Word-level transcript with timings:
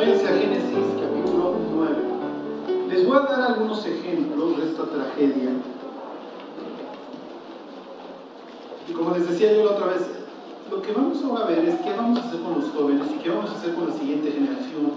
Váyanse 0.00 0.28
a 0.28 0.32
Génesis 0.32 0.96
capítulo 0.98 1.56
9. 1.74 1.94
Les 2.88 3.06
voy 3.06 3.18
a 3.18 3.20
dar 3.20 3.42
algunos 3.52 3.84
ejemplos 3.84 4.56
de 4.56 4.70
esta 4.70 4.84
tragedia. 4.84 5.50
Y 8.88 8.92
como 8.94 9.10
les 9.10 9.28
decía 9.28 9.52
yo 9.52 9.66
la 9.66 9.72
otra 9.72 9.88
vez, 9.88 10.08
lo 10.70 10.80
que 10.80 10.92
vamos 10.92 11.22
ahora 11.22 11.44
a 11.44 11.48
ver 11.48 11.68
es 11.68 11.74
qué 11.82 11.92
vamos 11.92 12.18
a 12.18 12.22
hacer 12.22 12.40
con 12.40 12.60
los 12.62 12.70
jóvenes 12.70 13.08
y 13.14 13.18
qué 13.18 13.28
vamos 13.28 13.50
a 13.50 13.58
hacer 13.58 13.74
con 13.74 13.90
la 13.90 13.94
siguiente 13.94 14.32
generación. 14.32 14.90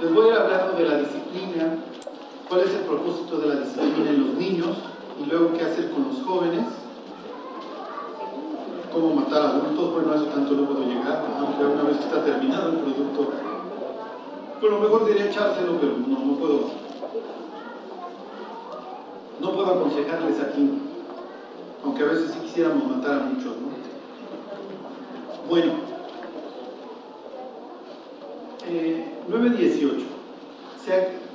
Les 0.00 0.14
voy 0.14 0.24
a 0.24 0.28
ir 0.28 0.34
hablando 0.38 0.78
de 0.78 0.88
la 0.88 0.98
disciplina, 1.00 1.76
cuál 2.48 2.60
es 2.62 2.72
el 2.72 2.86
propósito 2.88 3.36
de 3.36 3.48
la 3.48 3.56
disciplina 3.56 4.08
en 4.08 4.20
los 4.28 4.34
niños 4.38 4.78
y 5.20 5.28
luego 5.28 5.52
qué 5.52 5.62
hacer 5.62 5.90
con 5.90 6.04
los 6.04 6.22
jóvenes, 6.22 6.64
cómo 8.94 9.14
matar 9.14 9.42
adultos, 9.42 9.92
bueno, 9.92 10.14
eso 10.14 10.24
tanto 10.32 10.54
no 10.54 10.64
puedo 10.64 10.88
llegar, 10.88 11.22
aunque 11.38 11.66
una 11.66 11.82
vez 11.82 11.98
está 12.00 12.24
terminado 12.24 12.70
el 12.70 12.76
producto, 12.76 13.55
pues 14.60 14.72
lo 14.72 14.80
mejor 14.80 15.06
sería 15.06 15.26
echárselo, 15.26 15.78
pero 15.80 15.96
no, 15.98 16.24
no 16.24 16.38
puedo, 16.38 16.70
no 19.40 19.52
puedo 19.52 19.66
aconsejarles 19.66 20.40
aquí, 20.40 20.70
aunque 21.84 22.02
a 22.02 22.06
veces 22.06 22.32
sí 22.32 22.38
quisiéramos 22.40 22.96
matar 22.96 23.20
a 23.20 23.24
muchos, 23.24 23.56
¿no? 23.56 23.76
Bueno, 25.48 25.72
eh, 28.68 29.12
9.18. 29.30 30.04
Se, 30.84 31.26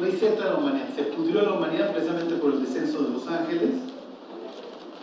receta 0.00 0.46
la 0.46 0.56
humanidad, 0.56 0.88
se 0.96 1.02
pudrió 1.04 1.42
la 1.42 1.52
humanidad 1.52 1.92
precisamente 1.92 2.36
por 2.36 2.54
el 2.54 2.62
descenso 2.62 3.02
de 3.02 3.10
los 3.10 3.26
ángeles, 3.28 3.70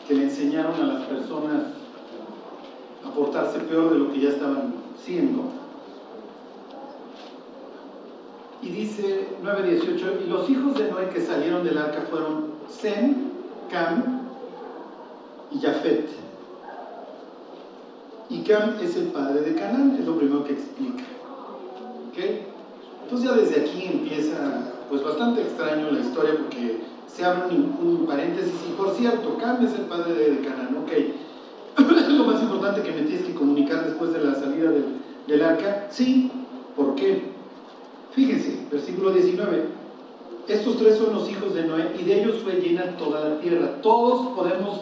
que 0.07 0.15
le 0.15 0.23
enseñaron 0.23 0.73
a 0.75 0.93
las 0.93 1.03
personas 1.03 1.63
a 3.05 3.11
portarse 3.11 3.59
peor 3.59 3.91
de 3.91 3.99
lo 3.99 4.11
que 4.11 4.21
ya 4.21 4.29
estaban 4.29 4.73
siendo. 5.03 5.66
Y 8.67 8.71
dice 8.71 9.27
9.18, 9.45 10.25
y 10.25 10.29
los 10.29 10.49
hijos 10.49 10.77
de 10.77 10.91
Noé 10.91 11.07
que 11.07 11.21
salieron 11.21 11.63
del 11.63 11.77
arca 11.77 12.01
fueron 12.09 12.47
Sem, 12.67 13.15
Cam 13.71 14.23
y 15.51 15.59
Jafet. 15.59 16.09
Y 18.29 18.41
Cam 18.41 18.73
es 18.83 18.97
el 18.97 19.05
padre 19.05 19.39
de 19.39 19.55
Canaán, 19.55 19.95
es 19.97 20.05
lo 20.05 20.17
primero 20.17 20.43
que 20.43 20.51
explica. 20.51 21.05
¿Okay? 22.09 22.45
Entonces 23.03 23.29
ya 23.29 23.35
desde 23.37 23.61
aquí 23.61 23.85
empieza 23.85 24.73
pues 24.89 25.01
bastante 25.01 25.43
extraño 25.43 25.89
la 25.89 26.01
historia 26.01 26.35
porque 26.37 26.81
se 27.07 27.23
abre 27.23 27.55
un, 27.55 28.05
paréntesis 28.05 28.53
y 28.67 28.73
por 28.73 28.93
cierto, 28.95 29.37
Cam 29.37 29.63
es 29.65 29.75
el 29.75 29.85
padre 29.85 30.13
de, 30.13 30.41
Canaán, 30.41 30.75
ok. 30.83 30.91
lo 32.09 32.25
más 32.25 32.41
importante 32.41 32.81
que 32.81 32.91
me 32.91 33.03
tienes 33.03 33.25
que 33.27 33.33
comunicar 33.33 33.85
después 33.85 34.11
de 34.11 34.25
la 34.25 34.35
salida 34.35 34.71
del, 34.71 34.97
del 35.25 35.41
arca. 35.41 35.87
Sí, 35.89 36.29
¿por 36.75 36.95
qué? 36.95 37.36
Versículo 38.77 39.09
19. 39.09 39.63
Estos 40.47 40.77
tres 40.77 40.97
son 40.97 41.15
los 41.15 41.27
hijos 41.31 41.55
de 41.55 41.63
Noé 41.63 41.95
y 41.99 42.03
de 42.03 42.21
ellos 42.21 42.35
fue 42.43 42.61
llena 42.61 42.95
toda 42.95 43.27
la 43.27 43.39
tierra. 43.39 43.81
Todos 43.81 44.35
podemos 44.35 44.81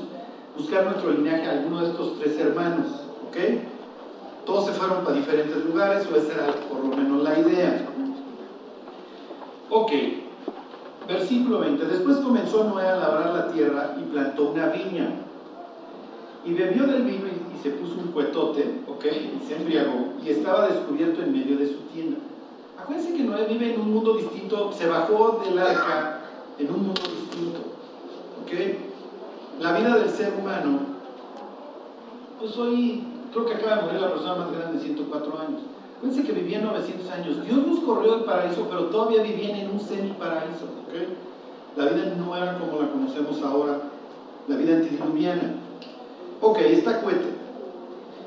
buscar 0.57 0.83
nuestro 0.83 1.11
linaje 1.11 1.47
a 1.47 1.51
alguno 1.51 1.79
de 1.79 1.91
estos 1.91 2.19
tres 2.19 2.37
hermanos, 2.37 2.87
¿ok? 3.25 3.37
Todos 4.45 4.65
se 4.65 4.73
fueron 4.73 5.05
para 5.05 5.15
diferentes 5.15 5.63
lugares, 5.63 6.05
o 6.11 6.15
esa 6.17 6.33
era 6.33 6.47
por 6.67 6.83
lo 6.83 6.93
menos 6.93 7.23
la 7.23 7.39
idea. 7.39 7.87
Ok, 9.69 9.91
versículo 11.07 11.59
20. 11.59 11.85
Después 11.85 12.17
comenzó 12.17 12.65
Noé 12.65 12.85
a 12.85 12.97
labrar 12.97 13.33
la 13.33 13.47
tierra 13.53 13.95
y 13.97 14.11
plantó 14.11 14.51
una 14.51 14.67
viña. 14.67 15.21
Y 16.43 16.53
bebió 16.53 16.85
del 16.85 17.03
vino 17.03 17.27
y, 17.27 17.63
se 17.63 17.69
puso 17.71 17.93
un 17.93 18.11
cuetote, 18.11 18.81
ok, 18.87 19.05
y 19.05 19.47
se 19.47 19.55
embriagó, 19.55 20.09
y 20.23 20.29
estaba 20.31 20.67
descubierto 20.67 21.23
en 21.23 21.31
medio 21.31 21.57
de 21.57 21.67
su 21.67 21.77
tienda. 21.93 22.17
Acuérdense 22.85 23.15
que 23.15 23.23
Noé 23.23 23.45
vive 23.45 23.73
en 23.73 23.81
un 23.81 23.95
mundo 23.95 24.13
distinto, 24.13 24.71
se 24.71 24.87
bajó 24.87 25.41
del 25.43 25.57
arca 25.57 26.19
en 26.59 26.69
un 26.69 26.83
mundo 26.85 27.01
distinto, 27.01 27.59
ok. 28.43 29.59
La 29.59 29.73
vida 29.75 29.97
del 29.97 30.09
ser 30.11 30.35
humano, 30.39 30.81
pues 32.39 32.55
hoy 32.57 33.03
creo 33.33 33.45
que 33.47 33.55
acaba 33.55 33.77
de 33.77 33.81
morir 33.81 34.01
la 34.01 34.11
persona 34.11 34.35
más 34.35 34.51
grande 34.51 34.77
de 34.77 34.83
104 34.83 35.39
años. 35.39 35.61
Fíjense 35.99 36.23
que 36.25 36.31
vivían 36.33 36.63
900 36.65 37.09
años. 37.09 37.43
Dios 37.43 37.65
nos 37.65 37.79
corrió 37.79 38.17
del 38.17 38.25
paraíso, 38.25 38.67
pero 38.69 38.85
todavía 38.85 39.23
vivían 39.23 39.57
en 39.57 39.71
un 39.71 39.79
semiparaíso. 39.79 40.67
¿okay? 40.87 41.07
La 41.75 41.85
vida 41.85 42.13
no 42.15 42.37
era 42.37 42.59
como 42.59 42.83
la 42.83 42.91
conocemos 42.91 43.41
ahora, 43.41 43.79
la 44.47 44.57
vida 44.57 44.75
antediluviana. 44.75 45.55
Ok, 46.39 46.59
está 46.59 47.01
cuete. 47.01 47.33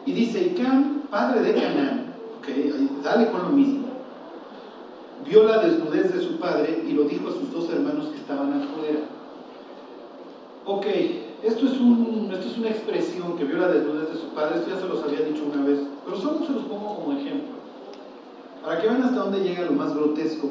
Y 0.04 0.12
dice, 0.14 0.42
y 0.42 0.60
Cam, 0.60 1.02
padre 1.08 1.42
de 1.42 1.54
Canaán, 1.54 2.14
okay, 2.40 2.90
sale 3.04 3.30
con 3.30 3.42
lo 3.42 3.48
mismo. 3.50 3.77
Vio 5.28 5.42
la 5.44 5.58
desnudez 5.58 6.14
de 6.14 6.22
su 6.22 6.38
padre 6.38 6.84
y 6.88 6.92
lo 6.92 7.04
dijo 7.04 7.28
a 7.28 7.32
sus 7.32 7.52
dos 7.52 7.68
hermanos 7.70 8.08
que 8.08 8.16
estaban 8.16 8.50
afuera. 8.50 9.00
Ok, 10.64 10.86
esto 11.42 11.66
es, 11.66 11.78
un, 11.78 12.30
esto 12.32 12.46
es 12.48 12.58
una 12.58 12.70
expresión 12.70 13.36
que 13.36 13.44
vio 13.44 13.58
la 13.58 13.68
desnudez 13.68 14.10
de 14.10 14.18
su 14.18 14.28
padre, 14.34 14.58
esto 14.58 14.70
ya 14.70 14.80
se 14.80 14.88
los 14.88 15.02
había 15.02 15.20
dicho 15.20 15.42
una 15.52 15.64
vez, 15.64 15.80
pero 16.04 16.16
solo 16.16 16.46
se 16.46 16.52
los 16.52 16.64
pongo 16.64 16.96
como 16.96 17.18
ejemplo. 17.18 17.58
Para 18.62 18.80
que 18.80 18.88
vean 18.88 19.02
hasta 19.02 19.20
dónde 19.20 19.40
llega 19.40 19.66
lo 19.66 19.72
más 19.72 19.94
grotesco. 19.94 20.50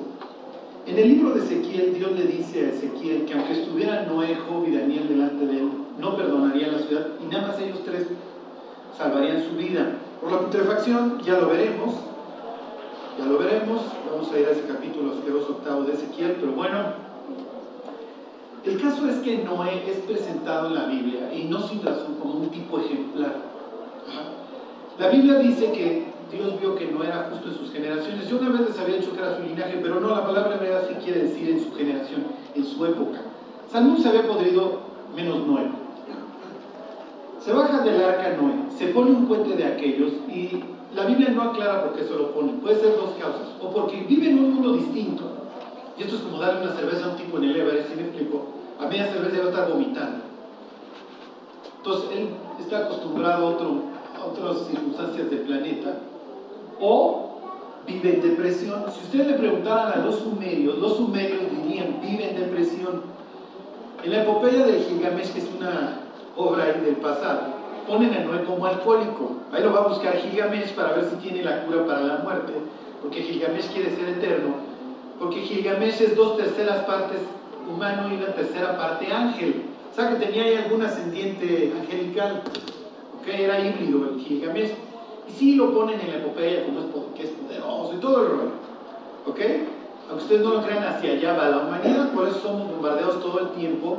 En 0.86 0.98
el 0.98 1.08
libro 1.10 1.34
de 1.34 1.44
Ezequiel, 1.44 1.96
Dios 1.96 2.12
le 2.12 2.24
dice 2.24 2.66
a 2.66 2.70
Ezequiel 2.70 3.26
que 3.26 3.34
aunque 3.34 3.54
estuviera 3.54 4.06
Noé, 4.06 4.36
Job 4.36 4.66
y 4.68 4.76
Daniel 4.76 5.08
delante 5.10 5.46
de 5.46 5.60
él, 5.60 5.70
no 6.00 6.16
perdonaría 6.16 6.72
la 6.72 6.80
ciudad 6.80 7.08
y 7.22 7.26
nada 7.26 7.48
más 7.48 7.60
ellos 7.60 7.80
tres 7.84 8.08
salvarían 8.98 9.44
su 9.44 9.56
vida. 9.56 9.98
Por 10.22 10.32
la 10.32 10.40
putrefacción, 10.40 11.20
ya 11.24 11.40
lo 11.40 11.50
veremos, 11.50 11.96
ya 13.18 13.26
lo 13.26 13.38
veremos, 13.38 13.82
vamos 14.12 14.32
a 14.32 14.40
ir 14.40 14.48
a 14.48 14.52
ese 14.52 14.64
capítulo 14.68 15.14
asqueroso 15.14 15.54
octavo 15.54 15.84
de 15.84 15.94
Ezequiel, 15.94 16.38
pero 16.40 16.52
bueno, 16.54 16.78
el 18.64 18.82
caso 18.82 19.08
es 19.10 19.18
que 19.20 19.44
Noé 19.44 19.90
es 19.90 19.98
presentado 20.00 20.68
en 20.68 20.76
la 20.76 20.86
Biblia, 20.86 21.34
y 21.34 21.46
no 21.46 21.60
sin 21.62 21.82
razón, 21.84 22.16
como 22.20 22.40
un 22.40 22.50
tipo 22.50 22.80
ejemplar. 22.80 23.36
La 25.00 25.10
Biblia 25.10 25.40
dice 25.40 25.72
que 25.72 26.06
Dios 26.32 26.60
vio 26.60 26.76
que 26.76 26.88
no 26.88 27.04
era 27.04 27.30
justo 27.32 27.48
en 27.50 27.56
sus 27.56 27.72
generaciones. 27.72 28.28
Yo 28.28 28.40
una 28.40 28.50
vez 28.50 28.70
les 28.70 28.80
había 28.80 28.98
dicho 28.98 29.14
que 29.14 29.20
era 29.20 29.38
su 29.38 29.44
linaje, 29.44 29.80
pero 29.82 30.00
no, 30.00 30.10
la 30.10 30.26
palabra 30.26 30.56
hebrea 30.56 30.86
sí 30.88 30.96
quiere 31.04 31.24
decir 31.24 31.50
en 31.50 31.64
su 31.64 31.74
generación, 31.74 32.24
en 32.56 32.66
su 32.66 32.86
época. 32.86 33.20
Salmón 33.72 34.02
se 34.02 34.10
había 34.10 34.28
podrido 34.28 34.80
menos 35.16 35.46
Noé. 35.46 35.70
Se 37.40 37.54
baja 37.54 37.82
del 37.82 38.04
arca 38.04 38.36
Noé, 38.42 38.72
se 38.78 38.88
pone 38.88 39.12
un 39.12 39.28
puente 39.28 39.56
de 39.56 39.66
aquellos 39.66 40.12
y 40.28 40.62
la 40.96 41.06
Biblia 41.06 41.30
no 41.30 41.44
aclara 41.44 41.84
por 41.84 41.94
qué 41.96 42.04
se 42.04 42.14
lo 42.14 42.32
pone. 42.32 42.54
Puede 42.54 42.80
ser 42.80 42.96
dos 42.96 43.12
causas. 43.20 43.56
O 43.62 43.72
porque 43.72 44.06
vive 44.08 44.30
en 44.30 44.40
un 44.40 44.54
mundo 44.54 44.74
distinto. 44.74 45.24
Y 45.98 46.04
esto 46.04 46.16
es 46.16 46.22
como 46.22 46.40
darle 46.40 46.62
una 46.62 46.76
cerveza 46.76 47.06
a 47.06 47.10
un 47.10 47.18
tipo 47.18 47.38
en 47.38 47.46
el 47.46 47.56
Everest, 47.56 47.90
si 47.90 47.96
me 47.96 48.04
explico. 48.04 48.46
A 48.80 48.88
media 48.88 49.08
cerveza 49.08 49.40
va 49.40 49.46
a 49.46 49.50
estar 49.50 49.70
vomitando. 49.70 50.18
Entonces 51.78 52.10
él 52.18 52.30
está 52.60 52.80
acostumbrado 52.80 53.48
a, 53.48 54.22
a 54.22 54.26
otras 54.26 54.68
circunstancias 54.68 55.30
del 55.30 55.40
planeta 55.42 56.00
o 56.80 57.40
vive 57.88 58.16
en 58.16 58.22
depresión. 58.22 58.84
Si 58.92 59.06
ustedes 59.06 59.28
le 59.28 59.34
preguntaran 59.34 60.00
a 60.00 60.06
los 60.06 60.20
sumerios, 60.20 60.78
los 60.78 60.98
sumerios 60.98 61.42
dirían 61.52 62.00
vive 62.02 62.30
en 62.30 62.40
depresión. 62.40 63.02
En 64.04 64.12
la 64.12 64.24
epopeya 64.24 64.66
de 64.66 64.80
Gilgamesh, 64.82 65.34
que 65.34 65.40
es 65.40 65.50
una 65.58 66.02
obra 66.36 66.66
del 66.66 66.98
pasado, 66.98 67.57
ponen 67.88 68.14
a 68.14 68.20
Noé 68.20 68.44
como 68.44 68.66
alcohólico. 68.66 69.38
Ahí 69.52 69.64
lo 69.64 69.74
va 69.74 69.80
a 69.80 69.88
buscar 69.88 70.18
Gilgamesh 70.18 70.74
para 70.74 70.94
ver 70.94 71.06
si 71.06 71.16
tiene 71.16 71.44
la 71.44 71.64
cura 71.64 71.86
para 71.86 72.02
la 72.02 72.18
muerte, 72.18 72.54
porque 73.02 73.22
Gilgamesh 73.22 73.72
quiere 73.72 73.96
ser 73.96 74.10
eterno, 74.10 74.56
porque 75.18 75.40
Gilgamesh 75.40 76.02
es 76.02 76.16
dos 76.16 76.38
terceras 76.38 76.84
partes 76.84 77.20
humano 77.70 78.10
y 78.12 78.18
una 78.18 78.34
tercera 78.34 78.78
parte 78.78 79.12
ángel. 79.12 79.64
O 79.92 79.96
sea 79.96 80.10
que 80.10 80.26
tenía 80.26 80.44
ahí 80.44 80.56
algún 80.56 80.84
ascendiente 80.84 81.74
angelical, 81.80 82.44
¿ok? 83.20 83.28
Era 83.28 83.60
híbrido 83.60 84.10
el 84.10 84.20
Gilgamesh. 84.20 84.72
Y 85.28 85.32
sí 85.32 85.56
lo 85.56 85.74
ponen 85.74 86.00
en 86.00 86.12
la 86.12 86.18
epopeya 86.18 86.66
como 86.66 86.80
es, 86.80 86.86
que 87.16 87.24
es 87.24 87.30
poderoso 87.32 87.94
y 87.94 87.98
todo 87.98 88.22
el 88.22 88.30
rollo. 88.30 88.52
¿Ok? 89.26 89.40
Aunque 90.10 90.24
ustedes 90.24 90.42
no 90.42 90.54
lo 90.54 90.64
crean, 90.64 90.84
hacia 90.84 91.12
allá 91.12 91.34
va 91.34 91.50
la 91.50 91.58
humanidad, 91.58 92.12
por 92.14 92.30
eso 92.30 92.40
somos 92.40 92.72
bombardeados 92.72 93.20
todo 93.20 93.40
el 93.40 93.50
tiempo 93.50 93.98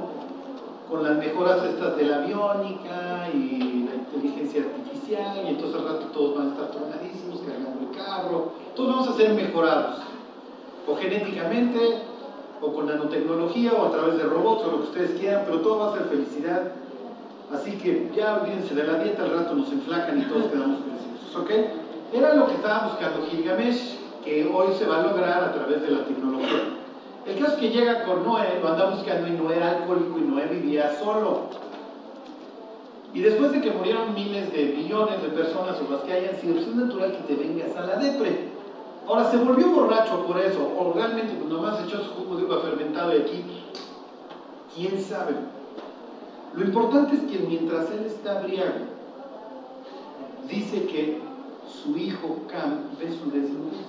con 0.88 1.04
las 1.04 1.18
mejoras 1.18 1.62
estas 1.64 1.96
de 1.96 2.04
la 2.04 2.16
aviónica 2.16 3.28
y 3.34 3.77
inteligencia 4.12 4.62
artificial, 4.62 5.44
y 5.44 5.48
entonces 5.48 5.80
al 5.80 5.88
rato 5.88 6.06
todos 6.06 6.36
van 6.36 6.48
a 6.48 6.50
estar 6.50 6.70
tronadísimos, 6.70 7.40
cargando 7.40 7.80
el 7.80 7.96
carro, 7.96 8.52
todos 8.74 8.90
vamos 8.90 9.08
a 9.08 9.12
ser 9.12 9.34
mejorados, 9.34 10.00
o 10.86 10.96
genéticamente, 10.96 12.02
o 12.60 12.72
con 12.72 12.86
nanotecnología, 12.86 13.72
o 13.74 13.86
a 13.86 13.92
través 13.92 14.16
de 14.16 14.24
robots, 14.24 14.64
o 14.64 14.70
lo 14.70 14.76
que 14.78 14.88
ustedes 14.88 15.20
quieran, 15.20 15.42
pero 15.44 15.60
todo 15.60 15.78
va 15.78 15.90
a 15.90 15.92
ser 15.92 16.06
felicidad. 16.06 16.72
Así 17.52 17.72
que 17.78 18.10
ya 18.14 18.40
olvídense 18.42 18.74
de 18.74 18.84
la 18.84 19.02
dieta, 19.02 19.22
al 19.22 19.30
rato 19.30 19.54
nos 19.54 19.72
enflacan 19.72 20.20
y 20.20 20.24
todos 20.24 20.46
quedamos 20.46 20.78
¿ok? 21.36 21.50
Era 22.12 22.34
lo 22.34 22.46
que 22.46 22.54
estaba 22.54 22.88
buscando 22.88 23.26
Gilgamesh, 23.26 23.98
que 24.24 24.46
hoy 24.46 24.68
se 24.78 24.86
va 24.86 25.00
a 25.00 25.02
lograr 25.02 25.44
a 25.44 25.52
través 25.52 25.82
de 25.82 25.90
la 25.90 26.04
tecnología. 26.04 26.62
El 27.26 27.38
caso 27.38 27.54
es 27.54 27.58
que 27.58 27.70
llega 27.70 28.04
con 28.04 28.24
Noé, 28.24 28.58
lo 28.62 28.68
anda 28.68 28.90
buscando 28.90 29.28
y 29.28 29.32
no 29.32 29.50
era 29.50 29.70
alcohólico 29.70 30.18
y 30.18 30.22
Noé 30.22 30.46
vivía 30.46 30.98
solo. 30.98 31.67
Y 33.14 33.20
después 33.20 33.52
de 33.52 33.60
que 33.60 33.70
murieron 33.70 34.14
miles 34.14 34.52
de 34.52 34.74
millones 34.76 35.22
de 35.22 35.28
personas 35.28 35.76
o 35.80 35.92
las 35.92 36.02
que 36.02 36.12
hayan 36.12 36.36
sido, 36.36 36.54
pues 36.54 36.66
es 36.66 36.74
natural 36.74 37.12
que 37.12 37.34
te 37.34 37.42
vengas 37.42 37.74
a 37.76 37.86
la 37.86 37.96
depre. 37.96 38.48
Ahora, 39.06 39.30
¿se 39.30 39.38
volvió 39.38 39.70
borracho 39.70 40.26
por 40.26 40.38
eso? 40.38 40.70
¿O 40.78 40.92
realmente 40.92 41.32
pues, 41.34 41.50
nomás 41.50 41.82
echó 41.84 42.02
su 42.02 42.10
jugo 42.10 42.36
de 42.36 42.44
uva 42.44 42.60
fermentado 42.60 43.16
y 43.16 43.20
aquí? 43.22 43.44
¿Quién 44.74 45.00
sabe? 45.00 45.34
Lo 46.54 46.64
importante 46.64 47.16
es 47.16 47.22
que 47.22 47.38
mientras 47.46 47.90
él 47.90 48.04
está 48.04 48.42
briago, 48.42 48.86
dice 50.48 50.86
que 50.86 51.20
su 51.66 51.96
hijo 51.96 52.40
Cam 52.48 52.80
ve 52.98 53.10
su 53.10 53.30
desnudez. 53.30 53.86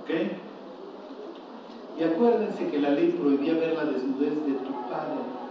¿Ok? 0.00 0.10
Y 1.98 2.04
acuérdense 2.04 2.68
que 2.68 2.78
la 2.78 2.90
ley 2.90 3.16
prohibía 3.18 3.54
ver 3.54 3.74
la 3.74 3.84
desnudez 3.84 4.34
de 4.46 4.52
tu 4.52 4.72
padre. 4.88 5.43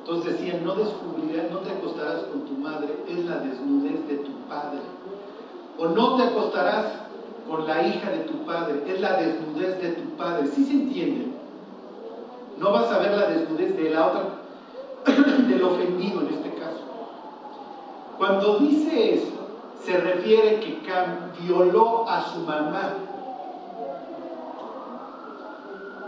Entonces 0.00 0.38
decían, 0.38 0.64
no 0.64 0.74
descubrirás, 0.74 1.50
no 1.50 1.58
te 1.58 1.70
acostarás 1.70 2.22
con 2.24 2.44
tu 2.46 2.52
madre, 2.54 2.96
es 3.06 3.24
la 3.26 3.38
desnudez 3.38 4.08
de 4.08 4.16
tu 4.16 4.32
padre. 4.48 4.80
O 5.78 5.88
no 5.88 6.16
te 6.16 6.22
acostarás 6.24 6.86
con 7.48 7.66
la 7.66 7.86
hija 7.86 8.10
de 8.10 8.18
tu 8.20 8.44
padre, 8.44 8.82
es 8.86 9.00
la 9.00 9.16
desnudez 9.16 9.80
de 9.80 9.88
tu 9.90 10.16
padre. 10.16 10.46
¿Sí 10.48 10.64
se 10.64 10.72
entiende? 10.72 11.26
No 12.58 12.72
vas 12.72 12.90
a 12.90 12.98
ver 12.98 13.12
la 13.12 13.26
desnudez 13.28 13.76
de 13.76 13.90
la 13.90 14.06
otra, 14.06 14.22
del 15.48 15.62
ofendido 15.62 16.22
en 16.22 16.34
este 16.34 16.54
caso. 16.54 16.84
Cuando 18.18 18.58
dice 18.58 19.14
eso, 19.14 19.40
se 19.84 19.96
refiere 19.96 20.60
que 20.60 20.80
Cam 20.80 21.32
violó 21.40 22.08
a 22.08 22.22
su 22.22 22.40
mamá. 22.40 22.94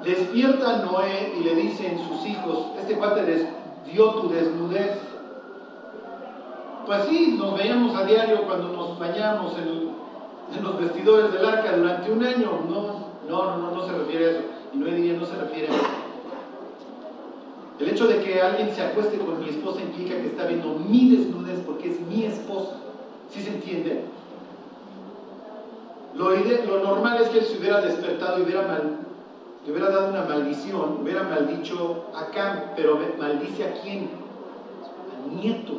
Despierta 0.04 0.78
Noé 0.78 1.34
y 1.38 1.44
le 1.44 1.54
dicen 1.54 1.98
sus 2.06 2.26
hijos, 2.26 2.66
este 2.80 2.96
cuate 2.96 3.22
dio 3.90 4.10
tu 4.14 4.28
desnudez. 4.28 4.98
Pues 6.86 7.04
sí, 7.08 7.36
nos 7.38 7.56
veíamos 7.56 7.96
a 7.96 8.04
diario 8.04 8.42
cuando 8.42 8.68
nos 8.68 8.98
bañamos 8.98 9.52
en, 9.58 9.92
los 10.62 10.78
vestidores 10.78 11.32
del 11.32 11.46
arca 11.46 11.76
durante 11.76 12.10
un 12.10 12.24
año. 12.24 12.50
No, 12.68 13.12
no, 13.28 13.56
no, 13.56 13.70
no, 13.70 13.86
se 13.86 13.92
refiere 13.92 14.26
a 14.26 14.30
eso. 14.30 14.40
Y 14.74 14.78
Noé 14.78 14.94
diría, 14.94 15.14
no 15.14 15.24
se 15.24 15.36
refiere 15.36 15.68
a 15.68 15.76
eso. 15.76 15.86
El 17.80 17.88
hecho 17.88 18.06
de 18.06 18.22
que 18.22 18.40
alguien 18.40 18.70
se 18.74 18.82
acueste 18.82 19.18
con 19.18 19.40
mi 19.40 19.48
esposa 19.48 19.80
implica 19.80 20.14
que 20.14 20.26
está 20.26 20.46
viendo 20.46 20.78
mi 20.88 21.16
desnudez 21.16 21.60
porque 21.66 21.90
es 21.90 22.00
mi 22.00 22.24
esposa. 22.24 22.76
¿Sí 23.30 23.40
se 23.40 23.50
entiende? 23.50 24.04
Lo, 26.14 26.30
lo 26.30 26.84
normal 26.84 27.22
es 27.22 27.28
que 27.30 27.38
él 27.38 27.44
se 27.44 27.58
hubiera 27.58 27.80
despertado 27.80 28.38
y 28.38 28.42
hubiera 28.42 28.62
mal, 28.66 28.98
le 29.64 29.72
hubiera 29.72 29.90
dado 29.90 30.08
una 30.08 30.24
maldición, 30.24 30.98
hubiera 31.02 31.22
maldicho 31.22 32.06
a 32.14 32.26
Cam, 32.26 32.72
pero 32.74 32.98
maldice 33.18 33.64
a 33.64 33.80
quién? 33.80 34.10
Al 35.14 35.36
nieto. 35.36 35.74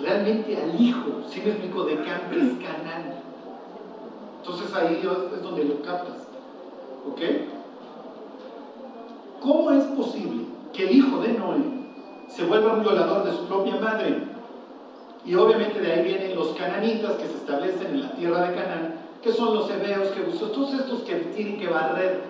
Realmente 0.00 0.56
al 0.56 0.80
hijo, 0.80 1.22
si 1.28 1.40
me 1.40 1.50
explico, 1.50 1.84
de 1.84 1.96
Cam, 1.96 2.32
es 2.32 2.52
Canán. 2.54 3.20
Entonces 4.38 4.74
ahí 4.74 5.02
es 5.02 5.42
donde 5.42 5.64
lo 5.64 5.82
captas. 5.82 6.26
¿Ok? 7.06 7.20
¿Cómo 9.40 9.70
es 9.72 9.84
posible 9.84 10.44
que 10.72 10.84
el 10.84 10.96
hijo 10.96 11.20
de 11.20 11.32
Noé 11.34 11.58
se 12.28 12.44
vuelva 12.44 12.74
un 12.74 12.82
violador 12.82 13.24
de 13.24 13.32
su 13.32 13.44
propia 13.46 13.76
madre? 13.76 14.24
Y 15.26 15.34
obviamente 15.34 15.80
de 15.80 15.92
ahí 15.92 16.02
vienen 16.02 16.34
los 16.34 16.48
cananitas 16.54 17.12
que 17.16 17.26
se 17.26 17.34
establecen 17.34 17.88
en 17.88 18.02
la 18.02 18.12
tierra 18.12 18.48
de 18.48 18.54
Canaán, 18.54 18.94
que 19.22 19.32
son 19.32 19.54
los 19.54 19.70
hebeos, 19.70 20.08
que 20.08 20.22
todos 20.22 20.72
estos 20.72 21.02
que 21.02 21.16
tienen 21.16 21.58
que 21.58 21.68
barrer 21.68 22.29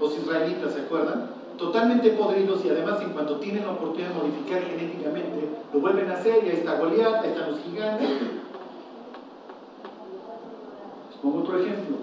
los 0.00 0.16
israelitas, 0.16 0.72
¿se 0.72 0.80
acuerdan? 0.80 1.30
Totalmente 1.58 2.10
podridos 2.10 2.64
y 2.64 2.70
además 2.70 3.00
en 3.00 3.10
cuanto 3.10 3.36
tienen 3.36 3.64
la 3.64 3.72
oportunidad 3.72 4.10
de 4.10 4.14
modificar 4.14 4.62
genéticamente, 4.62 5.48
lo 5.72 5.80
vuelven 5.80 6.10
a 6.10 6.14
hacer 6.14 6.44
y 6.44 6.48
ahí 6.48 6.56
está 6.56 6.78
Goliat, 6.78 7.22
ahí 7.22 7.30
están 7.30 7.50
los 7.50 7.60
gigantes. 7.60 8.08
Les 11.10 11.18
pongo 11.22 11.38
otro 11.40 11.58
ejemplo. 11.58 11.96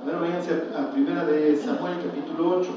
A 0.00 0.04
ver, 0.04 0.16
váyanse 0.16 0.62
a 0.76 0.90
primera 0.92 1.24
de 1.24 1.56
Samuel 1.56 1.98
capítulo 2.04 2.58
8. 2.58 2.70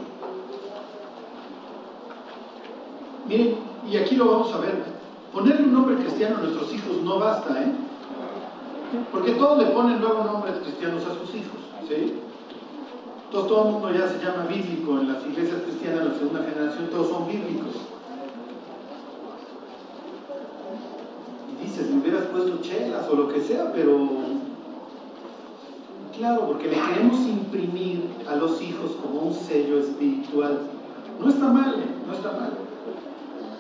Miren, 3.28 3.56
y 3.90 3.98
aquí 3.98 4.16
lo 4.16 4.32
vamos 4.32 4.54
a 4.54 4.60
ver. 4.60 4.84
Ponerle 5.34 5.64
un 5.64 5.74
nombre 5.74 5.96
cristiano 5.98 6.38
a 6.38 6.42
nuestros 6.42 6.74
hijos 6.74 7.02
no 7.04 7.20
basta, 7.20 7.62
¿eh? 7.62 7.72
Porque 9.12 9.32
todos 9.34 9.58
le 9.62 9.72
ponen 9.72 10.00
luego 10.00 10.24
nombres 10.24 10.58
cristianos 10.60 11.04
a 11.06 11.14
sus 11.16 11.36
hijos, 11.36 11.60
¿sí? 11.90 12.14
Entonces 13.26 13.50
todo 13.50 13.66
el 13.66 13.72
mundo 13.74 13.92
ya 13.92 14.08
se 14.08 14.24
llama 14.24 14.46
bíblico, 14.48 15.00
en 15.00 15.12
las 15.12 15.26
iglesias 15.26 15.62
cristianas 15.64 16.00
de 16.00 16.10
la 16.10 16.16
segunda 16.16 16.44
generación 16.44 16.90
todos 16.90 17.10
son 17.10 17.28
bíblicos. 17.28 17.76
Y 21.52 21.64
dices, 21.64 21.90
me 21.90 22.02
hubieras 22.02 22.26
puesto 22.26 22.62
chelas 22.62 23.08
o 23.10 23.16
lo 23.16 23.28
que 23.28 23.42
sea, 23.42 23.72
pero 23.74 24.08
claro, 26.18 26.48
porque 26.48 26.70
le 26.70 26.76
queremos 26.76 27.20
imprimir 27.22 28.10
a 28.30 28.36
los 28.36 28.62
hijos 28.62 28.92
como 29.02 29.22
un 29.22 29.34
sello 29.34 29.80
espiritual. 29.80 30.62
No 31.20 31.30
está 31.30 31.48
mal, 31.48 31.80
¿eh? 31.80 31.88
no 32.08 32.14
está 32.14 32.32
mal 32.32 32.66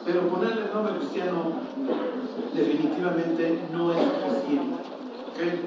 pero 0.05 0.21
ponerle 0.29 0.65
el 0.65 0.73
nombre 0.73 0.97
cristiano 0.97 1.53
definitivamente 2.53 3.59
no 3.73 3.91
es 3.91 3.97
suficiente. 3.97 4.75
¿okay? 5.33 5.61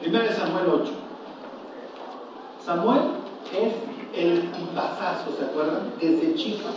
Primero 0.00 0.32
Samuel 0.32 0.66
8. 0.82 1.07
Samuel 2.68 3.00
es 3.50 3.72
el 4.14 4.52
tipazazo, 4.52 5.32
¿se 5.38 5.42
acuerdan? 5.46 5.90
Desde 5.98 6.34
chico. 6.34 6.68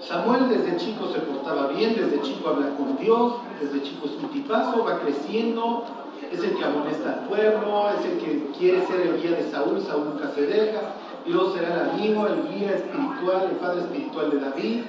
Samuel 0.00 0.48
desde 0.48 0.76
chico 0.76 1.08
se 1.08 1.18
portaba 1.18 1.66
bien, 1.66 1.96
desde 1.96 2.22
chico 2.22 2.50
habla 2.50 2.76
con 2.76 2.96
Dios, 2.98 3.32
desde 3.60 3.82
chico 3.82 4.06
es 4.06 4.12
un 4.22 4.30
tipazo, 4.30 4.84
va 4.84 5.00
creciendo, 5.00 5.82
es 6.30 6.38
el 6.38 6.54
que 6.54 6.64
amonesta 6.64 7.14
al 7.14 7.20
pueblo, 7.26 7.90
es 7.98 8.06
el 8.06 8.18
que 8.18 8.46
quiere 8.56 8.86
ser 8.86 9.00
el 9.00 9.20
guía 9.20 9.32
de 9.32 9.50
Saúl, 9.50 9.80
Saúl 9.80 10.10
nunca 10.10 10.30
se 10.36 10.42
deja, 10.42 10.78
y 11.26 11.30
luego 11.30 11.52
será 11.52 11.74
el 11.74 11.90
amigo, 11.90 12.28
el 12.28 12.48
guía 12.54 12.76
espiritual, 12.76 13.48
el 13.50 13.56
padre 13.56 13.80
espiritual 13.80 14.30
de 14.30 14.38
David. 14.38 14.82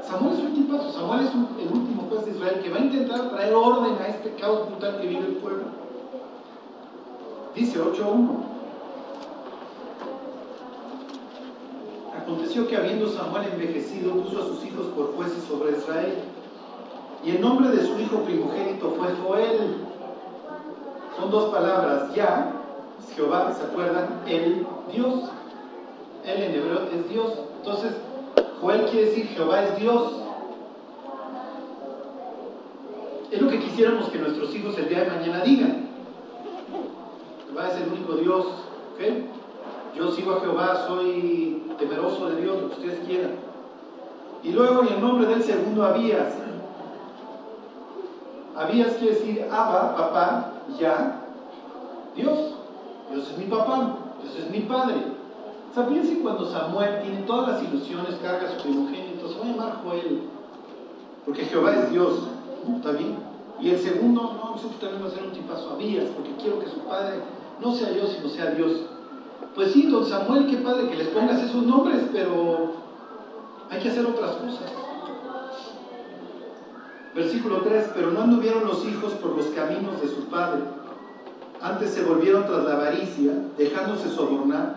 Samuel 0.00 0.38
es 0.38 0.40
un 0.40 0.54
tipazo, 0.54 0.90
Samuel 0.90 1.26
es 1.26 1.32
el 1.32 1.70
último 1.70 2.06
juez 2.08 2.24
de 2.24 2.30
Israel 2.30 2.60
que 2.64 2.70
va 2.70 2.76
a 2.78 2.80
intentar 2.80 3.28
traer 3.28 3.54
orden 3.54 3.98
a 4.00 4.08
este 4.08 4.30
caos 4.40 4.70
brutal 4.70 5.02
que 5.02 5.06
vive 5.06 5.26
el 5.26 5.36
pueblo. 5.36 5.85
Dice 7.56 7.80
8.1. 7.80 8.56
Aconteció 12.20 12.68
que 12.68 12.76
habiendo 12.76 13.08
Samuel 13.08 13.48
envejecido, 13.50 14.12
puso 14.12 14.42
a 14.42 14.46
sus 14.46 14.64
hijos 14.64 14.86
por 14.88 15.14
jueces 15.16 15.42
sobre 15.44 15.78
Israel. 15.78 16.18
Y 17.24 17.30
el 17.30 17.40
nombre 17.40 17.70
de 17.70 17.86
su 17.86 17.98
hijo 17.98 18.18
primogénito 18.24 18.90
fue 18.98 19.08
Joel. 19.24 19.76
Son 21.18 21.30
dos 21.30 21.50
palabras, 21.50 22.14
ya, 22.14 22.52
Jehová, 23.14 23.54
¿se 23.54 23.64
acuerdan? 23.64 24.20
El 24.26 24.66
Dios. 24.92 25.30
Él 26.26 26.42
en 26.42 26.54
hebreo 26.56 26.88
es 26.92 27.08
Dios. 27.08 27.32
Entonces, 27.58 27.92
Joel 28.60 28.84
quiere 28.86 29.06
decir 29.06 29.28
Jehová 29.28 29.64
es 29.64 29.76
Dios. 29.78 30.12
Es 33.30 33.40
lo 33.40 33.48
que 33.48 33.60
quisiéramos 33.60 34.10
que 34.10 34.18
nuestros 34.18 34.54
hijos 34.54 34.76
el 34.76 34.88
día 34.90 35.04
de 35.04 35.10
mañana 35.10 35.42
digan. 35.42 35.85
Jehová 37.56 37.72
es 37.72 37.80
el 37.80 37.88
único 37.90 38.12
Dios. 38.16 38.46
Yo 39.96 40.10
sigo 40.10 40.32
a 40.32 40.40
Jehová, 40.40 40.84
soy 40.86 41.62
temeroso 41.78 42.28
de 42.28 42.42
Dios, 42.42 42.60
lo 42.60 42.68
que 42.68 42.74
ustedes 42.74 43.06
quieran. 43.06 43.30
Y 44.42 44.50
luego 44.50 44.82
en 44.82 44.88
el 44.88 45.00
nombre 45.00 45.26
del 45.26 45.42
segundo 45.42 45.82
Abías. 45.82 46.34
Abías 48.54 48.92
quiere 48.94 49.14
decir 49.14 49.48
Abba, 49.50 49.96
papá, 49.96 50.52
ya, 50.78 51.22
Dios. 52.14 52.38
Dios 53.10 53.30
es 53.30 53.38
mi 53.38 53.46
papá, 53.46 53.96
Dios 54.22 54.36
es 54.36 54.50
mi 54.50 54.60
padre. 54.60 54.96
¿Sabían 55.74 56.06
si 56.06 56.16
cuando 56.16 56.44
Samuel 56.50 57.00
tiene 57.02 57.22
todas 57.22 57.48
las 57.48 57.62
ilusiones, 57.62 58.16
carga 58.16 58.50
su 58.50 58.62
primogénito, 58.64 59.28
se 59.28 59.38
va 59.38 59.44
a 59.44 59.48
llamar 59.48 59.80
Joel? 59.82 60.22
Porque 61.24 61.44
Jehová 61.44 61.72
es 61.72 61.90
Dios, 61.90 62.28
¿está 62.76 62.92
bien? 62.92 63.16
Y 63.60 63.70
el 63.70 63.78
segundo, 63.78 64.22
no, 64.22 64.50
nosotros 64.50 64.78
también 64.78 65.02
va 65.02 65.08
a 65.08 65.10
ser 65.10 65.24
un 65.24 65.32
tipazo 65.32 65.70
Abías, 65.70 66.10
porque 66.14 66.32
quiero 66.36 66.58
que 66.58 66.68
su 66.68 66.80
padre 66.80 67.20
no 67.60 67.72
sea 67.72 67.92
yo, 67.92 68.06
sino 68.06 68.28
sea 68.28 68.50
Dios. 68.52 68.72
Pues 69.54 69.72
sí, 69.72 69.86
don 69.86 70.04
Samuel, 70.04 70.46
qué 70.46 70.58
padre 70.58 70.88
que 70.88 70.96
les 70.96 71.08
pongas 71.08 71.42
esos 71.42 71.64
nombres, 71.64 72.02
pero 72.12 72.72
hay 73.70 73.80
que 73.80 73.88
hacer 73.88 74.04
otras 74.04 74.32
cosas. 74.32 74.72
Versículo 77.14 77.62
3, 77.62 77.92
pero 77.94 78.10
no 78.10 78.20
anduvieron 78.20 78.66
los 78.66 78.86
hijos 78.86 79.14
por 79.14 79.34
los 79.34 79.46
caminos 79.46 80.00
de 80.02 80.08
su 80.08 80.26
padre. 80.26 80.60
Antes 81.62 81.90
se 81.90 82.02
volvieron 82.04 82.44
tras 82.44 82.64
la 82.64 82.74
avaricia, 82.74 83.32
dejándose 83.56 84.10
sobornar 84.10 84.76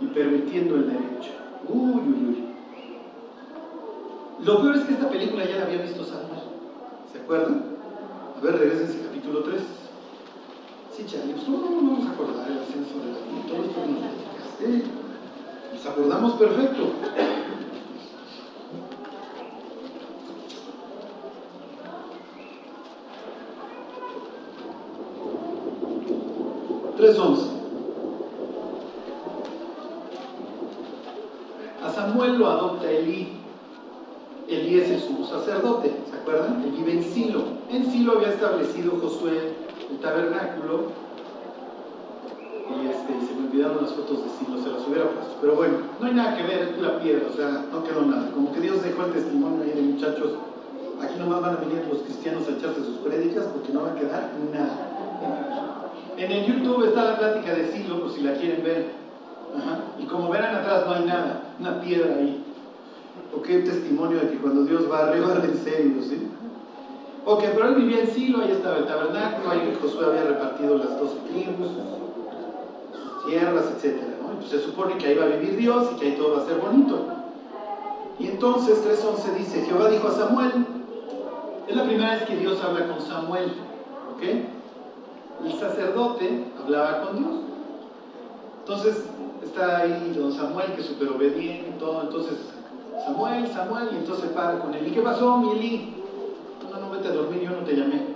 y 0.00 0.06
permitiendo 0.08 0.74
el 0.76 0.86
derecho. 0.88 1.30
Uy, 1.66 2.00
uy, 2.00 2.26
uy. 2.28 2.44
Lo 4.44 4.60
peor 4.60 4.76
es 4.76 4.84
que 4.84 4.92
esta 4.92 5.08
película 5.08 5.46
ya 5.46 5.56
la 5.56 5.64
había 5.64 5.80
visto 5.80 6.04
Samuel. 6.04 6.42
¿Se 7.10 7.20
acuerdan? 7.20 7.64
A 8.36 8.44
ver, 8.44 8.58
regresen 8.58 8.90
ese 8.90 9.06
capítulo 9.06 9.40
3. 9.44 9.83
Sí, 10.96 11.04
Charlie, 11.06 11.34
pues 11.34 11.48
no, 11.48 11.58
no 11.58 11.92
vamos 11.92 12.06
a 12.06 12.12
acordar 12.12 12.50
el 12.50 12.58
ascenso 12.58 12.94
de 13.00 13.10
la 13.10 13.18
todo 13.48 13.64
esto 13.64 13.80
que 13.82 14.68
nos 14.68 15.74
Nos 15.74 15.86
acordamos 15.86 16.32
perfecto. 16.34 16.84
3.11. 26.96 27.38
A 31.82 31.90
Samuel 31.90 32.38
lo 32.38 32.48
adopta 32.48 32.90
Elí. 32.90 33.32
Elí 34.48 34.78
es 34.78 34.90
el 34.90 35.00
sumo 35.00 35.26
sacerdote, 35.26 35.92
¿se 36.10 36.16
acuerdan? 36.16 36.62
Él 36.62 36.70
vive 36.70 36.92
en 36.92 37.02
Silo. 37.02 37.42
En 37.70 37.90
Silo 37.90 38.12
había 38.12 38.28
establecido 38.28 38.92
Josué 39.00 39.54
el 39.90 39.98
tabernáculo. 39.98 41.04
Y, 42.70 42.88
este, 42.88 43.26
se 43.26 43.34
me 43.34 43.48
olvidaron 43.48 43.82
las 43.82 43.92
fotos 43.92 44.24
de 44.24 44.30
Silo, 44.30 44.62
se 44.62 44.70
las 44.70 44.86
hubiera 44.88 45.10
puesto. 45.10 45.34
Pero 45.40 45.56
bueno, 45.56 45.78
no 46.00 46.06
hay 46.06 46.14
nada 46.14 46.36
que 46.36 46.42
ver, 46.44 46.74
es 46.74 46.80
la 46.80 46.98
piedra, 47.00 47.26
o 47.30 47.36
sea, 47.36 47.66
no 47.70 47.84
quedó 47.84 48.02
nada. 48.02 48.30
Como 48.32 48.52
que 48.52 48.60
Dios 48.60 48.82
dejó 48.82 49.03
el 49.03 49.03
testimonio 49.14 49.62
ahí 49.62 49.72
de 49.72 49.82
muchachos. 49.82 50.32
Aquí 51.00 51.18
nomás 51.18 51.40
van 51.40 51.56
a 51.56 51.60
venir 51.60 51.84
los 51.90 52.02
cristianos 52.02 52.46
a 52.48 52.52
echarse 52.52 52.84
sus 52.84 52.98
prédicas 52.98 53.46
porque 53.46 53.72
no 53.72 53.82
va 53.82 53.92
a 53.92 53.94
quedar 53.94 54.30
nada. 54.52 54.94
En 56.16 56.30
el 56.30 56.46
YouTube 56.46 56.84
está 56.86 57.04
la 57.04 57.18
plática 57.18 57.54
de 57.54 57.72
Silo, 57.72 58.00
por 58.00 58.12
si 58.12 58.22
la 58.22 58.34
quieren 58.34 58.62
ver. 58.62 58.86
Y 59.98 60.04
como 60.06 60.30
verán 60.30 60.54
atrás 60.56 60.86
no 60.86 60.94
hay 60.94 61.04
nada, 61.04 61.54
una 61.58 61.80
piedra 61.80 62.16
ahí. 62.16 62.44
Ok, 63.36 63.46
testimonio 63.46 64.20
de 64.20 64.30
que 64.30 64.38
cuando 64.38 64.64
Dios 64.64 64.90
va 64.90 65.08
arriba 65.08 65.34
en 65.44 65.56
serio, 65.56 66.02
¿sí? 66.02 66.28
Ok, 67.26 67.42
pero 67.54 67.68
él 67.68 67.74
vivía 67.76 68.00
en 68.00 68.08
Silo, 68.08 68.42
ahí 68.42 68.52
estaba 68.52 68.78
el 68.78 68.86
tabernáculo, 68.86 69.50
ahí 69.50 69.76
Josué 69.80 70.06
había 70.06 70.24
repartido 70.24 70.76
las 70.76 70.98
dos 71.00 71.16
tribus, 71.26 71.68
sus, 71.68 73.26
tierras, 73.26 73.64
etc. 73.76 73.96
¿no? 74.20 74.38
pues 74.38 74.50
se 74.50 74.60
supone 74.60 74.98
que 74.98 75.06
ahí 75.06 75.16
va 75.16 75.24
a 75.24 75.28
vivir 75.28 75.56
Dios 75.56 75.88
y 75.92 75.98
que 75.98 76.06
ahí 76.06 76.16
todo 76.16 76.36
va 76.36 76.42
a 76.42 76.46
ser 76.46 76.58
bonito. 76.58 77.06
Y 78.18 78.28
entonces 78.28 78.82
3.11 78.84 79.38
dice, 79.38 79.62
Jehová 79.62 79.88
dijo 79.88 80.08
a 80.08 80.12
Samuel, 80.12 80.66
es 81.66 81.76
la 81.76 81.84
primera 81.84 82.10
vez 82.12 82.22
que 82.24 82.36
Dios 82.36 82.62
habla 82.62 82.86
con 82.86 83.00
Samuel, 83.00 83.54
¿ok? 84.14 84.22
El 85.44 85.58
sacerdote 85.58 86.44
hablaba 86.62 87.02
con 87.02 87.16
Dios. 87.16 87.40
Entonces 88.60 89.04
está 89.42 89.78
ahí 89.78 90.14
don 90.16 90.32
Samuel 90.32 90.72
que 90.74 90.80
es 90.80 90.86
súper 90.86 91.08
obediente 91.08 91.74
todo, 91.78 92.02
entonces 92.02 92.38
Samuel, 93.04 93.48
Samuel, 93.48 93.88
y 93.92 93.96
entonces 93.96 94.30
para 94.30 94.58
con 94.58 94.74
él. 94.74 94.86
¿Y 94.86 94.90
qué 94.92 95.02
pasó, 95.02 95.36
mi 95.38 95.50
Eli? 95.52 95.94
No, 96.70 96.78
no, 96.78 96.90
vete 96.90 97.08
a 97.08 97.12
dormir, 97.12 97.42
yo 97.42 97.50
no 97.50 97.64
te 97.64 97.74
llamé. 97.74 98.13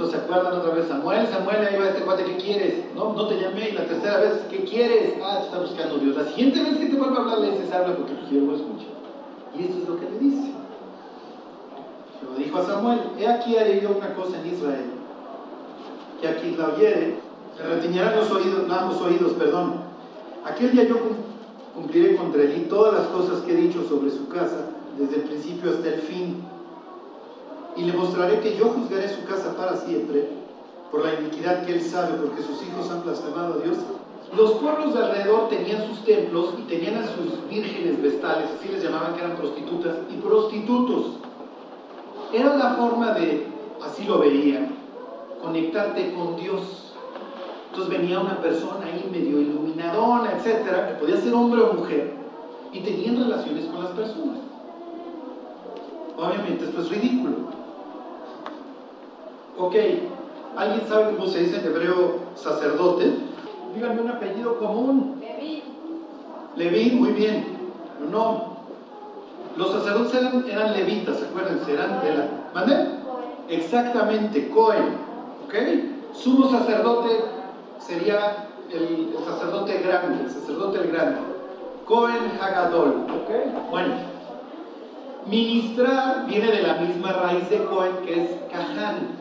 Y 0.00 0.02
entonces 0.02 0.20
se 0.20 0.26
acuerdan 0.26 0.58
otra 0.58 0.72
vez, 0.72 0.88
Samuel, 0.88 1.26
Samuel, 1.26 1.66
ahí 1.66 1.78
va 1.78 1.88
este 1.88 2.00
cuate, 2.00 2.24
¿qué 2.24 2.36
quieres? 2.36 2.74
No, 2.94 3.12
no 3.12 3.28
te 3.28 3.38
llamé. 3.38 3.68
Y 3.68 3.72
la 3.72 3.84
tercera 3.84 4.20
vez, 4.20 4.32
¿qué 4.48 4.64
quieres? 4.64 5.12
Ah, 5.22 5.40
te 5.40 5.44
está 5.44 5.58
buscando 5.58 5.98
Dios. 5.98 6.16
La 6.16 6.24
siguiente 6.24 6.62
vez 6.62 6.78
que 6.78 6.86
te 6.86 6.96
vuelva 6.96 7.18
a 7.18 7.20
hablar, 7.20 7.40
le 7.40 7.50
dices, 7.50 7.70
habla 7.70 7.96
porque 7.96 8.14
tu 8.14 8.26
siervo 8.26 8.54
escucha. 8.54 8.86
Y 9.54 9.64
esto 9.64 9.76
es 9.82 9.88
lo 9.88 10.00
que 10.00 10.08
le 10.08 10.18
dice. 10.18 10.52
Lo 12.24 12.42
dijo 12.42 12.56
a 12.56 12.64
Samuel, 12.64 13.00
he 13.18 13.28
aquí 13.28 13.58
haré 13.58 13.82
yo 13.82 13.90
una 13.90 14.14
cosa 14.14 14.40
en 14.40 14.46
Israel, 14.46 14.90
que 16.18 16.28
aquí 16.28 16.56
la 16.56 16.68
oyere, 16.68 17.18
se 17.54 17.62
retiñarán 17.62 18.16
los 18.16 18.30
oídos, 18.30 18.70
ambos 18.70 19.02
oídos, 19.02 19.32
perdón. 19.32 19.82
Aquel 20.46 20.72
día 20.72 20.84
yo 20.84 20.96
cumpliré 21.74 22.16
contra 22.16 22.40
él 22.40 22.68
todas 22.70 22.94
las 22.94 23.06
cosas 23.08 23.40
que 23.42 23.52
he 23.52 23.56
dicho 23.56 23.84
sobre 23.86 24.10
su 24.10 24.28
casa, 24.28 24.64
desde 24.98 25.16
el 25.16 25.22
principio 25.24 25.72
hasta 25.72 25.88
el 25.88 26.00
fin. 26.00 26.49
Y 27.76 27.82
le 27.82 27.92
mostraré 27.92 28.40
que 28.40 28.56
yo 28.56 28.66
juzgaré 28.70 29.08
su 29.08 29.24
casa 29.24 29.56
para 29.56 29.76
siempre, 29.76 30.28
por 30.90 31.04
la 31.04 31.20
iniquidad 31.20 31.64
que 31.64 31.74
él 31.74 31.82
sabe, 31.82 32.14
porque 32.14 32.42
sus 32.42 32.62
hijos 32.62 32.90
han 32.90 33.02
blasfemado 33.02 33.54
a 33.54 33.64
Dios. 33.64 33.78
Los 34.36 34.52
pueblos 34.52 34.94
de 34.94 35.02
alrededor 35.02 35.48
tenían 35.48 35.86
sus 35.88 36.04
templos 36.04 36.54
y 36.58 36.62
tenían 36.62 37.02
a 37.02 37.06
sus 37.06 37.48
vírgenes 37.48 38.00
vestales, 38.00 38.48
así 38.56 38.68
les 38.68 38.82
llamaban 38.82 39.14
que 39.14 39.20
eran 39.20 39.36
prostitutas 39.36 39.96
y 40.08 40.16
prostitutos. 40.16 41.16
Era 42.32 42.56
la 42.56 42.74
forma 42.74 43.12
de, 43.14 43.46
así 43.84 44.04
lo 44.04 44.18
veían, 44.18 44.76
conectarte 45.42 46.14
con 46.14 46.36
Dios. 46.36 46.92
Entonces 47.70 47.98
venía 47.98 48.20
una 48.20 48.40
persona 48.40 48.86
ahí 48.86 49.08
medio 49.10 49.40
iluminadona, 49.40 50.32
etcétera, 50.36 50.88
que 50.88 50.94
podía 50.94 51.16
ser 51.16 51.34
hombre 51.34 51.62
o 51.62 51.72
mujer, 51.72 52.14
y 52.72 52.80
tenían 52.80 53.16
relaciones 53.16 53.66
con 53.66 53.82
las 53.82 53.92
personas. 53.92 54.38
Obviamente 56.16 56.64
esto 56.66 56.82
es 56.82 56.88
ridículo. 56.90 57.49
Ok, 59.60 59.74
¿alguien 60.56 60.88
sabe 60.88 61.14
cómo 61.14 61.26
se 61.26 61.40
dice 61.40 61.60
en 61.60 61.66
hebreo 61.66 62.14
sacerdote? 62.34 63.12
Díganme 63.74 64.00
un 64.00 64.08
apellido 64.08 64.58
común. 64.58 65.20
Leví. 65.20 65.62
Leví, 66.56 66.90
muy 66.92 67.10
bien. 67.10 67.58
No. 68.10 68.56
Los 69.58 69.70
sacerdotes 69.72 70.14
eran, 70.50 70.72
levitas, 70.72 71.22
acuérdense, 71.22 71.74
eran 71.74 72.00
de 72.00 72.14
la. 72.14 72.28
¿Mande? 72.54 72.86
Exactamente, 73.50 74.48
Cohen. 74.48 74.96
¿Ok? 75.44 75.54
Sumo 76.14 76.50
sacerdote 76.50 77.20
sería 77.78 78.46
el, 78.72 79.14
sacerdote 79.22 79.78
grande, 79.78 80.24
el 80.24 80.30
sacerdote 80.30 80.78
el 80.78 80.90
grande. 80.90 81.20
Cohen 81.84 82.32
Hagadol. 82.40 83.04
¿Ok? 83.10 83.70
Bueno. 83.70 83.94
Ministrar 85.26 86.24
viene 86.26 86.50
de 86.50 86.62
la 86.62 86.74
misma 86.76 87.12
raíz 87.12 87.50
de 87.50 87.62
Cohen 87.66 87.92
que 88.06 88.24
es 88.24 88.30
Caján. 88.50 89.19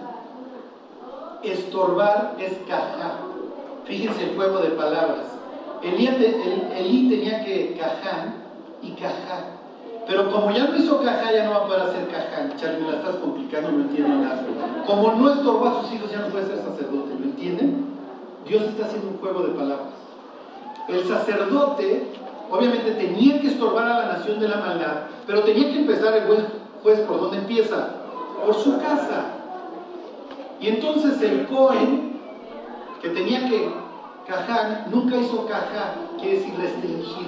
Estorbar 1.43 2.35
es 2.39 2.53
Cajá. 2.67 3.19
Fíjense 3.85 4.23
el 4.23 4.35
juego 4.35 4.59
de 4.59 4.69
palabras. 4.69 5.25
Elí, 5.81 6.07
Elí 6.07 7.09
tenía 7.09 7.43
que 7.45 7.77
Caján 7.79 8.35
y 8.81 8.91
Cajá. 8.91 9.59
Pero 10.05 10.31
como 10.31 10.51
ya 10.51 10.65
no 10.67 10.77
hizo 10.77 11.01
Cajá, 11.01 11.31
ya 11.31 11.45
no 11.45 11.51
va 11.51 11.57
a 11.57 11.65
poder 11.67 11.81
hacer 11.81 12.07
Caján. 12.07 12.55
Charlie, 12.57 12.81
me 12.81 12.91
la 12.91 12.97
estás 12.97 13.15
complicando, 13.15 13.71
no 13.71 13.81
entiendo 13.81 14.15
nada. 14.15 14.43
Como 14.85 15.13
no 15.13 15.33
estorbó 15.33 15.67
a 15.67 15.81
sus 15.81 15.93
hijos, 15.93 16.11
ya 16.11 16.19
no 16.19 16.27
puede 16.27 16.47
ser 16.47 16.57
sacerdote. 16.57 17.15
¿Lo 17.19 17.25
entienden? 17.25 17.85
Dios 18.45 18.63
está 18.63 18.85
haciendo 18.85 19.09
un 19.09 19.17
juego 19.17 19.41
de 19.43 19.53
palabras. 19.53 19.93
El 20.87 21.07
sacerdote, 21.07 22.07
obviamente, 22.49 22.91
tenía 22.91 23.39
que 23.39 23.47
estorbar 23.47 23.85
a 23.85 23.99
la 23.99 24.17
nación 24.17 24.39
de 24.39 24.47
la 24.47 24.57
maldad, 24.57 24.95
pero 25.27 25.43
tenía 25.43 25.71
que 25.71 25.79
empezar 25.79 26.15
el 26.15 26.25
buen 26.25 26.47
juez 26.81 26.99
por 27.01 27.21
dónde 27.21 27.37
empieza? 27.37 27.89
Por 28.43 28.55
su 28.55 28.79
casa. 28.79 29.38
Y 30.59 30.67
entonces 30.67 31.21
el 31.21 31.47
Cohen, 31.47 32.19
que 33.01 33.09
tenía 33.09 33.47
que 33.47 33.69
cajar, 34.27 34.85
nunca 34.89 35.15
hizo 35.17 35.45
cajar, 35.45 35.93
quiere 36.17 36.35
decir 36.35 36.53
restringir. 36.57 37.27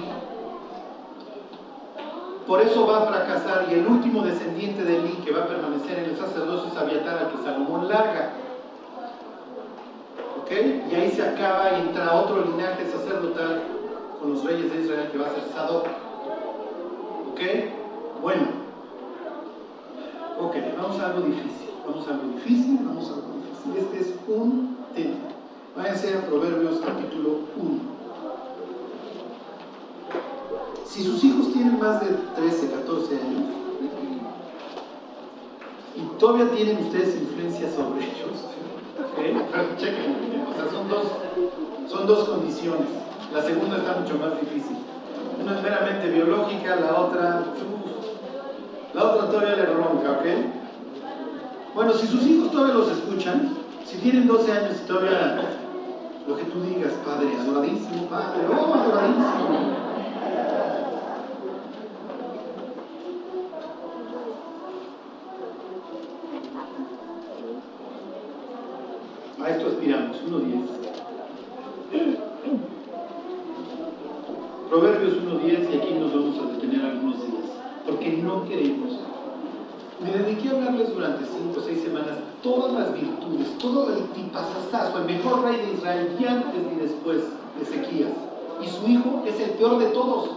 Por 2.46 2.60
eso 2.60 2.86
va 2.86 2.98
a 2.98 3.06
fracasar 3.06 3.66
y 3.70 3.74
el 3.74 3.86
último 3.86 4.22
descendiente 4.22 4.84
de 4.84 4.98
Eli 4.98 5.12
que 5.24 5.32
va 5.32 5.44
a 5.44 5.46
permanecer 5.46 6.00
en 6.00 6.10
el 6.10 6.16
sacerdocio 6.16 6.70
es 6.70 6.76
Abiatar, 6.76 7.18
al 7.18 7.30
que 7.30 7.42
Salomón 7.44 7.88
larga. 7.88 8.32
¿Ok? 10.40 10.50
Y 10.90 10.94
ahí 10.94 11.10
se 11.12 11.22
acaba 11.22 11.70
y 11.72 11.80
entra 11.80 12.14
otro 12.14 12.44
linaje 12.44 12.84
sacerdotal 12.90 13.62
con 14.20 14.34
los 14.34 14.44
reyes 14.44 14.70
de 14.70 14.82
Israel 14.82 15.08
que 15.10 15.18
va 15.18 15.26
a 15.26 15.34
ser 15.34 15.44
Sadoc. 15.54 15.86
¿Ok? 17.30 17.40
Bueno. 18.20 18.62
Ok, 20.40 20.56
vamos 20.76 21.00
a 21.00 21.06
algo 21.06 21.20
difícil. 21.22 21.71
Vamos 21.84 22.06
a 22.06 22.10
algo 22.12 22.28
difícil, 22.34 22.78
vamos 22.84 23.10
a 23.10 23.14
algo 23.14 23.28
difícil. 23.42 23.76
Este 23.76 24.00
es 24.00 24.14
un 24.28 24.76
tema. 24.94 25.16
Váyanse 25.76 26.14
a 26.16 26.26
Proverbios 26.26 26.80
capítulo 26.80 27.40
1. 27.56 27.80
Si 30.86 31.02
sus 31.02 31.24
hijos 31.24 31.52
tienen 31.52 31.80
más 31.80 32.00
de 32.00 32.08
13, 32.36 32.70
14 32.70 33.14
años 33.14 33.42
y 35.96 36.18
todavía 36.18 36.54
tienen 36.54 36.78
ustedes 36.84 37.20
influencia 37.20 37.68
sobre 37.70 38.04
ellos, 38.04 38.46
chequen, 39.78 40.44
o 40.48 40.54
sea, 40.54 40.70
son 40.70 40.88
dos, 40.88 41.06
son 41.88 42.06
dos 42.06 42.28
condiciones. 42.28 42.88
La 43.32 43.42
segunda 43.42 43.78
está 43.78 43.96
mucho 43.98 44.18
más 44.18 44.38
difícil. 44.40 44.76
Una 45.42 45.56
es 45.56 45.62
meramente 45.62 46.10
biológica, 46.10 46.76
la 46.76 47.00
otra, 47.00 47.44
la 48.94 49.04
otra 49.04 49.30
todavía 49.30 49.56
le 49.56 49.66
ronca, 49.66 50.12
¿ok? 50.12 50.61
Bueno, 51.74 51.94
si 51.94 52.06
sus 52.06 52.22
hijos 52.26 52.50
todavía 52.50 52.74
los 52.74 52.90
escuchan, 52.90 53.56
si 53.86 53.96
tienen 53.98 54.26
12 54.26 54.52
años 54.52 54.76
y 54.84 54.86
todavía 54.86 55.40
lo 56.28 56.36
que 56.36 56.44
tú 56.44 56.60
digas, 56.60 56.92
Padre, 57.04 57.34
adoradísimo, 57.34 58.06
Padre, 58.10 58.42
oh, 58.50 58.74
adoradísimo. 58.74 59.82
A 69.42 69.48
esto 69.48 69.68
aspiramos, 69.68 70.16
1.10. 70.28 70.82
Proverbios 74.68 75.14
1.10 75.14 75.72
y 75.72 75.76
aquí 75.78 75.94
nos 75.94 76.12
vamos 76.14 76.38
a 76.38 76.52
detener 76.52 76.84
algunos 76.84 77.16
días, 77.26 77.50
porque 77.86 78.18
no 78.18 78.44
queremos 78.44 79.01
me 80.02 80.10
dediqué 80.10 80.48
a 80.48 80.52
hablarles 80.52 80.94
durante 80.94 81.24
cinco 81.26 81.60
o 81.60 81.62
seis 81.62 81.82
semanas 81.82 82.16
todas 82.42 82.72
las 82.72 82.92
virtudes, 82.92 83.58
todo 83.58 83.94
el 83.94 84.04
tipazazazo, 84.10 84.98
el 84.98 85.04
mejor 85.04 85.42
rey 85.44 85.56
de 85.56 85.72
Israel, 85.74 86.16
ni 86.18 86.26
antes 86.26 86.60
ni 86.70 86.80
después 86.80 87.22
de 87.56 87.62
Ezequías. 87.62 88.10
Y 88.60 88.66
su 88.66 88.86
hijo 88.88 89.22
es 89.26 89.38
el 89.40 89.50
peor 89.50 89.78
de 89.78 89.86
todos. 89.86 90.30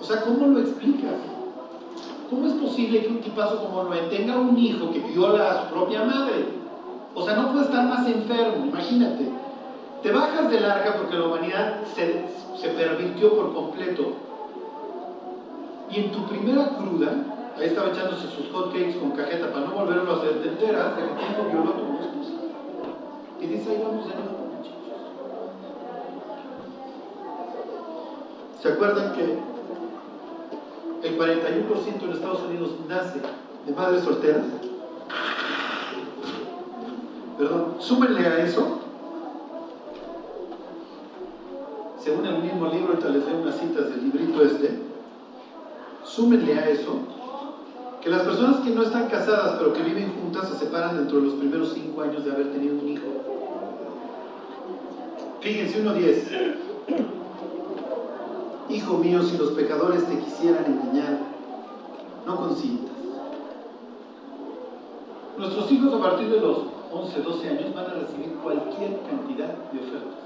O 0.00 0.04
sea, 0.04 0.22
¿cómo 0.22 0.46
lo 0.46 0.60
explicas? 0.60 1.14
¿Cómo 2.28 2.46
es 2.46 2.54
posible 2.54 3.02
que 3.02 3.08
un 3.08 3.20
tipazo 3.20 3.58
como 3.58 3.84
Noé 3.84 4.02
tenga 4.10 4.38
un 4.38 4.58
hijo 4.58 4.90
que 4.90 5.00
viola 5.00 5.50
a 5.50 5.62
su 5.62 5.74
propia 5.74 6.04
madre? 6.04 6.46
O 7.14 7.24
sea, 7.24 7.36
no 7.36 7.52
puedes 7.52 7.68
estar 7.68 7.86
más 7.86 8.06
enfermo, 8.06 8.66
imagínate. 8.66 9.28
Te 10.02 10.10
bajas 10.10 10.50
del 10.50 10.64
arca 10.64 10.96
porque 10.96 11.16
la 11.16 11.26
humanidad 11.26 11.82
se, 11.94 12.26
se 12.60 12.68
pervirtió 12.70 13.36
por 13.36 13.54
completo. 13.54 14.31
Y 15.92 15.96
en 16.00 16.10
tu 16.10 16.26
primera 16.26 16.70
cruda, 16.78 17.12
ahí 17.58 17.66
estaba 17.66 17.90
echándose 17.90 18.26
sus 18.28 18.50
hotcakes 18.50 18.96
con 18.98 19.10
cajeta 19.10 19.52
para 19.52 19.66
no 19.66 19.74
volverlo 19.74 20.10
a 20.10 20.16
hacer, 20.16 20.40
te 20.40 20.48
enteras 20.48 20.96
de 20.96 21.02
que 21.02 21.08
tiempo 21.08 21.44
violó 21.52 21.70
a 21.70 21.76
tu 21.76 21.82
esposa. 22.02 22.32
Y 23.38 23.46
dice, 23.46 23.70
ahí 23.70 23.82
vamos 23.84 24.08
de 24.08 24.14
nuevo, 24.14 24.42
¿Se 28.62 28.68
acuerdan 28.68 29.12
que 29.12 29.38
el 31.08 31.18
41% 31.18 32.02
en 32.04 32.12
Estados 32.12 32.42
Unidos 32.44 32.70
nace 32.88 33.20
de 33.66 33.72
madres 33.74 34.04
solteras? 34.04 34.44
Perdón, 37.36 37.74
súmenle 37.80 38.26
a 38.26 38.44
eso. 38.44 38.78
Según 41.98 42.24
el 42.24 42.38
mismo 42.38 42.66
libro, 42.68 42.92
ahorita 42.94 43.08
les 43.10 43.26
leo 43.26 43.42
unas 43.42 43.58
citas 43.58 43.90
del 43.90 44.04
librito 44.04 44.42
este. 44.42 44.91
Súmenle 46.04 46.58
a 46.58 46.68
eso 46.68 46.98
que 48.02 48.10
las 48.10 48.22
personas 48.22 48.60
que 48.60 48.70
no 48.70 48.82
están 48.82 49.08
casadas 49.08 49.56
pero 49.58 49.72
que 49.72 49.82
viven 49.82 50.12
juntas 50.20 50.48
se 50.48 50.56
separan 50.56 50.96
dentro 50.96 51.18
de 51.18 51.26
los 51.26 51.34
primeros 51.34 51.72
cinco 51.72 52.02
años 52.02 52.24
de 52.24 52.32
haber 52.32 52.52
tenido 52.52 52.74
un 52.74 52.88
hijo. 52.88 53.06
Fíjense, 55.40 55.80
uno 55.80 55.94
diez. 55.94 56.30
Hijo 58.68 58.98
mío, 58.98 59.22
si 59.22 59.36
los 59.36 59.50
pecadores 59.50 60.06
te 60.06 60.18
quisieran 60.18 60.64
engañar, 60.66 61.18
no 62.26 62.36
consientas. 62.36 62.92
Nuestros 65.36 65.72
hijos 65.72 65.94
a 65.94 66.00
partir 66.00 66.30
de 66.30 66.40
los 66.40 66.58
11, 66.92 67.22
12 67.22 67.48
años 67.48 67.74
van 67.74 67.86
a 67.86 67.94
recibir 67.94 68.34
cualquier 68.42 69.00
cantidad 69.08 69.48
de 69.72 69.78
ofertas. 69.80 70.22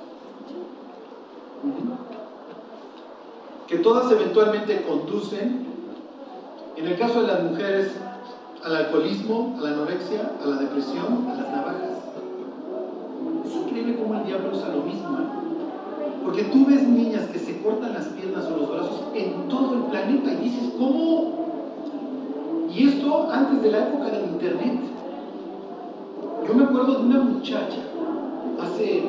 Que 3.67 3.79
todas 3.79 4.11
eventualmente 4.13 4.83
conducen, 4.83 5.67
en 6.77 6.87
el 6.87 6.97
caso 6.99 7.23
de 7.23 7.27
las 7.27 7.43
mujeres, 7.43 7.91
al 8.63 8.77
alcoholismo, 8.77 9.57
a 9.59 9.63
la 9.63 9.71
anorexia, 9.71 10.33
a 10.43 10.47
la 10.47 10.57
depresión, 10.57 11.27
a 11.29 11.35
las 11.35 11.51
navajas. 11.51 11.99
Es 13.45 13.55
increíble 13.55 13.97
cómo 13.97 14.15
el 14.15 14.27
diablo 14.27 14.51
usa 14.53 14.69
lo 14.69 14.83
mismo. 14.83 15.19
¿eh? 15.19 15.47
Porque 16.25 16.45
tú 16.45 16.67
ves 16.67 16.83
niñas 16.87 17.27
que 17.33 17.39
se 17.39 17.61
cortan 17.63 17.93
las 17.93 18.07
piernas 18.07 18.45
o 18.47 18.57
los 18.57 18.71
brazos 18.71 19.03
en 19.15 19.49
todo 19.49 19.75
el 19.75 19.83
planeta 19.85 20.33
y 20.33 20.37
dices, 20.45 20.73
¿cómo? 20.79 21.47
Y 22.73 22.89
esto 22.89 23.29
antes 23.31 23.63
de 23.63 23.71
la 23.71 23.89
época 23.89 24.11
del 24.11 24.25
Internet. 24.25 24.81
Yo 26.47 26.55
me 26.55 26.65
acuerdo 26.65 26.95
de 26.95 27.05
una 27.05 27.21
muchacha 27.21 27.79
hace 28.61 29.05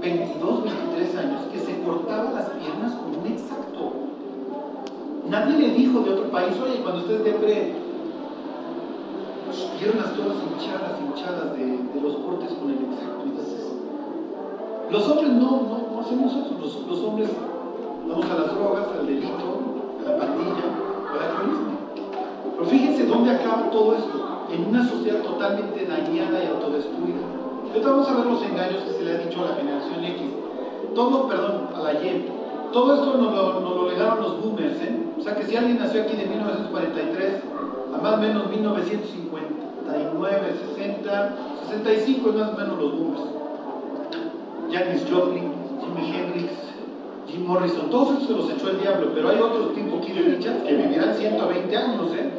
22, 0.00 0.64
23 0.64 1.16
años 1.16 1.40
que 1.52 1.58
se 1.58 1.82
cortaba 1.82 2.32
las 2.32 2.50
piernas 2.50 2.92
con 2.94 3.20
un 3.20 3.26
exacto. 3.26 3.92
Nadie 5.28 5.58
le 5.58 5.74
dijo 5.74 6.00
de 6.00 6.10
otro 6.10 6.30
país, 6.30 6.54
oye, 6.62 6.82
cuando 6.82 7.00
estés 7.00 7.24
depre, 7.24 7.74
piernas 9.78 10.14
todas 10.14 10.36
hinchadas, 10.42 11.00
hinchadas 11.00 11.56
de, 11.56 12.00
los 12.00 12.16
cortes 12.16 12.52
con 12.52 12.70
el 12.70 12.76
exacto. 12.76 13.16
Los 14.90 15.08
hombres 15.08 15.32
no, 15.32 15.50
no, 15.50 15.88
no 15.92 16.00
hacemos 16.00 16.32
eso. 16.32 16.56
Los, 16.60 16.86
los, 16.86 17.00
hombres 17.00 17.28
vamos 18.08 18.24
a 18.26 18.34
las 18.34 18.54
drogas, 18.54 18.86
al 18.96 19.06
delito, 19.06 19.28
a 19.98 20.10
la 20.10 20.16
pandilla, 20.16 20.64
al 21.10 21.28
alcoholismo. 21.28 21.72
Pero 22.52 22.66
fíjense 22.66 23.06
dónde 23.06 23.30
acaba 23.32 23.70
todo 23.70 23.96
esto. 23.96 24.46
En 24.52 24.68
una 24.68 24.88
sociedad 24.88 25.22
totalmente 25.22 25.84
dañada 25.86 26.44
y 26.44 26.46
autodestruida. 26.46 27.45
Ahorita 27.68 27.90
vamos 27.90 28.08
a 28.08 28.14
ver 28.14 28.26
los 28.26 28.42
engaños 28.42 28.82
que 28.84 28.92
se 28.92 29.02
le 29.02 29.12
ha 29.12 29.18
dicho 29.18 29.42
a 29.42 29.46
la 29.50 29.56
generación 29.56 30.04
X. 30.04 30.22
Todo, 30.94 31.26
perdón, 31.28 31.68
a 31.74 31.80
la 31.82 31.94
Y. 31.94 32.26
Todo 32.72 32.94
esto 32.94 33.16
nos 33.16 33.34
lo, 33.34 33.60
nos 33.60 33.76
lo 33.76 33.90
legaron 33.90 34.22
los 34.22 34.40
boomers, 34.42 34.80
¿eh? 34.82 34.96
O 35.18 35.22
sea 35.22 35.34
que 35.34 35.44
si 35.44 35.56
alguien 35.56 35.78
nació 35.78 36.02
aquí 36.02 36.14
de 36.16 36.26
1943 36.26 37.42
a 37.94 37.98
más 38.02 38.14
o 38.14 38.16
menos 38.18 38.50
1959, 38.50 40.54
60, 40.76 41.36
65 41.68 42.28
es 42.28 42.34
más 42.34 42.50
o 42.50 42.56
menos 42.56 42.78
los 42.78 42.98
boomers. 42.98 43.22
Janis 44.70 45.06
Joplin, 45.10 45.52
Jimi 45.80 46.10
Hendrix, 46.10 46.52
Jim 47.28 47.46
Morrison, 47.46 47.88
todos 47.90 48.16
esos 48.16 48.26
se 48.26 48.34
los 48.34 48.50
echó 48.50 48.68
el 48.70 48.80
diablo, 48.80 49.12
pero 49.14 49.28
hay 49.28 49.38
otros 49.38 49.74
tipo 49.74 50.00
Keith 50.00 50.16
Richards 50.16 50.62
que 50.62 50.74
vivirán 50.74 51.14
120 51.14 51.76
años, 51.76 52.12
¿eh? 52.14 52.30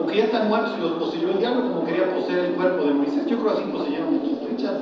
O 0.00 0.06
que 0.06 0.16
ya 0.16 0.24
están 0.24 0.48
muertos 0.48 0.74
y 0.78 0.80
los 0.80 0.92
poseyó 0.92 1.30
el 1.30 1.38
diablo 1.38 1.62
como 1.62 1.84
quería 1.84 2.14
poseer 2.14 2.46
el 2.46 2.52
cuerpo 2.52 2.84
de 2.84 2.94
Moisés. 2.94 3.26
Yo 3.26 3.38
creo 3.38 3.52
así 3.52 3.62
poseyeron 3.64 4.20
Keith 4.20 4.48
Richards. 4.48 4.80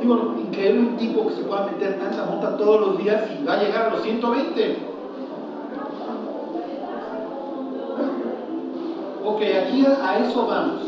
Digo, 0.00 0.34
increíble 0.38 0.80
un 0.80 0.96
tipo 0.96 1.26
que 1.28 1.34
se 1.34 1.42
pueda 1.42 1.66
meter 1.66 1.98
tanta 1.98 2.24
monta 2.24 2.56
todos 2.56 2.80
los 2.80 2.98
días 2.98 3.22
y 3.38 3.44
va 3.44 3.54
a 3.54 3.62
llegar 3.62 3.86
a 3.86 3.90
los 3.90 4.02
120. 4.02 4.76
Ok, 9.22 9.42
aquí 9.42 9.86
a 9.86 10.18
eso 10.18 10.46
vamos. 10.46 10.82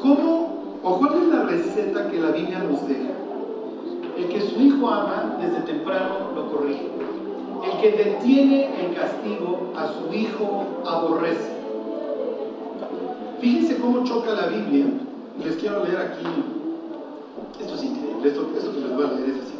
¿Cómo 0.00 0.78
o 0.82 0.98
cuál 0.98 1.14
es 1.14 1.28
la 1.28 1.42
receta 1.42 2.08
que 2.08 2.20
la 2.20 2.30
Biblia 2.30 2.60
nos 2.60 2.86
deja? 2.86 3.10
El 4.16 4.28
que 4.28 4.40
su 4.40 4.60
hijo 4.60 4.88
ama 4.88 5.36
desde 5.40 5.60
temprano 5.60 6.30
lo 6.34 6.50
corrige. 6.50 6.88
El 7.64 7.80
que 7.80 7.90
detiene 7.90 8.70
el 8.80 8.94
castigo 8.94 9.72
a 9.76 9.88
su 9.88 10.14
hijo 10.14 10.64
aborrece. 10.86 11.55
Fíjense 13.40 13.78
cómo 13.78 14.04
choca 14.04 14.34
la 14.34 14.46
Biblia. 14.46 14.86
Les 15.44 15.56
quiero 15.56 15.84
leer 15.84 15.98
aquí. 15.98 16.26
Esto 17.60 17.74
es 17.74 17.82
increíble. 17.84 18.28
Esto, 18.28 18.48
esto 18.56 18.72
que 18.72 18.80
les 18.80 18.94
voy 18.94 19.04
a 19.04 19.12
leer 19.12 19.28
es 19.30 19.42
así. 19.42 19.54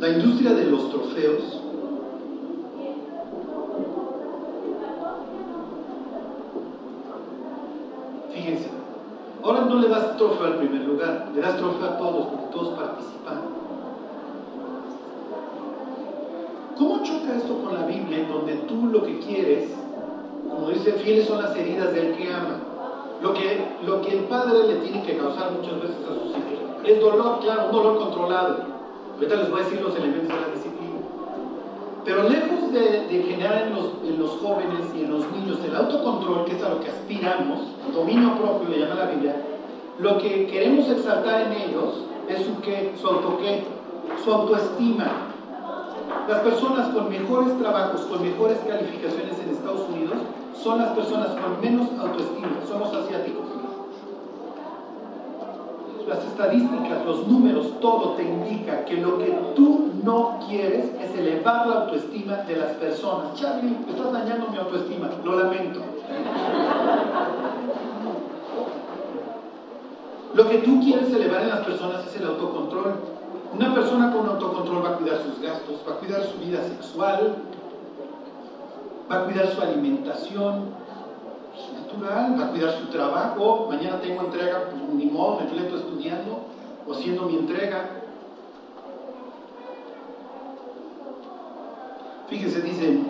La 0.00 0.08
industria 0.10 0.54
de 0.54 0.64
los 0.66 0.90
trofeos 0.90 1.62
Fíjense, 8.38 8.68
ahora 9.42 9.62
no 9.62 9.80
le 9.80 9.88
das 9.88 10.16
trofeo 10.16 10.46
al 10.46 10.58
primer 10.58 10.82
lugar, 10.82 11.28
le 11.34 11.40
das 11.40 11.56
trofeo 11.56 11.86
a 11.86 11.98
todos, 11.98 12.26
porque 12.28 12.46
todos 12.52 12.78
participan. 12.78 13.40
¿Cómo 16.76 16.97
choca 17.08 17.36
esto 17.36 17.58
con 17.62 17.74
la 17.74 17.86
Biblia, 17.86 18.18
en 18.18 18.28
donde 18.28 18.54
tú 18.68 18.86
lo 18.86 19.02
que 19.04 19.18
quieres, 19.20 19.70
como 20.48 20.68
dice, 20.70 20.92
fieles 20.92 21.26
son 21.26 21.42
las 21.42 21.56
heridas 21.56 21.92
del 21.94 22.16
que 22.16 22.32
ama? 22.32 22.60
Lo 23.22 23.34
que, 23.34 23.66
lo 23.84 24.00
que 24.02 24.18
el 24.18 24.24
padre 24.24 24.68
le 24.68 24.74
tiene 24.76 25.02
que 25.02 25.16
causar 25.16 25.52
muchas 25.52 25.80
veces 25.80 25.96
a 26.04 26.14
sus 26.14 26.30
hijos 26.30 26.58
es 26.84 27.00
dolor, 27.00 27.40
claro, 27.40 27.66
un 27.66 27.72
dolor 27.72 27.98
controlado. 27.98 28.56
Ahorita 29.14 29.36
les 29.36 29.50
voy 29.50 29.60
a 29.60 29.64
decir 29.64 29.80
los 29.80 29.96
elementos 29.96 30.28
de 30.28 30.40
la 30.40 30.54
disciplina. 30.54 30.98
Pero 32.04 32.28
lejos 32.28 32.72
de, 32.72 33.06
de 33.08 33.22
generar 33.24 33.66
en 33.66 33.74
los, 33.74 33.86
en 34.04 34.18
los, 34.18 34.30
jóvenes 34.40 34.86
y 34.96 35.04
en 35.04 35.10
los 35.10 35.30
niños 35.32 35.58
el 35.64 35.74
autocontrol, 35.74 36.44
que 36.44 36.56
es 36.56 36.62
a 36.62 36.70
lo 36.70 36.80
que 36.80 36.88
aspiramos, 36.88 37.60
dominio 37.92 38.34
propio, 38.38 38.68
le 38.68 38.78
llama 38.80 38.94
la 38.94 39.10
Biblia, 39.10 39.36
lo 39.98 40.18
que 40.18 40.46
queremos 40.46 40.88
exaltar 40.88 41.42
en 41.42 41.52
ellos 41.52 42.04
es 42.28 42.42
su, 42.44 42.60
¿qué? 42.60 42.92
su 43.00 43.06
auto 43.08 43.38
su 44.24 44.32
autoestima. 44.32 45.27
Las 46.28 46.40
personas 46.40 46.88
con 46.88 47.08
mejores 47.08 47.58
trabajos, 47.58 48.02
con 48.02 48.22
mejores 48.22 48.58
calificaciones 48.68 49.38
en 49.40 49.50
Estados 49.50 49.88
Unidos, 49.88 50.18
son 50.62 50.78
las 50.78 50.90
personas 50.90 51.28
con 51.28 51.60
menos 51.60 51.88
autoestima, 51.98 52.60
son 52.68 52.80
los 52.80 52.92
asiáticos 52.92 53.48
las 56.08 56.24
estadísticas, 56.24 57.04
los 57.04 57.28
números, 57.28 57.78
todo 57.80 58.14
te 58.14 58.22
indica 58.22 58.84
que 58.84 58.96
lo 58.96 59.18
que 59.18 59.38
tú 59.54 59.90
no 60.02 60.40
quieres 60.48 60.86
es 61.00 61.18
elevar 61.18 61.66
la 61.66 61.74
autoestima 61.82 62.36
de 62.48 62.56
las 62.56 62.70
personas. 62.72 63.34
Charlie, 63.34 63.76
estás 63.88 64.12
dañando 64.12 64.48
mi 64.48 64.56
autoestima, 64.56 65.10
lo 65.22 65.38
lamento. 65.38 65.80
Lo 70.34 70.48
que 70.48 70.58
tú 70.58 70.80
quieres 70.80 71.12
elevar 71.12 71.42
en 71.42 71.48
las 71.48 71.66
personas 71.66 72.06
es 72.06 72.16
el 72.16 72.26
autocontrol. 72.26 72.94
Una 73.54 73.74
persona 73.74 74.12
con 74.12 74.26
autocontrol 74.26 74.84
va 74.84 74.90
a 74.90 74.96
cuidar 74.96 75.22
sus 75.22 75.40
gastos, 75.40 75.76
va 75.88 75.94
a 75.94 75.98
cuidar 75.98 76.22
su 76.24 76.38
vida 76.38 76.62
sexual, 76.62 77.36
va 79.10 79.20
a 79.20 79.24
cuidar 79.24 79.48
su 79.54 79.60
alimentación, 79.60 80.74
natural, 81.74 82.38
va 82.38 82.44
a 82.44 82.50
cuidar 82.50 82.78
su 82.78 82.86
trabajo, 82.86 83.66
mañana 83.70 84.00
tengo 84.00 84.22
entrega, 84.22 84.70
pues 84.70 84.82
ni 84.94 85.06
modo, 85.06 85.40
me 85.40 85.46
fleto 85.46 85.76
estudiando 85.76 86.40
o 86.86 86.92
haciendo 86.92 87.22
mi 87.22 87.36
entrega. 87.36 87.90
Fíjese, 92.28 92.60
dice, 92.60 93.00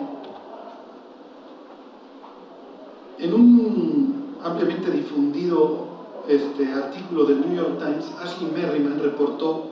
en 3.17 3.33
un 3.33 4.37
ampliamente 4.43 4.91
difundido 4.91 5.87
este, 6.27 6.71
artículo 6.71 7.25
del 7.25 7.41
New 7.41 7.55
York 7.55 7.79
Times, 7.79 8.05
Ashley 8.21 8.49
Merriman 8.51 9.01
reportó 9.01 9.68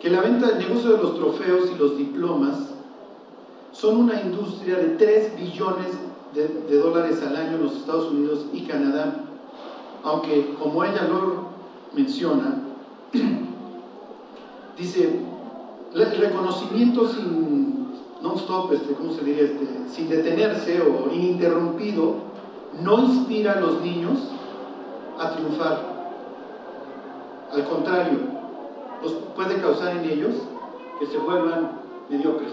que 0.00 0.10
la 0.10 0.20
venta 0.20 0.48
del 0.48 0.58
negocio 0.58 0.92
de 0.92 1.02
los 1.02 1.16
trofeos 1.16 1.70
y 1.74 1.78
los 1.78 1.98
diplomas 1.98 2.56
son 3.72 3.96
una 3.96 4.20
industria 4.20 4.76
de 4.76 4.88
3 4.96 5.36
billones 5.36 5.88
de, 6.34 6.78
dólares 6.78 7.20
al 7.22 7.36
año 7.36 7.56
en 7.56 7.64
los 7.64 7.76
Estados 7.76 8.10
Unidos 8.10 8.46
y 8.52 8.62
Canadá, 8.62 9.24
aunque 10.04 10.54
como 10.60 10.84
ella 10.84 11.02
lo 11.08 11.48
menciona, 11.94 12.62
dice, 14.78 15.20
el 15.94 16.18
reconocimiento 16.18 17.08
sin 17.08 17.88
non-stop, 18.22 18.72
este, 18.72 18.94
¿cómo 18.94 19.12
se 19.12 19.24
diría? 19.24 19.44
Este, 19.44 19.66
sin 19.90 20.08
detenerse 20.08 20.80
o 20.80 21.12
ininterrumpido, 21.12 22.14
no 22.82 23.00
inspira 23.00 23.52
a 23.54 23.60
los 23.60 23.80
niños 23.80 24.18
a 25.18 25.32
triunfar. 25.32 25.98
Al 27.52 27.64
contrario, 27.64 28.37
los 29.02 29.12
puede 29.34 29.60
causar 29.60 29.96
en 29.96 30.04
ellos 30.04 30.34
que 30.98 31.06
se 31.06 31.18
vuelvan 31.18 31.72
mediocres. 32.08 32.52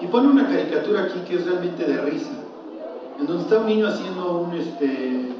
Y 0.00 0.06
pone 0.06 0.28
una 0.28 0.48
caricatura 0.48 1.02
aquí 1.02 1.20
que 1.20 1.36
es 1.36 1.46
realmente 1.46 1.84
de 1.84 2.00
risa, 2.00 2.32
en 3.18 3.26
donde 3.26 3.42
está 3.42 3.58
un 3.58 3.66
niño 3.66 3.88
haciendo 3.88 4.38
un 4.38 4.54
este 4.54 5.34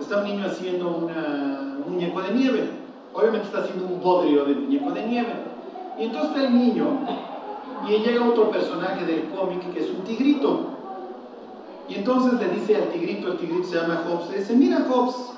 está 0.00 0.18
un 0.18 0.24
niño 0.24 0.46
haciendo 0.46 0.88
una, 0.88 1.78
un 1.84 1.94
muñeco 1.94 2.22
de 2.22 2.32
nieve. 2.32 2.70
Obviamente 3.12 3.46
está 3.46 3.60
haciendo 3.60 3.86
un 3.86 4.00
bodrio 4.00 4.44
de 4.44 4.54
muñeco 4.54 4.92
de 4.92 5.06
nieve. 5.06 5.34
Y 5.98 6.04
entonces 6.04 6.30
está 6.30 6.46
el 6.46 6.58
niño 6.58 6.84
y 7.88 7.98
llega 7.98 8.28
otro 8.28 8.50
personaje 8.50 9.04
del 9.04 9.24
cómic 9.30 9.72
que 9.72 9.80
es 9.80 9.90
un 9.90 10.04
tigrito. 10.04 10.60
Y 11.88 11.96
entonces 11.96 12.40
le 12.40 12.48
dice 12.48 12.76
al 12.76 12.88
tigrito, 12.90 13.28
el 13.28 13.38
tigrito 13.38 13.68
se 13.68 13.76
llama 13.76 14.02
Hobbs, 14.06 14.30
le 14.30 14.38
dice, 14.38 14.54
mira 14.54 14.86
Hobbs, 14.90 15.32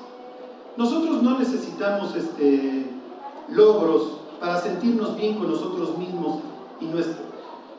nosotros 0.79 1.21
no 1.21 1.37
necesitamos 1.37 2.15
este, 2.15 2.85
logros 3.49 4.13
para 4.39 4.61
sentirnos 4.61 5.17
bien 5.17 5.35
con 5.35 5.51
nosotros 5.51 5.97
mismos 5.97 6.39
y, 6.79 6.85
nuestro, 6.85 7.17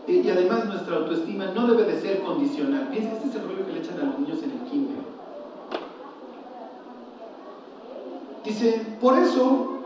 y 0.07 0.29
además 0.29 0.67
nuestra 0.67 0.97
autoestima 0.97 1.47
no 1.47 1.67
debe 1.67 1.85
de 1.91 1.99
ser 1.99 2.21
condicional. 2.21 2.89
Piensa, 2.91 3.13
este 3.13 3.29
es 3.31 3.35
el 3.37 3.45
rollo 3.45 3.67
que 3.67 3.73
le 3.73 3.79
echan 3.79 3.99
a 4.01 4.05
los 4.05 4.19
niños 4.19 4.43
en 4.43 4.51
el 4.51 4.71
kinder. 4.71 4.99
Dice, 8.45 8.87
por 9.01 9.19
eso 9.19 9.79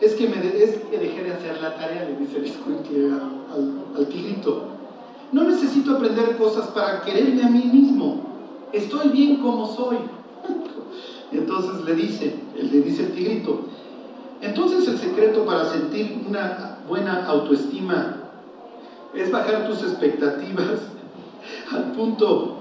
es 0.00 0.14
que, 0.14 0.28
me 0.28 0.36
es 0.38 0.78
que 0.78 0.96
dejé 0.98 1.24
de 1.24 1.32
hacer 1.34 1.60
la 1.60 1.74
tarea, 1.74 2.08
le 2.08 2.16
dice 2.16 2.38
el 2.38 3.12
al, 3.12 3.84
al 3.98 4.06
tigrito. 4.06 4.62
No 5.30 5.44
necesito 5.44 5.96
aprender 5.96 6.38
cosas 6.38 6.68
para 6.68 7.02
quererme 7.02 7.42
a 7.42 7.50
mí 7.50 7.64
mismo. 7.70 8.16
Estoy 8.72 9.10
bien 9.10 9.42
como 9.42 9.66
soy. 9.66 9.98
Entonces 11.32 11.84
le 11.84 11.94
dice, 11.94 12.34
le 12.54 12.80
dice 12.80 13.04
el 13.04 13.12
tigrito, 13.12 13.60
entonces 14.40 14.86
el 14.88 14.98
secreto 14.98 15.44
para 15.44 15.64
sentir 15.64 16.24
una 16.28 16.78
buena 16.88 17.24
autoestima 17.26 18.16
es 19.14 19.30
bajar 19.30 19.66
tus 19.66 19.82
expectativas 19.82 20.80
al 21.72 21.92
punto 21.92 22.58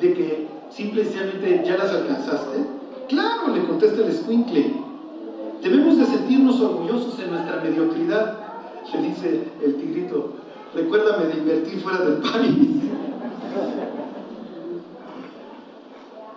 de 0.00 0.12
que 0.12 0.48
simplemente 0.70 1.62
ya 1.64 1.76
las 1.76 1.90
alcanzaste. 1.90 2.66
Claro, 3.08 3.54
le 3.54 3.64
contesta 3.64 4.04
el 4.04 4.12
squinkle. 4.12 4.74
Debemos 5.62 5.98
de 5.98 6.06
sentirnos 6.06 6.60
orgullosos 6.60 7.18
en 7.20 7.30
nuestra 7.30 7.62
mediocridad, 7.62 8.38
le 8.92 9.08
dice 9.08 9.44
el 9.64 9.76
tigrito. 9.76 10.34
Recuérdame 10.74 11.26
de 11.26 11.38
invertir 11.38 11.80
fuera 11.80 12.00
del 12.00 12.20
país. 12.20 12.68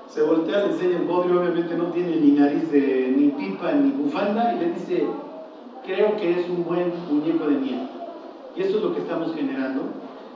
Se 0.10 0.24
voltea, 0.24 0.66
le 0.66 0.74
enseña 0.74 0.98
el 0.98 1.06
bodrio, 1.06 1.40
obviamente 1.40 1.76
no 1.76 1.86
tiene 1.86 2.16
ni 2.16 2.32
nariz 2.32 2.72
de 2.72 3.14
ni 3.16 3.28
pipa 3.30 3.72
ni 3.74 3.92
bufanda, 3.92 4.56
y 4.56 4.60
le 4.60 4.74
dice, 4.74 5.06
creo 5.86 6.18
que 6.18 6.40
es 6.40 6.50
un 6.50 6.64
buen 6.64 6.92
muñeco 7.12 7.46
de 7.46 7.56
nieve. 7.58 7.90
Y 8.56 8.62
esto 8.62 8.78
es 8.78 8.84
lo 8.84 8.94
que 8.96 9.02
estamos 9.02 9.36
generando 9.36 9.84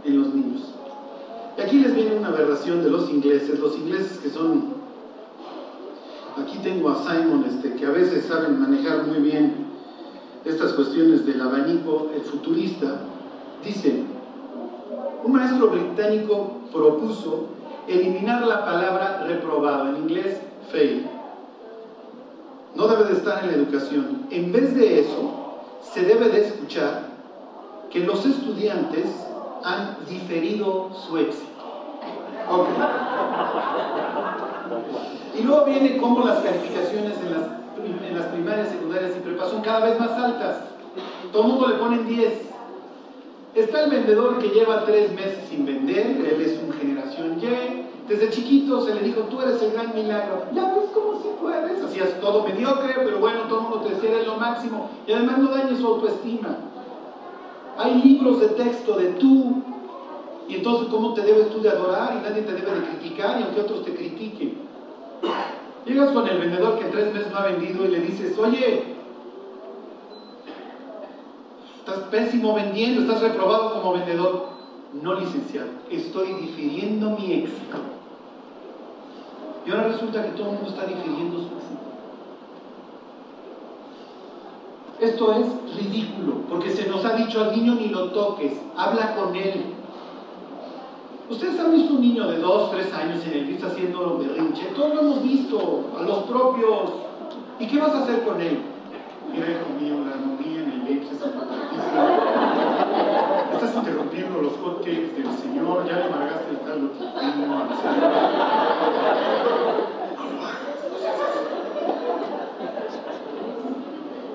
en 0.05 0.19
los 0.19 0.33
niños. 0.33 0.75
Y 1.57 1.61
aquí 1.61 1.79
les 1.79 1.95
viene 1.95 2.15
una 2.17 2.27
aberración 2.27 2.83
de 2.83 2.91
los 2.91 3.09
ingleses, 3.09 3.59
los 3.59 3.75
ingleses 3.75 4.19
que 4.19 4.29
son, 4.29 4.75
aquí 6.37 6.59
tengo 6.59 6.89
a 6.89 6.95
Simon, 6.95 7.43
este, 7.47 7.73
que 7.73 7.85
a 7.87 7.91
veces 7.91 8.25
saben 8.25 8.59
manejar 8.59 9.07
muy 9.07 9.19
bien 9.19 9.55
estas 10.45 10.73
cuestiones 10.73 11.25
del 11.25 11.41
abanico, 11.41 12.11
el 12.15 12.21
futurista, 12.21 13.01
dice, 13.63 14.03
un 15.23 15.31
maestro 15.31 15.69
británico 15.69 16.57
propuso 16.71 17.47
eliminar 17.87 18.45
la 18.45 18.65
palabra 18.65 19.23
reprobado, 19.27 19.89
en 19.89 19.97
inglés 19.97 20.39
fail. 20.71 21.07
No 22.75 22.87
debe 22.87 23.05
de 23.05 23.13
estar 23.13 23.43
en 23.43 23.47
la 23.51 23.57
educación. 23.57 24.27
En 24.31 24.51
vez 24.51 24.75
de 24.75 25.01
eso, 25.01 25.59
se 25.81 26.03
debe 26.03 26.29
de 26.29 26.47
escuchar 26.47 27.13
que 27.91 27.99
los 27.99 28.25
estudiantes 28.25 29.05
han 29.63 29.97
diferido 30.09 30.89
su 30.93 31.17
éxito. 31.17 31.47
Y 35.37 35.43
luego 35.43 35.65
viene 35.65 35.97
cómo 35.97 36.25
las 36.25 36.39
calificaciones 36.39 37.17
en 37.19 37.33
las, 37.33 37.43
en 38.07 38.17
las 38.17 38.25
primarias, 38.27 38.69
secundarias 38.69 39.11
y 39.15 39.19
prepa 39.19 39.49
son 39.49 39.61
cada 39.61 39.85
vez 39.85 39.99
más 39.99 40.11
altas. 40.11 40.57
Todo 41.31 41.43
el 41.43 41.47
mundo 41.47 41.67
le 41.67 41.75
ponen 41.75 42.07
10. 42.07 42.52
Está 43.55 43.83
el 43.83 43.91
vendedor 43.91 44.39
que 44.39 44.49
lleva 44.49 44.83
tres 44.83 45.13
meses 45.13 45.37
sin 45.47 45.65
vender, 45.65 46.07
él 46.07 46.41
es 46.41 46.59
un 46.63 46.73
generación 46.73 47.37
Y. 47.39 47.83
Desde 48.07 48.31
chiquito 48.31 48.81
se 48.81 48.95
le 48.95 49.01
dijo, 49.01 49.21
tú 49.21 49.41
eres 49.41 49.61
el 49.61 49.71
gran 49.73 49.93
milagro. 49.93 50.45
Ya 50.53 50.73
ves 50.73 50.89
cómo 50.93 51.21
si 51.21 51.29
puedes. 51.39 51.81
Hacías 51.83 52.19
todo 52.19 52.43
mediocre, 52.43 52.93
pero 52.95 53.19
bueno, 53.19 53.41
todo 53.43 53.59
el 53.59 53.63
mundo 53.63 53.81
te 53.81 53.93
decía, 53.93 54.09
eres 54.09 54.27
lo 54.27 54.37
máximo. 54.37 54.89
Y 55.07 55.13
además 55.13 55.37
no 55.37 55.51
dañes 55.51 55.79
su 55.79 55.87
autoestima. 55.87 56.57
Hay 57.77 58.01
libros 58.01 58.39
de 58.39 58.47
texto 58.47 58.97
de 58.97 59.05
tú. 59.13 59.61
Y 60.49 60.55
entonces, 60.55 60.87
¿cómo 60.89 61.13
te 61.13 61.21
debes 61.21 61.49
tú 61.51 61.61
de 61.61 61.69
adorar? 61.69 62.17
Y 62.17 62.27
nadie 62.27 62.41
te 62.41 62.53
debe 62.53 62.71
de 62.71 62.87
criticar, 62.87 63.39
y 63.39 63.43
aunque 63.43 63.61
otros 63.61 63.85
te 63.85 63.93
critiquen. 63.93 64.57
Llegas 65.85 66.11
con 66.11 66.27
el 66.27 66.39
vendedor 66.39 66.79
que 66.79 66.85
en 66.85 66.91
tres 66.91 67.13
meses 67.13 67.31
no 67.31 67.37
ha 67.37 67.45
vendido 67.45 67.85
y 67.85 67.89
le 67.89 67.99
dices, 67.99 68.37
oye, 68.37 68.92
Estás 71.85 71.99
pésimo 72.05 72.53
vendiendo, 72.53 73.01
estás 73.01 73.21
reprobado 73.21 73.73
como 73.73 73.91
vendedor. 73.91 74.53
No 75.01 75.15
licenciado, 75.15 75.67
estoy 75.89 76.31
difiriendo 76.35 77.09
mi 77.09 77.33
éxito. 77.33 77.77
Y 79.65 79.71
ahora 79.71 79.89
resulta 79.89 80.23
que 80.23 80.31
todo 80.31 80.51
el 80.51 80.53
mundo 80.53 80.69
está 80.69 80.85
difiriendo 80.85 81.39
su 81.39 81.43
éxito. 81.43 81.81
Esto 85.01 85.33
es 85.33 85.75
ridículo, 85.75 86.35
porque 86.49 86.69
se 86.69 86.87
nos 86.87 87.03
ha 87.03 87.17
dicho 87.17 87.41
al 87.41 87.51
niño 87.51 87.75
ni 87.75 87.89
lo 87.89 88.11
toques, 88.11 88.53
habla 88.77 89.15
con 89.15 89.35
él. 89.35 89.65
Ustedes 91.29 91.59
han 91.59 91.73
visto 91.73 91.95
un 91.95 92.01
niño 92.01 92.27
de 92.27 92.37
2, 92.37 92.71
3 92.71 92.93
años 92.93 93.25
en 93.25 93.33
el 93.33 93.49
está 93.49 93.67
haciendo 93.67 94.19
berrinche, 94.19 94.67
todos 94.73 94.95
lo 94.95 95.01
hemos 95.01 95.23
visto, 95.23 95.81
a 95.99 96.03
los 96.03 96.19
propios. 96.19 96.93
¿Y 97.59 97.67
qué 97.67 97.77
vas 97.77 97.91
a 97.91 98.03
hacer 98.03 98.23
con 98.23 98.39
él? 98.39 98.61
Mira, 99.33 99.47
hijo 99.49 99.81
mío, 99.81 100.05
la 100.05 100.13
el 100.13 100.37
es 100.89 101.11
Estás 103.53 103.75
interrumpiendo 103.75 104.41
los 104.41 104.53
hotcakes 104.57 105.13
del 105.15 105.31
Señor, 105.37 105.85
ya 105.87 105.97
le 105.97 106.03
amargaste 106.05 106.51
el 106.51 106.59
caldo 106.59 106.89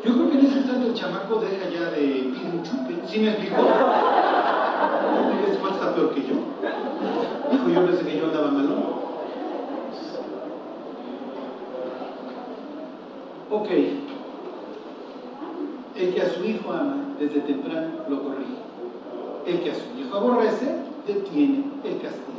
Yo 0.05 0.15
creo 0.15 0.31
que 0.31 0.39
en 0.39 0.47
ese 0.47 0.59
instante 0.59 0.87
el 0.87 0.95
chamaco 0.95 1.41
deja 1.41 1.69
ya 1.69 1.91
de 1.91 1.97
pedir 1.97 2.51
un 2.55 2.63
chupe. 2.63 2.95
¿Sí 3.07 3.19
me 3.19 3.31
explicó? 3.31 3.57
Este 5.47 5.59
cuál 5.59 5.73
está 5.75 5.95
peor 5.95 6.15
que 6.15 6.23
yo. 6.23 6.35
Dijo, 7.51 7.69
yo 7.69 7.87
pensé 7.87 8.05
que 8.05 8.19
yo 8.19 8.27
andaba 8.27 8.51
malo. 8.51 8.77
Ok 13.51 13.98
el 15.99 16.15
que 16.15 16.23
a 16.23 16.31
su 16.31 16.45
hijo 16.45 16.73
ama 16.73 16.97
desde 17.19 17.41
temprano 17.41 17.89
lo 18.09 18.23
corrige. 18.23 18.55
El 19.47 19.61
que 19.63 19.71
a 19.73 19.75
su 19.75 19.99
hijo 19.99 20.17
aborrece, 20.17 20.77
detiene 21.07 21.65
el 21.85 22.01
castigo. 22.01 22.39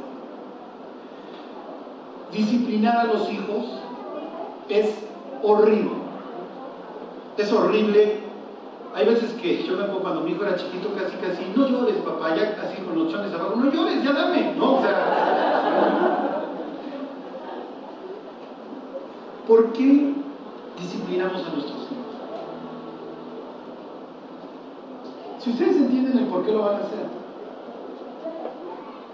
Disciplinar 2.31 2.97
a 2.97 3.03
los 3.05 3.29
hijos 3.29 3.65
es 4.69 4.95
horrible. 5.43 5.91
Es 7.37 7.51
horrible. 7.51 8.19
Hay 8.95 9.05
veces 9.05 9.33
que 9.33 9.63
yo 9.63 9.75
me 9.75 9.83
acuerdo 9.83 10.01
cuando 10.01 10.21
mi 10.21 10.31
hijo 10.31 10.43
era 10.43 10.55
chiquito, 10.55 10.89
casi 10.95 11.15
casi, 11.17 11.43
no 11.55 11.67
llores, 11.67 11.97
papá, 11.97 12.35
ya 12.35 12.57
así 12.63 12.81
con 12.81 12.97
los 12.97 13.11
chones 13.11 13.33
abajo, 13.33 13.55
no 13.55 13.71
llores, 13.71 14.03
ya 14.03 14.13
dame, 14.13 14.53
¿no? 14.57 14.79
¿Por 19.47 19.73
qué 19.73 20.13
disciplinamos 20.79 21.45
a 21.45 21.49
nuestros 21.49 21.77
hijos? 21.83 21.89
Si 25.49 25.53
ustedes 25.53 25.77
entienden 25.77 26.15
el 26.15 26.25
por 26.25 26.45
qué 26.45 26.51
lo 26.51 26.61
van 26.61 26.75
a 26.75 26.85
hacer, 26.85 27.07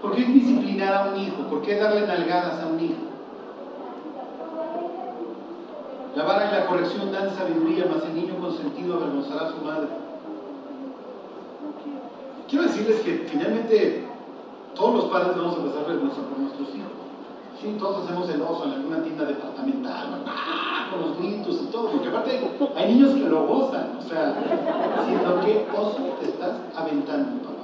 ¿por 0.01 0.13
qué 0.13 0.25
disciplinar 0.25 0.93
a 0.93 1.09
un 1.11 1.17
hijo? 1.21 1.43
¿Por 1.49 1.61
qué 1.61 1.77
darle 1.77 2.05
nalgadas 2.05 2.61
a 2.61 2.67
un 2.67 2.77
hijo? 2.77 3.03
La 6.13 6.23
vara 6.25 6.49
y 6.49 6.55
la 6.59 6.65
corrección 6.65 7.13
dan 7.13 7.33
sabiduría, 7.37 7.85
mas 7.89 8.03
el 8.03 8.15
niño 8.15 8.35
consentido 8.35 8.95
avergonzará 8.95 9.47
a 9.47 9.51
su 9.51 9.63
madre. 9.63 9.87
Quiero 12.49 12.65
decirles 12.65 12.99
que 12.99 13.27
finalmente 13.29 14.05
Todos 14.75 14.93
los 14.93 15.05
padres 15.05 15.37
vamos 15.37 15.57
a 15.57 15.63
pasar 15.63 15.87
vergüenza 15.87 16.21
por 16.27 16.37
nuestros 16.37 16.67
hijos. 16.75 17.04
Sí, 17.61 17.75
todos 17.79 18.03
hacemos 18.03 18.29
el 18.29 18.41
oso 18.41 18.65
en 18.65 18.71
alguna 18.73 19.01
tienda 19.01 19.25
departamental, 19.25 20.23
¡ah! 20.27 20.87
con 20.91 21.01
los 21.01 21.17
gritos 21.17 21.61
y 21.63 21.65
todo, 21.71 21.89
porque 21.89 22.09
aparte 22.09 22.51
hay 22.75 22.93
niños 22.93 23.13
que 23.13 23.29
lo 23.29 23.47
gozan, 23.47 23.97
o 23.97 24.01
sea, 24.01 24.35
siendo 25.05 25.39
que 25.39 25.65
oso 25.73 25.97
te 26.19 26.25
estás 26.25 26.57
aventando, 26.75 27.41
papá. 27.43 27.55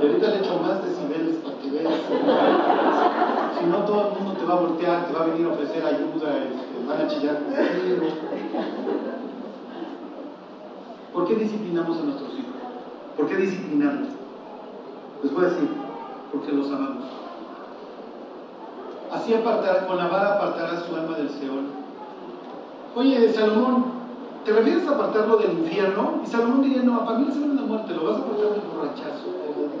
Y 0.00 0.06
ahorita 0.06 0.28
le 0.28 0.36
echo 0.36 0.58
más 0.58 0.84
decibeles 0.84 1.36
para 1.36 1.58
que 1.58 1.70
veas. 1.70 1.94
Si 3.58 3.66
no, 3.66 3.78
todo 3.84 4.08
el 4.08 4.22
mundo 4.22 4.38
te 4.38 4.44
va 4.44 4.54
a 4.54 4.60
voltear, 4.60 5.06
te 5.06 5.12
va 5.14 5.22
a 5.22 5.26
venir 5.28 5.46
a 5.46 5.50
ofrecer 5.50 5.84
ayuda, 5.84 6.36
este, 6.44 6.86
van 6.86 7.00
a 7.00 7.08
chillar 7.08 7.38
¿Por 11.12 11.26
qué 11.26 11.34
disciplinamos 11.36 11.98
a 11.98 12.02
nuestros 12.02 12.32
hijos? 12.34 12.54
¿Por 13.16 13.28
qué 13.28 13.36
disciplinamos? 13.36 14.08
Les 15.22 15.32
voy 15.32 15.44
a 15.44 15.48
decir, 15.48 15.68
porque 16.32 16.52
los 16.52 16.66
amamos. 16.70 17.23
Así 19.14 19.32
apartar, 19.32 19.86
con 19.86 19.96
la 19.96 20.08
vara 20.08 20.34
apartará 20.34 20.80
su 20.80 20.94
alma 20.96 21.16
del 21.16 21.30
Seol. 21.30 21.70
Oye, 22.96 23.32
Salomón, 23.32 23.84
¿te 24.44 24.52
refieres 24.52 24.88
a 24.88 24.90
apartarlo 24.90 25.36
del 25.36 25.52
infierno? 25.52 26.20
Y 26.24 26.26
Salomón 26.26 26.62
diría, 26.62 26.82
no, 26.82 27.04
para 27.04 27.18
mí 27.18 27.28
es 27.30 27.36
una 27.36 27.62
muerte, 27.62 27.94
lo 27.94 28.10
vas 28.10 28.16
a 28.16 28.22
apartar 28.22 28.50
del 28.50 28.66
borrachazo, 28.66 29.30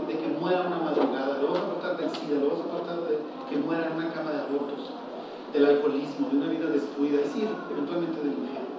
de, 0.06 0.18
que 0.18 0.28
muera 0.38 0.62
una 0.68 0.78
madrugada, 0.78 1.38
lo 1.42 1.50
vas 1.50 1.58
a 1.58 1.66
apartar 1.66 1.96
del 1.96 2.10
SIDA, 2.10 2.38
lo 2.38 2.50
vas 2.50 2.60
a 2.60 2.62
apartar 2.62 2.96
de 3.08 3.18
que 3.50 3.56
muera 3.58 3.90
en 3.90 3.96
una 3.98 4.14
cama 4.14 4.30
de 4.30 4.38
abortos, 4.38 4.94
del 5.52 5.66
alcoholismo, 5.66 6.28
de 6.30 6.36
una 6.36 6.46
vida 6.46 6.66
destruida, 6.70 7.20
es 7.20 7.34
decir, 7.34 7.48
eventualmente 7.72 8.18
del 8.18 8.38
infierno. 8.38 8.70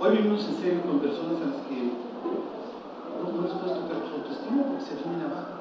Hoy 0.00 0.16
vivimos 0.16 0.48
en 0.48 0.56
serio 0.56 0.80
con 0.88 1.00
personas 1.00 1.36
a 1.36 1.52
las 1.52 1.60
que 1.68 1.84
no, 1.84 3.42
les 3.44 3.52
puedes 3.52 3.76
tocar 3.76 4.08
su 4.08 4.14
autoestima 4.16 4.62
porque 4.64 4.84
se 4.88 4.94
vienen 4.96 5.20
abajo. 5.28 5.59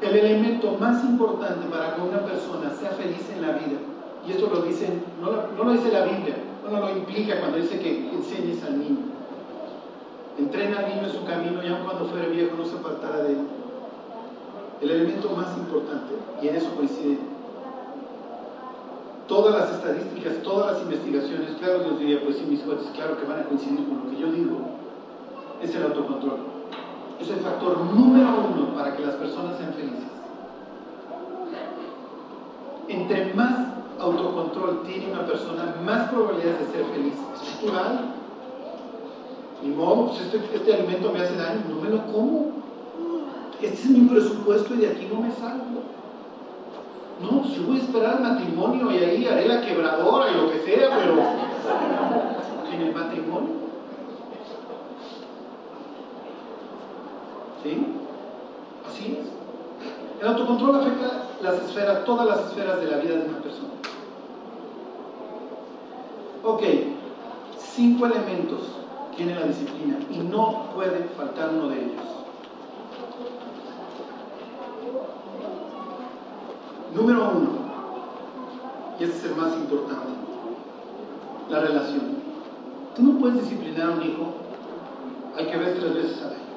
El 0.00 0.16
elemento 0.16 0.76
más 0.78 1.04
importante 1.04 1.66
para 1.68 1.94
que 1.94 2.02
una 2.02 2.24
persona 2.24 2.70
sea 2.70 2.90
feliz 2.90 3.28
en 3.34 3.42
la 3.42 3.52
vida, 3.52 3.78
y 4.26 4.30
esto 4.32 4.48
lo 4.52 4.62
dicen, 4.62 5.02
no 5.20 5.30
lo, 5.30 5.48
no 5.56 5.64
lo 5.64 5.72
dice 5.72 5.90
la 5.90 6.04
Biblia, 6.04 6.36
no 6.70 6.80
lo 6.80 6.90
implica 6.90 7.40
cuando 7.40 7.58
dice 7.58 7.80
que 7.80 8.10
enseñes 8.10 8.62
al 8.62 8.78
niño. 8.78 8.98
Entrena 10.38 10.80
al 10.80 10.88
niño 10.88 11.02
en 11.02 11.12
su 11.12 11.24
camino 11.24 11.64
y 11.64 11.68
aun 11.68 11.84
cuando 11.84 12.06
fuere 12.06 12.28
viejo 12.28 12.56
no 12.56 12.64
se 12.64 12.76
apartará 12.76 13.24
de 13.24 13.32
él. 13.32 13.38
El 14.80 14.90
elemento 14.90 15.30
más 15.30 15.56
importante, 15.56 16.14
y 16.40 16.48
en 16.48 16.56
eso 16.56 16.70
coincide 16.76 17.18
todas 19.26 19.54
las 19.54 19.72
estadísticas, 19.72 20.42
todas 20.42 20.72
las 20.72 20.82
investigaciones, 20.82 21.50
claro 21.58 21.80
Dios 21.80 21.98
diría, 21.98 22.20
pues 22.22 22.36
sí, 22.36 22.44
mis 22.48 22.60
cuates, 22.60 22.86
claro 22.94 23.18
que 23.18 23.26
van 23.26 23.40
a 23.40 23.44
coincidir 23.44 23.84
con 23.86 24.04
lo 24.04 24.10
que 24.10 24.20
yo 24.20 24.32
digo, 24.32 24.58
es 25.62 25.74
el 25.74 25.82
autocontrol. 25.82 26.57
Es 27.20 27.28
el 27.30 27.40
factor 27.40 27.78
número 27.78 28.28
uno 28.52 28.74
para 28.74 28.96
que 28.96 29.04
las 29.04 29.16
personas 29.16 29.58
sean 29.58 29.72
felices. 29.74 30.06
Entre 32.88 33.34
más 33.34 33.68
autocontrol 34.00 34.82
tiene 34.84 35.12
una 35.12 35.26
persona, 35.26 35.74
más 35.84 36.10
probabilidades 36.10 36.60
de 36.60 36.72
ser 36.72 36.84
feliz. 36.86 37.14
Es 37.34 37.54
natural. 37.54 38.14
Ni 39.62 39.70
modo, 39.70 40.06
pues 40.06 40.20
este, 40.20 40.38
este 40.54 40.74
alimento 40.74 41.12
me 41.12 41.20
hace 41.20 41.34
daño, 41.34 41.62
no 41.68 41.80
me 41.80 41.90
lo 41.90 42.06
como. 42.06 42.46
Este 43.60 43.74
es 43.74 43.90
mi 43.90 44.08
presupuesto 44.08 44.74
y 44.74 44.78
de 44.78 44.88
aquí 44.88 45.08
no 45.12 45.20
me 45.20 45.32
salgo. 45.32 45.82
No, 47.20 47.44
si 47.44 47.58
voy 47.64 47.78
a 47.78 47.82
esperar 47.82 48.20
matrimonio 48.20 48.92
y 48.92 48.98
ahí 48.98 49.26
haré 49.26 49.48
la 49.48 49.60
quebradora 49.60 50.30
y 50.30 50.36
lo 50.36 50.52
que 50.52 50.60
sea, 50.60 50.96
pero 50.96 51.14
en 52.72 52.80
el 52.80 52.94
matrimonio. 52.94 53.58
¿Sí? 57.68 57.86
Así 58.88 59.18
es. 59.20 60.22
El 60.22 60.28
autocontrol 60.28 60.76
afecta 60.76 61.24
las 61.42 61.54
esferas, 61.62 62.04
todas 62.06 62.26
las 62.26 62.46
esferas 62.46 62.80
de 62.80 62.86
la 62.86 62.96
vida 62.96 63.16
de 63.16 63.28
una 63.28 63.38
persona. 63.40 63.68
Ok, 66.42 66.62
cinco 67.58 68.06
elementos 68.06 68.60
tiene 69.16 69.34
la 69.34 69.46
disciplina 69.46 69.98
y 70.10 70.18
no 70.18 70.70
puede 70.74 71.10
faltar 71.16 71.50
uno 71.50 71.68
de 71.68 71.76
ellos. 71.76 72.02
Número 76.94 77.30
uno, 77.34 77.48
y 78.98 79.04
este 79.04 79.18
es 79.18 79.24
el 79.24 79.36
más 79.36 79.52
importante, 79.54 80.08
la 81.50 81.60
relación. 81.60 82.16
Tú 82.96 83.02
no 83.02 83.18
puedes 83.18 83.42
disciplinar 83.42 83.90
a 83.90 83.92
un 83.92 84.02
hijo 84.02 84.32
al 85.36 85.50
que 85.50 85.56
ves 85.58 85.78
tres 85.78 85.94
veces 85.94 86.22
al 86.22 86.30
año. 86.30 86.47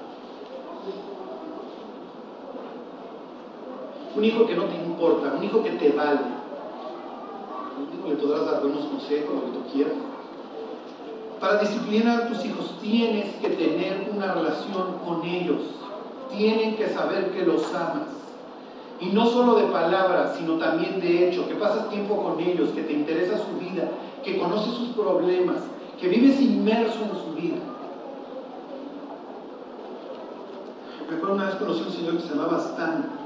Un 4.15 4.23
hijo 4.25 4.45
que 4.45 4.55
no 4.55 4.63
te 4.65 4.75
importa, 4.75 5.33
un 5.37 5.43
hijo 5.43 5.63
que 5.63 5.71
te 5.71 5.91
vale. 5.91 6.19
Un 7.77 7.99
hijo 7.99 8.09
le 8.09 8.15
podrás 8.15 8.45
dar 8.45 8.61
buenos 8.61 8.85
consejos, 8.85 9.33
lo 9.33 9.41
que 9.41 9.57
tú 9.57 9.73
quieras. 9.73 9.93
Para 11.39 11.59
disciplinar 11.59 12.21
a 12.21 12.27
tus 12.27 12.45
hijos 12.45 12.75
tienes 12.81 13.35
que 13.35 13.49
tener 13.49 14.09
una 14.13 14.33
relación 14.33 14.99
con 15.05 15.23
ellos. 15.25 15.61
Tienen 16.31 16.75
que 16.75 16.89
saber 16.89 17.31
que 17.31 17.45
los 17.45 17.73
amas 17.73 18.21
y 19.01 19.07
no 19.07 19.25
solo 19.25 19.55
de 19.55 19.65
palabras, 19.65 20.35
sino 20.37 20.57
también 20.57 21.01
de 21.01 21.27
hecho, 21.27 21.47
que 21.47 21.55
pasas 21.55 21.89
tiempo 21.89 22.21
con 22.21 22.39
ellos, 22.39 22.69
que 22.69 22.83
te 22.83 22.93
interesa 22.93 23.39
su 23.39 23.59
vida, 23.59 23.89
que 24.23 24.37
conoces 24.37 24.75
sus 24.75 24.89
problemas, 24.89 25.57
que 25.99 26.07
vives 26.07 26.39
inmerso 26.39 26.99
en 27.01 27.09
su 27.09 27.41
vida. 27.41 27.55
Me 31.09 31.15
acuerdo 31.15 31.35
una 31.35 31.47
vez 31.47 31.55
conocí 31.55 31.81
a 31.81 31.87
un 31.87 31.91
señor 31.91 32.17
que 32.17 32.21
se 32.21 32.29
llamaba 32.29 32.57
Stan. 32.59 33.20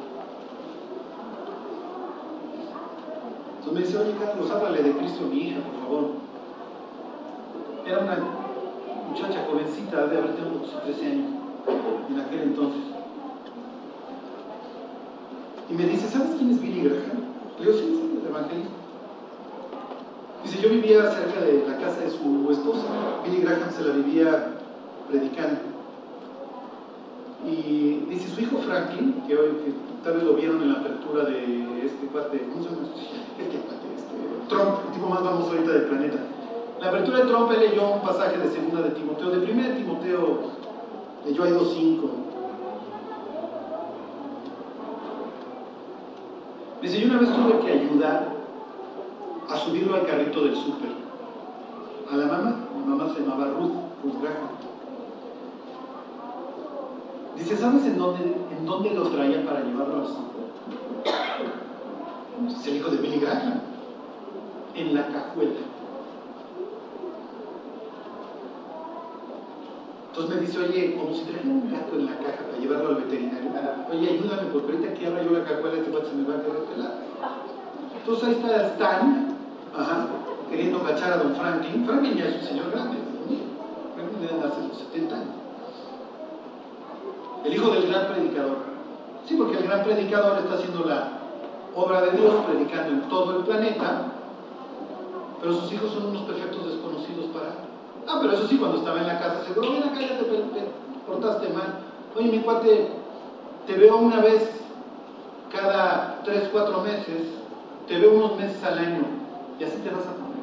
Entonces 3.66 3.82
me 3.82 4.00
dice, 4.00 4.12
oye 4.12 4.24
Carlos, 4.24 4.52
háblale 4.52 4.84
de 4.84 4.92
Cristo 4.92 5.26
a 5.26 5.28
mi 5.28 5.40
hija, 5.40 5.60
por 5.60 5.82
favor. 5.82 6.12
Era 7.84 8.00
una 8.00 8.18
muchacha 9.10 9.44
jovencita, 9.50 10.06
de 10.06 10.18
haber 10.20 10.36
tenido 10.36 10.62
13 10.84 11.06
años 11.08 11.32
en 12.12 12.20
aquel 12.20 12.42
entonces. 12.42 12.82
Y 15.68 15.74
me 15.74 15.86
dice, 15.86 16.08
¿sabes 16.08 16.36
quién 16.38 16.52
es 16.52 16.62
Billy 16.62 16.82
Graham? 16.82 17.26
Le 17.58 17.66
digo, 17.66 17.78
sí, 17.80 17.86
sí, 17.86 18.20
el 18.22 18.28
evangelista. 18.28 18.70
Dice, 20.44 20.62
yo 20.62 20.70
vivía 20.70 21.12
cerca 21.12 21.42
de 21.42 21.66
la 21.68 21.78
casa 21.78 22.02
de 22.02 22.12
su 22.12 22.52
esposa. 22.52 22.86
Billy 23.24 23.42
Graham 23.42 23.72
se 23.76 23.84
la 23.84 23.96
vivía 23.96 24.58
predicando. 25.10 25.75
Y 27.46 28.06
dice, 28.10 28.30
su 28.34 28.42
hijo 28.42 28.58
Franklin, 28.58 29.24
que 29.28 29.38
hoy 29.38 29.50
tal 30.04 30.14
vez 30.14 30.24
lo 30.24 30.34
vieron 30.34 30.62
en 30.62 30.74
la 30.74 30.80
apertura 30.80 31.26
de 31.26 31.86
este 31.86 32.08
cuate, 32.08 32.48
¿cómo 32.52 32.64
se 32.64 32.70
llama? 32.70 32.88
Este 33.40 33.58
cuate, 33.60 33.86
este, 33.96 34.50
Trump, 34.50 34.80
el 34.88 34.94
tipo 34.94 35.08
más 35.08 35.24
vamos 35.24 35.48
ahorita 35.50 35.72
del 35.72 35.84
planeta. 35.84 36.18
La 36.82 36.90
apertura 36.90 37.20
de 37.20 37.26
Trump 37.26 37.52
él 37.52 37.60
leyó 37.70 37.90
un 37.92 38.02
pasaje 38.02 38.38
de 38.38 38.50
segunda 38.50 38.82
de 38.82 38.90
Timoteo, 38.92 39.30
de 39.30 39.46
primera 39.46 39.70
de 39.70 39.76
Timoteo, 39.76 40.40
leyó 41.26 41.44
ahí 41.44 41.52
2.5 41.52 42.10
Dice, 46.82 47.00
yo 47.00 47.08
una 47.08 47.20
vez 47.20 47.30
tuve 47.34 47.66
que 47.66 47.72
ayudar 47.72 48.28
a 49.50 49.58
subirlo 49.58 49.96
al 49.96 50.06
carrito 50.06 50.44
del 50.44 50.56
súper. 50.56 50.90
A 52.12 52.16
la 52.16 52.26
mamá, 52.26 52.56
mi 52.76 52.86
mamá 52.86 53.12
se 53.14 53.22
llamaba 53.22 53.48
Ruth, 53.58 53.74
Ruth 54.04 54.22
Graham. 54.22 54.65
Dice, 57.38 57.58
¿sabes 57.58 57.86
en 57.86 57.98
dónde, 57.98 58.24
en 58.24 58.66
dónde 58.66 58.92
lo 58.92 59.10
traía 59.10 59.46
para 59.46 59.62
llevarlo 59.62 59.98
al 59.98 60.08
súper? 60.08 60.46
Es 62.48 62.68
el 62.68 62.76
hijo 62.78 62.90
de 62.90 62.98
Billy 62.98 63.20
Graham. 63.20 63.62
En 64.76 64.94
la 64.94 65.08
cajuela. 65.08 65.52
Entonces 70.10 70.36
me 70.36 70.42
dice, 70.42 70.60
oye, 70.60 70.96
como 70.96 71.14
si 71.14 71.24
trajera 71.24 71.50
un 71.50 71.70
gato 71.70 71.96
en 71.96 72.06
la 72.06 72.18
caja 72.18 72.44
para 72.48 72.58
llevarlo 72.58 72.90
al 72.90 72.96
veterinario. 72.96 73.52
Oye, 73.92 74.10
ayúdame, 74.12 74.50
porque 74.52 74.72
ahorita 74.72 74.94
que 74.94 75.08
abra 75.08 75.24
yo 75.24 75.32
la 75.32 75.44
cajuela, 75.44 75.78
este 75.78 75.92
gato 75.92 76.10
se 76.10 76.16
me 76.16 76.28
va 76.28 76.36
a 76.36 76.42
quedar 76.42 76.58
pelado. 76.64 76.94
Entonces 77.98 78.28
ahí 78.28 78.34
está 78.36 78.68
Stan, 78.68 79.28
queriendo 80.50 80.84
cachar 80.84 81.14
a 81.14 81.18
don 81.18 81.36
Franklin. 81.36 81.86
Franklin 81.86 82.16
ya 82.16 82.28
es 82.28 82.36
un 82.36 82.48
señor 82.48 82.72
grande, 82.72 82.98
Franklin 83.96 84.22
debe 84.22 84.48
hace 84.48 84.68
los 84.68 84.78
70 84.78 85.16
años. 85.16 85.45
El 87.46 87.54
hijo 87.54 87.70
del 87.70 87.88
gran 87.88 88.08
predicador. 88.08 88.58
Sí, 89.28 89.36
porque 89.36 89.58
el 89.58 89.64
gran 89.64 89.84
predicador 89.84 90.40
está 90.40 90.56
haciendo 90.56 90.86
la 90.86 91.10
obra 91.76 92.02
de 92.02 92.18
Dios, 92.18 92.34
predicando 92.48 92.92
en 92.92 93.02
todo 93.10 93.38
el 93.38 93.44
planeta, 93.44 94.04
pero 95.42 95.54
sus 95.54 95.72
hijos 95.72 95.92
son 95.92 96.08
unos 96.08 96.24
perfectos 96.24 96.66
desconocidos 96.66 97.26
para. 97.26 97.52
Ah, 98.08 98.20
pero 98.22 98.34
eso 98.34 98.48
sí, 98.48 98.58
cuando 98.58 98.78
estaba 98.78 99.00
en 99.00 99.08
la 99.08 99.20
casa, 99.20 99.44
se 99.44 99.60
dijo, 99.60 99.74
mira, 99.74 99.92
cállate, 99.94 100.24
te 100.24 100.68
portaste 101.06 101.50
mal. 101.50 101.80
Oye, 102.16 102.32
mi 102.32 102.40
cuate, 102.40 102.90
te 103.68 103.74
veo 103.74 103.98
una 103.98 104.22
vez 104.22 104.50
cada 105.52 106.22
tres, 106.24 106.50
cuatro 106.52 106.82
meses, 106.82 107.30
te 107.88 107.98
veo 107.98 108.14
unos 108.14 108.38
meses 108.38 108.64
al 108.64 108.78
año, 108.78 109.06
y 109.60 109.64
así 109.64 109.78
te 109.78 109.90
vas 109.90 110.06
a 110.08 110.14
poner. 110.14 110.36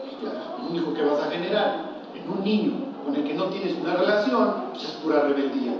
Pues 0.00 0.32
claro, 0.32 0.56
un 0.66 0.76
hijo 0.76 0.94
que 0.94 1.02
vas 1.02 1.20
a 1.20 1.30
generar 1.30 1.74
en 2.14 2.30
un 2.30 2.44
niño 2.44 2.72
con 3.04 3.14
el 3.14 3.24
que 3.24 3.34
no 3.34 3.44
tienes 3.44 3.76
una 3.78 3.94
relación, 3.94 4.54
pues 4.72 4.84
es 4.84 4.90
pura 4.92 5.20
rebeldía. 5.22 5.72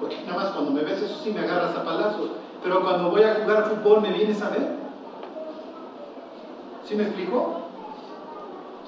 Porque 0.00 0.22
nada 0.26 0.42
más 0.42 0.50
cuando 0.50 0.72
me 0.72 0.82
ves, 0.82 1.02
eso 1.02 1.20
sí 1.22 1.32
me 1.32 1.40
agarras 1.40 1.76
a 1.76 1.84
palazos. 1.84 2.30
Pero 2.62 2.82
cuando 2.82 3.10
voy 3.10 3.22
a 3.22 3.36
jugar 3.36 3.70
fútbol, 3.70 4.00
¿me 4.02 4.12
vienes 4.12 4.42
a 4.42 4.50
ver? 4.50 4.76
¿Sí 6.84 6.94
me 6.94 7.04
explico? 7.04 7.62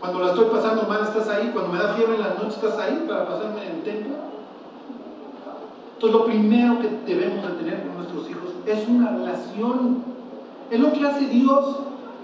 Cuando 0.00 0.20
la 0.20 0.28
estoy 0.28 0.46
pasando 0.46 0.82
mal, 0.84 1.02
estás 1.02 1.28
ahí. 1.28 1.50
Cuando 1.52 1.72
me 1.72 1.78
da 1.78 1.94
fiebre 1.94 2.16
en 2.16 2.22
la 2.22 2.34
noche, 2.34 2.56
estás 2.56 2.78
ahí 2.78 3.04
para 3.08 3.26
pasarme 3.26 3.66
en 3.66 3.72
el 3.76 3.82
templo. 3.82 4.14
Entonces, 5.94 6.20
lo 6.20 6.26
primero 6.26 6.78
que 6.78 6.88
debemos 7.12 7.42
de 7.42 7.54
tener 7.56 7.82
con 7.82 7.96
nuestros 7.96 8.30
hijos 8.30 8.50
es 8.66 8.88
una 8.88 9.10
relación. 9.10 10.04
Es 10.70 10.78
lo 10.78 10.92
que 10.92 11.06
hace 11.06 11.26
Dios. 11.26 11.76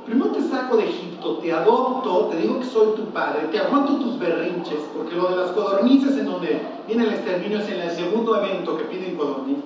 Primero 0.04 0.32
te 0.32 0.42
saco 0.42 0.76
de 0.76 0.84
Egipto, 0.84 1.38
te 1.38 1.50
adopto, 1.50 2.26
te 2.30 2.36
digo 2.36 2.58
que 2.58 2.66
soy 2.66 2.88
tu 2.94 3.04
padre, 3.06 3.48
te 3.50 3.58
aguanto 3.58 3.96
tus 3.96 4.18
berrinches, 4.18 4.80
porque 4.94 5.16
lo 5.16 5.28
de 5.30 5.36
las 5.36 5.50
codornices 5.52 6.18
en 6.18 6.26
donde 6.26 6.60
viene 6.86 7.04
el 7.04 7.10
exterminio 7.14 7.58
es 7.58 7.68
en 7.70 7.80
el 7.80 7.90
segundo 7.90 8.36
evento 8.36 8.76
que 8.76 8.84
piden 8.84 9.16
codorniz. 9.16 9.58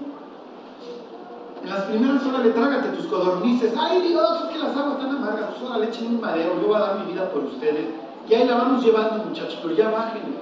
En 1.62 1.68
las 1.68 1.84
primeras 1.86 2.24
horas 2.24 2.44
le 2.44 2.50
trágate 2.50 2.88
tus 2.90 3.06
codornices. 3.06 3.74
Ay 3.76 4.00
Dios, 4.00 4.44
es 4.44 4.50
que 4.52 4.58
las 4.58 4.76
aguas 4.76 4.94
están 4.94 5.16
amargas. 5.16 5.50
Pues 5.50 5.62
ahora 5.62 5.84
le 5.84 5.90
echen 5.90 6.06
un 6.06 6.20
madero, 6.20 6.60
yo 6.60 6.68
voy 6.68 6.76
a 6.76 6.80
dar 6.80 7.00
mi 7.00 7.12
vida 7.12 7.28
por 7.30 7.42
ustedes. 7.42 7.86
Y 8.28 8.34
ahí 8.34 8.46
la 8.46 8.54
vamos 8.54 8.84
llevando, 8.84 9.24
muchachos, 9.24 9.58
pero 9.60 9.74
ya 9.74 9.90
bájenle. 9.90 10.36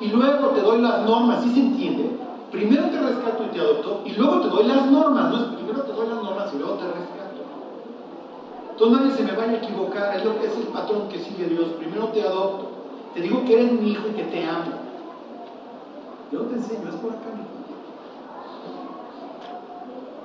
Y 0.00 0.08
luego 0.08 0.48
te 0.48 0.60
doy 0.60 0.80
las 0.80 1.02
normas, 1.02 1.42
¿sí 1.44 1.50
se 1.50 1.60
entiende? 1.60 2.10
Primero 2.50 2.90
te 2.90 3.00
rescato 3.00 3.44
y 3.44 3.54
te 3.54 3.60
adopto, 3.60 4.02
y 4.04 4.12
luego 4.12 4.40
te 4.40 4.48
doy 4.48 4.64
las 4.64 4.90
normas. 4.90 5.30
No 5.30 5.36
es 5.36 5.42
primero 5.54 5.82
te 5.82 5.92
doy 5.92 6.08
las 6.08 6.22
normas 6.22 6.52
y 6.52 6.58
luego 6.58 6.74
te 6.74 6.84
rescato. 6.84 7.13
Entonces 8.74 8.98
nadie 8.98 9.16
se 9.16 9.22
me 9.22 9.32
vaya 9.36 9.52
a 9.52 9.56
equivocar, 9.56 10.16
es 10.16 10.24
lo 10.24 10.40
que 10.40 10.48
es 10.48 10.56
el 10.56 10.64
patrón 10.64 11.08
que 11.08 11.20
sigue 11.20 11.46
Dios. 11.46 11.68
Primero 11.78 12.08
te 12.08 12.22
adopto, 12.22 12.70
te 13.14 13.20
digo 13.20 13.44
que 13.44 13.54
eres 13.54 13.72
mi 13.72 13.92
hijo 13.92 14.08
y 14.08 14.14
que 14.14 14.24
te 14.24 14.44
amo. 14.44 14.72
Yo 16.32 16.40
te 16.40 16.54
enseño, 16.56 16.88
es 16.88 16.96
por 16.96 17.12
acá. 17.12 17.30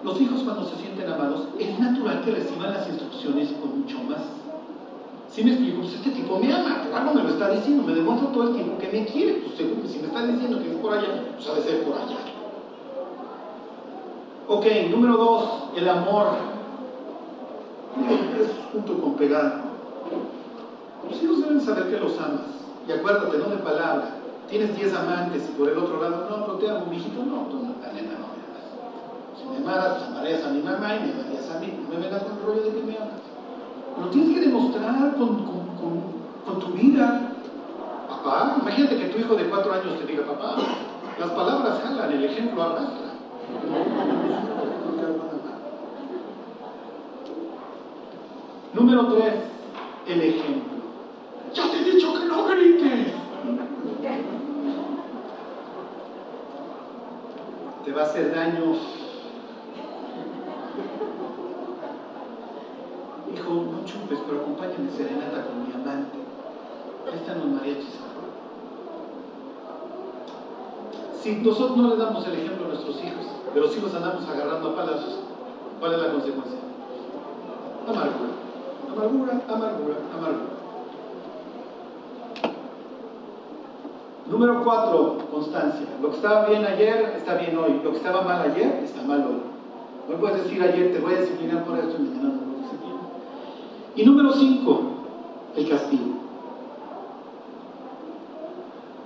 Los 0.04 0.20
hijos 0.20 0.42
cuando 0.42 0.66
se 0.66 0.78
sienten 0.78 1.08
amados, 1.12 1.50
es 1.60 1.78
natural 1.78 2.22
que 2.26 2.32
reciban 2.32 2.74
las 2.74 2.88
instrucciones 2.88 3.50
con 3.62 3.82
mucho 3.82 4.00
más. 4.10 4.22
Si 5.30 5.44
me 5.44 5.52
explico, 5.52 5.82
pues 5.82 5.94
este 5.94 6.10
tipo 6.10 6.40
me 6.40 6.52
ama, 6.52 6.86
algo 6.92 7.14
me 7.14 7.22
lo 7.22 7.30
está 7.30 7.50
diciendo, 7.50 7.84
me 7.84 7.94
demuestra 7.94 8.32
todo 8.32 8.48
el 8.48 8.56
tiempo 8.56 8.80
que 8.80 8.88
me 8.88 9.06
quiere, 9.06 9.34
pues 9.34 9.58
seguro, 9.58 9.88
si 9.88 10.00
me 10.00 10.08
está 10.08 10.26
diciendo 10.26 10.60
que 10.60 10.72
es 10.72 10.78
por 10.78 10.94
allá, 10.94 11.36
pues 11.36 11.48
ha 11.48 11.54
de 11.54 11.62
ser 11.62 11.84
por 11.84 11.94
allá. 11.96 12.18
Ok, 14.48 14.66
número 14.90 15.18
dos, 15.18 15.50
el 15.76 15.88
amor. 15.88 16.59
Es 17.98 18.52
junto 18.72 19.02
con 19.02 19.14
pegar. 19.16 19.62
Los 21.10 21.24
hijos 21.24 21.42
deben 21.42 21.62
saber 21.62 21.90
que 21.90 22.00
los 22.00 22.18
amas. 22.20 22.42
Y 22.88 22.92
acuérdate, 22.92 23.38
no 23.38 23.50
de 23.50 23.58
palabra. 23.58 24.16
Tienes 24.50 24.76
10 24.76 24.96
amantes 24.96 25.48
y 25.48 25.58
por 25.58 25.70
el 25.70 25.78
otro 25.78 26.02
lado, 26.02 26.28
no, 26.30 26.46
pero 26.46 26.58
te 26.58 26.70
amo, 26.70 26.88
mijito, 26.90 27.24
no, 27.24 27.46
tú 27.52 27.58
no, 27.58 27.76
la 27.86 27.94
nena 27.94 28.18
no 28.18 28.34
Si 29.38 29.46
me 29.48 29.58
amaras, 29.58 29.98
pues 29.98 30.10
amarías 30.10 30.44
a 30.44 30.50
mi 30.50 30.62
mamá 30.64 30.96
y 30.96 31.00
me 31.06 31.12
amarías 31.14 31.50
a 31.52 31.60
mí. 31.60 31.74
No 31.84 31.96
me 31.96 32.06
vengas 32.06 32.24
con 32.24 32.42
rollo 32.46 32.64
de 32.64 32.72
que 32.72 32.84
me 32.84 32.98
amas. 32.98 33.22
Lo 34.00 34.08
tienes 34.10 34.34
que 34.34 34.46
demostrar 34.46 35.16
con, 35.16 35.46
con, 35.46 36.00
con, 36.46 36.60
tu 36.60 36.68
vida. 36.74 37.34
Papá, 38.10 38.58
imagínate 38.62 38.98
que 38.98 39.06
tu 39.10 39.20
hijo 39.20 39.36
de 39.36 39.50
cuatro 39.50 39.72
años 39.72 40.00
te 40.00 40.06
diga, 40.06 40.26
papá, 40.26 40.56
las 41.20 41.30
palabras 41.30 41.80
jalan, 41.84 42.12
el 42.12 42.24
ejemplo 42.26 42.64
arrastra. 42.64 43.10
Número 48.80 49.08
tres, 49.08 49.34
el 50.08 50.22
ejemplo. 50.22 50.80
Ya 51.54 51.70
te 51.70 51.78
he 51.80 51.92
dicho 51.92 52.14
que 52.14 52.26
no 52.28 52.46
grites. 52.46 53.14
Te 57.84 57.92
va 57.92 58.02
a 58.02 58.06
hacer 58.06 58.34
daño. 58.34 58.76
Hijo, 63.36 63.54
no 63.54 63.86
chupes, 63.86 64.20
pero 64.26 64.42
acompáñame 64.42 64.92
serenata 64.96 65.46
con 65.46 65.68
mi 65.68 65.74
amante. 65.74 66.18
Ahí 67.12 67.20
están 67.20 67.40
los 67.40 67.48
mariachis. 67.48 68.00
Si 71.22 71.36
nosotros 71.36 71.78
no 71.78 71.90
le 71.90 71.98
damos 71.98 72.26
el 72.28 72.34
ejemplo 72.34 72.66
a 72.66 72.70
nuestros 72.70 72.96
hijos, 73.04 73.26
pero 73.54 73.68
si 73.68 73.82
los 73.82 73.94
andamos 73.94 74.26
agarrando 74.26 74.70
a 74.70 74.76
palazos, 74.76 75.20
¿cuál 75.82 75.94
es 75.96 76.00
la 76.00 76.12
consecuencia? 76.14 76.60
Amargura, 77.86 78.30
amargura, 79.00 79.42
amargura, 79.48 79.96
amargura. 80.14 80.60
Número 84.30 84.64
cuatro, 84.64 85.18
constancia. 85.32 85.88
Lo 86.02 86.12
que 86.12 86.18
estaba 86.18 86.46
bien 86.48 86.64
ayer 86.64 87.14
está 87.18 87.36
bien 87.36 87.58
hoy. 87.58 87.82
Lo 87.84 87.92
que 87.92 87.98
estaba 87.98 88.22
mal 88.22 88.52
ayer 88.52 88.82
está 88.84 89.02
mal 89.02 89.22
hoy. 89.22 89.42
No 90.10 90.18
puedes 90.18 90.44
decir 90.44 90.62
ayer 90.62 90.94
te 90.94 91.00
voy 91.00 91.14
a 91.14 91.22
disciplinar 91.22 91.64
por 91.66 91.80
esto 91.80 91.96
y 91.98 92.04
mañana 92.04 92.30
no 92.30 92.52
lo 92.52 92.58
disciplino. 92.62 93.00
Y 93.96 94.06
número 94.06 94.34
cinco, 94.34 94.82
el 95.56 95.70
castigo. 95.70 96.06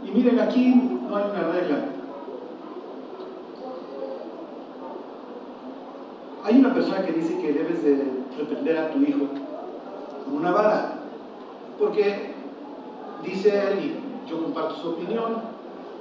Y 0.05 0.11
miren, 0.11 0.39
aquí 0.39 0.75
no 1.09 1.15
hay 1.15 1.23
una 1.31 1.47
regla. 1.53 1.77
Hay 6.43 6.57
una 6.57 6.73
persona 6.73 7.05
que 7.05 7.13
dice 7.13 7.39
que 7.39 7.53
debes 7.53 7.81
de 7.83 8.05
reprender 8.37 8.77
a 8.77 8.91
tu 8.91 8.99
hijo 8.99 9.32
una 10.33 10.51
vara. 10.51 10.99
Porque 11.79 12.33
dice 13.23 13.49
él, 13.49 13.79
y 13.79 14.29
yo 14.29 14.43
comparto 14.43 14.75
su 14.75 14.89
opinión, 14.89 15.53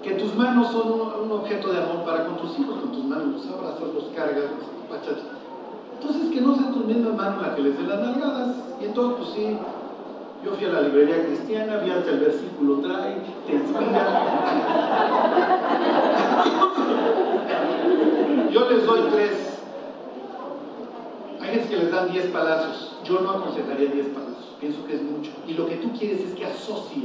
que 0.03 0.15
tus 0.15 0.35
manos 0.35 0.73
son 0.73 0.93
un, 1.23 1.33
objeto 1.33 1.73
de 1.73 1.83
amor 1.83 2.05
para 2.05 2.27
con 2.27 2.37
tus 2.37 2.59
hijos, 2.59 2.81
con 2.81 2.93
tus 2.93 3.05
manos 3.05 3.27
los 3.35 3.47
abrazas, 3.47 3.95
los 3.95 4.05
cargas, 4.17 4.45
los 4.51 4.99
pachas. 4.99 5.23
Entonces 5.95 6.31
que 6.33 6.41
no 6.41 6.57
sean 6.57 6.73
tus 6.73 6.85
mismas 6.85 7.15
manos 7.15 7.43
la 7.43 7.55
que 7.55 7.63
les 7.63 7.79
dé 7.79 7.85
las 7.85 8.01
nalgadas. 8.01 8.57
Y 8.81 8.87
entonces, 8.87 9.17
pues 9.19 9.31
sí, 9.35 9.57
yo 10.45 10.53
fui 10.57 10.67
a 10.67 10.73
la 10.73 10.81
librería 10.83 11.25
cristiana, 11.25 11.77
vi 11.77 11.91
hasta 11.91 12.11
el 12.11 12.19
versículo 12.19 12.81
trae, 12.81 13.23
te 13.47 13.53
inspira. 13.53 14.43
Yo 18.51 18.71
les 18.71 18.85
doy 18.85 19.01
tres. 19.13 19.61
Hay 21.41 21.49
gente 21.49 21.69
que 21.69 21.77
les 21.77 21.93
dan 21.93 22.11
diez 22.11 22.27
palazos. 22.27 22.99
Yo 23.05 23.21
no 23.21 23.31
aconsejaría 23.31 23.91
diez 23.93 24.07
palazos. 24.09 24.22
Pienso 24.63 24.87
que 24.87 24.95
es 24.95 25.03
mucho. 25.03 25.33
Y 25.49 25.55
lo 25.55 25.67
que 25.67 25.75
tú 25.75 25.91
quieres 25.99 26.21
es 26.21 26.35
que 26.37 26.47
asocie 26.47 27.03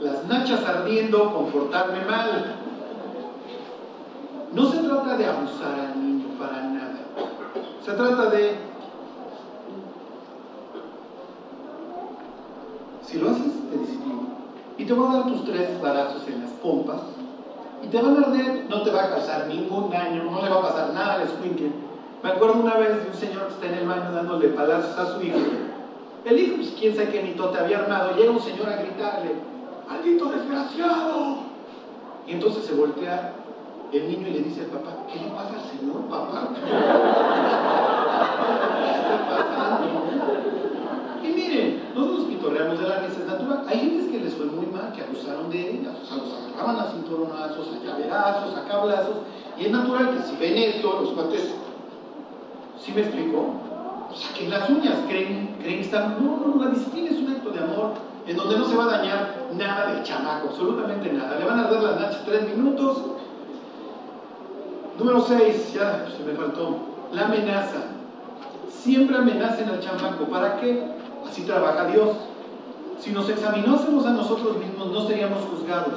las 0.00 0.26
nachas 0.26 0.64
ardiendo 0.64 1.32
con 1.32 1.46
portarme 1.46 2.04
mal. 2.04 2.56
No 4.52 4.68
se 4.68 4.78
trata 4.78 5.16
de 5.16 5.26
abusar 5.26 5.78
al 5.78 6.04
niño 6.04 6.26
para 6.40 6.62
nada. 6.62 6.98
Se 7.84 7.92
trata 7.92 8.30
de 8.30 8.56
Si 13.06 13.18
lo 13.18 13.30
haces, 13.30 13.52
te 13.70 13.78
disciplino. 13.78 14.22
Y 14.76 14.84
te 14.84 14.92
voy 14.92 15.08
a 15.08 15.18
dar 15.18 15.26
tus 15.28 15.44
tres 15.44 15.80
barazos 15.80 16.26
en 16.26 16.42
las 16.42 16.50
pompas. 16.50 17.02
Y 17.84 17.86
te 17.86 18.02
van 18.02 18.16
a 18.16 18.26
arder, 18.26 18.66
no 18.68 18.82
te 18.82 18.90
va 18.90 19.04
a 19.04 19.10
causar 19.10 19.46
ningún 19.46 19.88
daño, 19.88 20.24
no 20.24 20.42
le 20.42 20.48
va 20.48 20.58
a 20.58 20.62
pasar 20.62 20.94
nada 20.94 21.14
al 21.14 21.22
escuincle. 21.22 21.70
Me 22.24 22.30
acuerdo 22.30 22.60
una 22.60 22.74
vez 22.74 23.04
de 23.04 23.08
un 23.08 23.14
señor 23.14 23.46
que 23.46 23.54
está 23.54 23.66
en 23.66 23.74
el 23.74 23.88
baño 23.88 24.10
dándole 24.12 24.48
palazos 24.48 24.98
a 24.98 25.14
su 25.14 25.22
hijo. 25.22 25.38
El 26.24 26.38
hijo, 26.38 26.56
pues 26.56 26.74
quién 26.78 26.94
sabe 26.94 27.08
qué 27.10 27.22
mitote 27.22 27.58
había 27.58 27.78
armado. 27.78 28.16
Llega 28.16 28.30
un 28.30 28.40
señor 28.40 28.68
a 28.68 28.76
gritarle, 28.76 29.34
¡maldito 29.88 30.26
desgraciado! 30.26 31.38
Y 32.26 32.32
entonces 32.32 32.64
se 32.64 32.74
voltea 32.74 33.32
el 33.92 34.08
niño 34.08 34.28
y 34.28 34.32
le 34.32 34.40
dice 34.40 34.60
al 34.62 34.66
papá, 34.66 34.90
¿qué 35.10 35.18
le 35.18 35.30
pasa 35.30 35.54
al 35.54 35.62
señor, 35.78 36.02
papá? 36.10 36.48
¿Qué 38.80 38.90
está 38.90 39.24
pasando? 39.28 39.88
Y 41.24 41.28
miren, 41.28 41.82
nosotros 41.94 42.26
pitorreamos 42.26 42.78
de 42.78 42.88
la 42.88 42.98
risa, 42.98 43.20
es 43.20 43.26
natural. 43.26 43.64
Hay 43.66 43.78
gentes 43.78 44.08
que 44.08 44.20
les 44.20 44.34
fue 44.34 44.46
muy 44.46 44.66
mal, 44.66 44.92
que 44.92 45.02
abusaron 45.02 45.50
de 45.50 45.70
ellas, 45.70 45.94
o 46.02 46.06
sea, 46.06 46.16
los 46.18 46.32
agarraban 46.34 46.76
a 46.76 46.90
cinturonazos, 46.92 47.68
a 47.74 47.84
llaverazos, 47.84 48.56
a 48.56 48.64
cablazos, 48.68 49.16
y 49.58 49.64
es 49.64 49.70
natural 49.70 50.16
que 50.16 50.22
si 50.22 50.36
ven 50.36 50.56
esto, 50.56 51.00
los 51.00 51.12
cuates, 51.12 51.54
¿sí 52.78 52.92
me 52.92 53.00
explico? 53.00 53.69
Saquen 54.14 54.50
las 54.50 54.68
uñas, 54.68 54.98
creen, 55.08 55.56
creen 55.60 55.76
que 55.76 55.84
están. 55.84 56.16
No, 56.24 56.36
no, 56.36 56.64
la 56.64 56.70
disciplina 56.70 57.10
es 57.10 57.18
un 57.18 57.30
acto 57.30 57.50
de 57.50 57.60
amor 57.60 57.92
en 58.26 58.36
donde 58.36 58.58
no 58.58 58.64
se 58.64 58.76
va 58.76 58.84
a 58.84 58.98
dañar 58.98 59.34
nada 59.54 59.92
del 59.92 60.02
chamaco, 60.02 60.48
absolutamente 60.48 61.12
nada. 61.12 61.38
Le 61.38 61.44
van 61.44 61.60
a 61.60 61.70
dar 61.70 61.82
las 61.82 62.00
nachas 62.00 62.24
tres 62.24 62.56
minutos. 62.56 62.98
Número 64.98 65.20
seis, 65.20 65.72
ya 65.72 66.06
se 66.16 66.22
me 66.24 66.34
faltó, 66.34 66.76
la 67.12 67.26
amenaza. 67.26 67.84
Siempre 68.68 69.16
amenacen 69.16 69.68
al 69.68 69.80
chamaco. 69.80 70.24
¿Para 70.24 70.60
qué? 70.60 70.84
Así 71.28 71.42
trabaja 71.42 71.86
Dios. 71.86 72.10
Si 72.98 73.10
nos 73.12 73.28
examinásemos 73.28 74.04
a 74.06 74.10
nosotros 74.10 74.58
mismos, 74.58 74.92
no 74.92 75.06
seríamos 75.06 75.44
juzgados. 75.44 75.94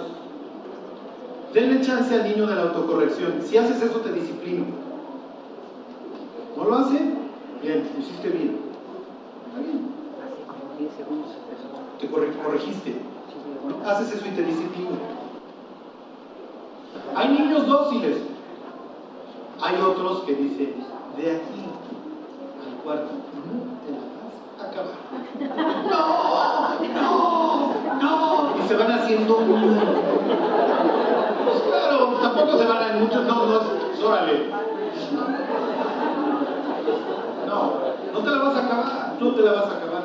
Denle 1.53 1.82
chance 1.82 2.16
al 2.16 2.24
niño 2.24 2.47
de 2.47 2.55
la 2.55 2.61
autocorrección. 2.64 3.41
Si 3.43 3.57
haces 3.57 3.82
eso, 3.82 3.99
te 3.99 4.11
disciplino. 4.11 4.66
¿No 6.57 6.64
lo 6.64 6.76
hace? 6.78 7.22
Bien, 7.64 7.89
hiciste 7.97 8.28
bien. 8.30 8.59
Está 9.47 9.59
bien. 9.61 9.88
Así 10.22 10.41
como 10.45 10.76
10 10.78 10.91
segundos. 10.95 11.30
Te 11.99 12.05
corre- 12.09 12.34
corregiste. 12.43 12.95
¿no? 13.68 13.89
Haces 13.89 14.14
eso 14.16 14.26
y 14.28 14.32
te 14.32 14.43
disciplino. 14.43 14.89
Años 17.16 17.66
dóciles. 17.68 18.18
Hay 19.61 19.76
otros 19.82 20.24
que 20.24 20.34
dicen, 20.34 20.74
de 21.18 21.32
aquí 21.32 21.64
al 22.66 22.76
cuarto, 22.84 23.07
no 23.34 23.53
te 23.86 23.91
la 23.93 24.03
vas 24.20 24.36
a 24.59 24.64
acabar. 24.68 24.97
No, 25.89 27.01
no, 27.01 28.01
no. 28.01 28.57
Y 28.57 28.68
se 28.68 28.76
van 28.76 28.91
haciendo. 28.91 29.36
Pues 31.45 31.61
claro, 31.61 31.99
tampoco 32.22 32.57
se 32.57 32.66
van 32.66 32.84
a 32.84 32.93
muchos, 32.99 33.24
no, 33.26 33.45
no, 33.45 33.61
órale. 34.07 34.51
Te 38.24 38.30
la 38.30 38.38
vas 38.38 38.55
a 38.55 38.65
acabar, 38.65 39.17
no 39.19 39.34
te 39.34 39.41
la 39.41 39.51
vas 39.51 39.65
a 39.65 39.78
acabar. 39.78 40.03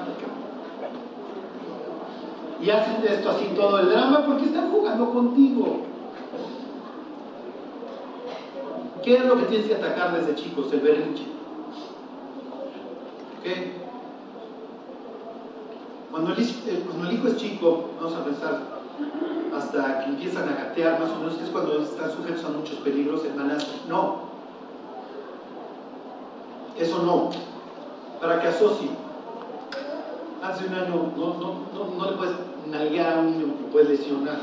Y 2.61 2.71
hacen 2.71 3.05
esto 3.07 3.31
así 3.31 3.53
todo 3.55 3.79
el 3.79 3.91
drama 3.91 4.27
porque 4.27 4.47
están 4.47 4.71
jugando 4.71 5.13
contigo. 5.13 5.83
¿Qué 9.05 9.17
es 9.17 9.25
lo 9.25 9.37
que 9.37 9.45
tienes 9.45 9.69
que 9.69 9.77
atacar 9.77 10.19
desde 10.19 10.35
chicos? 10.35 10.73
El 10.73 10.81
berrinche. 10.81 11.25
¿Qué? 13.45 13.73
Cuando 16.11 16.33
el, 16.33 16.81
cuando 16.81 17.09
el 17.09 17.15
hijo 17.15 17.29
es 17.29 17.37
chico, 17.37 17.91
vamos 18.01 18.19
a 18.19 18.25
pensar, 18.25 18.61
hasta 19.57 20.01
que 20.01 20.11
empiezan 20.11 20.49
a 20.49 20.55
gatear 20.55 20.99
más 20.99 21.11
o 21.11 21.17
menos, 21.21 21.41
es 21.41 21.51
cuando 21.51 21.81
están 21.81 22.11
sujetos 22.11 22.45
a 22.45 22.49
muchos 22.49 22.79
peligros, 22.81 23.25
hermanas, 23.25 23.67
no. 23.89 24.29
Eso 26.77 27.03
no. 27.03 27.31
Para 28.21 28.41
que 28.41 28.49
asocie. 28.49 28.91
Hace 30.43 30.67
un 30.67 30.75
año 30.75 31.13
no, 31.17 31.35
no, 31.35 31.55
no, 31.75 31.97
no 31.97 32.11
le 32.11 32.17
puedes 32.17 32.35
nalguear 32.67 33.19
a 33.19 33.21
un 33.21 33.31
niño 33.33 33.55
que 33.59 33.65
puede 33.73 33.89
lesionar. 33.91 34.39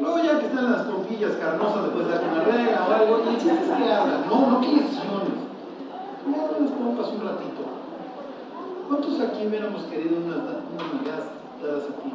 Luego 0.00 0.18
ya 0.18 0.40
que 0.40 0.46
están 0.46 0.72
las 0.72 0.86
trompillas 0.86 1.32
carnosas 1.36 1.84
le 1.84 1.88
puedes 1.90 2.08
dar 2.08 2.24
una 2.24 2.42
regla 2.42 2.86
o 2.88 2.92
algo, 2.92 3.22
y 3.24 3.34
el 3.34 3.40
chiste 3.40 3.62
es 3.62 3.70
que 3.70 3.92
hablan, 3.92 4.26
no, 4.28 4.50
no 4.50 4.60
que 4.60 4.68
lesiones. 4.68 5.38
Ya 6.26 6.60
las 6.60 6.70
pompas 6.72 7.08
un 7.08 7.20
ratito. 7.20 7.62
¿Cuántos 8.88 9.20
aquí 9.20 9.46
hubiéramos 9.46 9.82
querido 9.84 10.16
unas, 10.16 10.38
unas 10.38 10.94
nalgadas 10.94 11.26
dadas 11.62 11.84
a 11.84 12.02
ti? 12.02 12.10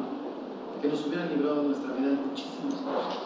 Que 0.82 0.88
nos 0.88 1.06
hubieran 1.06 1.28
librado 1.30 1.62
nuestra 1.62 1.92
vida 1.94 2.08
de 2.08 2.16
muchísimas 2.16 2.74
cosas. 2.74 3.18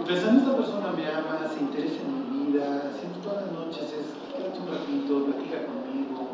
Y 0.00 0.04
pensando, 0.04 0.40
esta 0.40 0.56
persona 0.56 0.92
me 0.96 1.06
ama, 1.06 1.46
se 1.52 1.60
interesa 1.60 2.00
en 2.00 2.32
mi 2.32 2.52
vida, 2.52 2.90
siempre 2.98 3.20
todas 3.22 3.44
las 3.44 3.52
noches 3.52 3.92
es, 3.92 4.08
un 4.58 4.68
ratito, 4.68 5.24
platica 5.24 5.66
conmigo. 5.66 6.28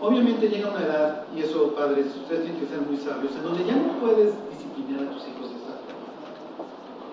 Obviamente 0.00 0.48
llega 0.48 0.70
una 0.70 0.84
edad, 0.84 1.24
y 1.34 1.40
eso 1.40 1.72
padres, 1.74 2.06
ustedes 2.16 2.42
tienen 2.42 2.60
que 2.60 2.66
ser 2.66 2.80
muy 2.82 2.96
sabios, 2.96 3.32
en 3.36 3.44
donde 3.44 3.64
ya 3.64 3.76
no 3.76 4.00
puedes 4.00 4.34
disciplinar 4.50 5.04
a 5.04 5.10
tus 5.12 5.22
hijos 5.28 5.48
forma. 5.48 5.78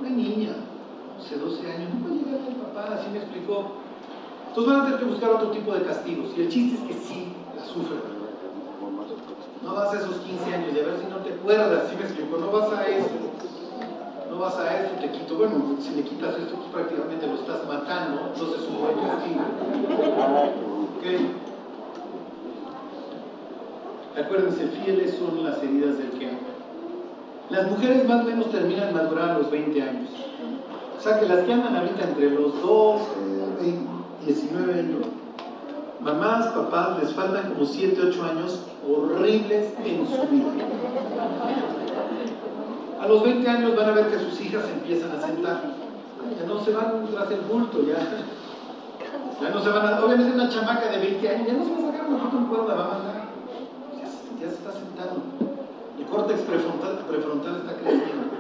Una 0.01 0.09
niña, 0.09 0.55
11, 1.19 1.38
12 1.38 1.71
años, 1.71 1.93
no 1.93 1.99
puede 2.01 2.15
llegar 2.23 2.41
al 2.47 2.55
papá, 2.55 2.95
así 2.95 3.09
me 3.11 3.19
explicó. 3.19 3.77
Entonces 4.49 4.73
van 4.73 4.82
a 4.82 4.86
tener 4.86 4.99
que 4.99 5.05
buscar 5.05 5.30
otro 5.30 5.51
tipo 5.51 5.71
de 5.73 5.84
castigos, 5.84 6.34
y 6.36 6.41
el 6.41 6.49
chiste 6.49 6.82
es 6.82 6.84
que 6.88 6.93
sí 7.05 7.34
la 7.55 7.63
sufren. 7.63 8.19
No 9.63 9.75
vas 9.75 9.93
a 9.93 9.99
esos 9.99 10.15
15 10.15 10.53
años 10.55 10.73
y 10.73 10.80
a 10.80 10.84
ver 10.84 10.97
si 10.97 11.05
no 11.05 11.17
te 11.17 11.34
acuerdas, 11.34 11.89
¿sí 11.89 11.95
me 11.95 12.03
explico? 12.03 12.38
No 12.38 12.51
vas 12.51 12.73
a 12.73 12.88
eso. 12.88 13.09
Vas 14.40 14.58
a 14.58 14.86
eso, 14.86 14.96
te 15.02 15.10
quito. 15.12 15.36
Bueno, 15.36 15.76
si 15.82 15.96
le 15.96 16.04
quitas 16.04 16.34
esto, 16.38 16.56
pues 16.56 16.70
prácticamente 16.72 17.28
lo 17.28 17.34
estás 17.36 17.68
matando, 17.68 18.32
entonces 18.34 18.62
es 18.62 18.68
un 18.70 18.80
buen 18.80 18.96
castigo. 18.96 19.42
¿Ok? 20.96 21.06
Acuérdense, 24.18 24.68
fieles 24.68 25.18
son 25.18 25.44
las 25.44 25.62
heridas 25.62 25.98
del 25.98 26.12
que 26.12 26.30
ama. 26.30 26.38
Las 27.50 27.70
mujeres 27.70 28.08
más 28.08 28.22
o 28.22 28.30
menos 28.30 28.50
terminan 28.50 28.94
madurar 28.94 29.32
a 29.32 29.40
los 29.40 29.52
20 29.52 29.82
años. 29.82 30.10
O 30.98 31.02
sea 31.02 31.20
que 31.20 31.26
las 31.26 31.44
que 31.44 31.52
andan 31.52 31.76
ahorita 31.76 32.06
entre 32.06 32.30
los 32.30 32.62
12, 32.62 33.04
19 34.26 34.74
años, 34.74 35.06
mamás, 36.00 36.48
papás, 36.48 36.98
les 37.04 37.14
faltan 37.14 37.52
como 37.54 37.66
7, 37.66 38.00
8 38.08 38.24
años 38.24 38.64
horribles 38.88 39.74
en 39.84 40.08
su 40.08 40.28
vida. 40.28 40.54
A 43.00 43.08
los 43.08 43.24
20 43.24 43.50
años 43.50 43.76
van 43.76 43.89
a 43.89 43.93
ver 43.93 44.08
que 44.08 44.20
sus 44.20 44.41
hijas 44.41 44.66
empiezan 44.74 45.12
a 45.12 45.22
sentar. 45.22 45.62
Ya 46.38 46.45
no 46.45 46.64
se 46.64 46.74
van 46.74 47.08
tras 47.12 47.32
el 47.32 47.41
bulto, 47.41 47.82
ya. 47.88 47.97
Ya 49.41 49.50
no 49.50 49.62
se 49.62 49.70
van 49.70 49.88
a. 49.88 50.04
Obviamente, 50.04 50.34
una 50.34 50.50
chamaca 50.50 50.89
de 50.91 50.97
20 51.00 51.30
años 51.30 51.47
ya 51.47 51.54
no 51.54 51.64
se 51.64 51.72
va 51.72 51.78
a 51.78 51.91
sacar 51.91 52.08
una 52.10 52.20
foto 52.20 52.38
en 52.38 52.45
cuerda, 52.45 52.76
va 52.76 52.86
a 52.86 52.88
mandar 52.89 53.20
ya 54.39 54.47
se 54.47 54.56
está 54.56 54.72
sentando. 54.72 55.22
El 56.00 56.06
córtex 56.06 56.39
prefrontal, 56.41 57.00
está 57.60 57.74
creciendo. 57.76 58.39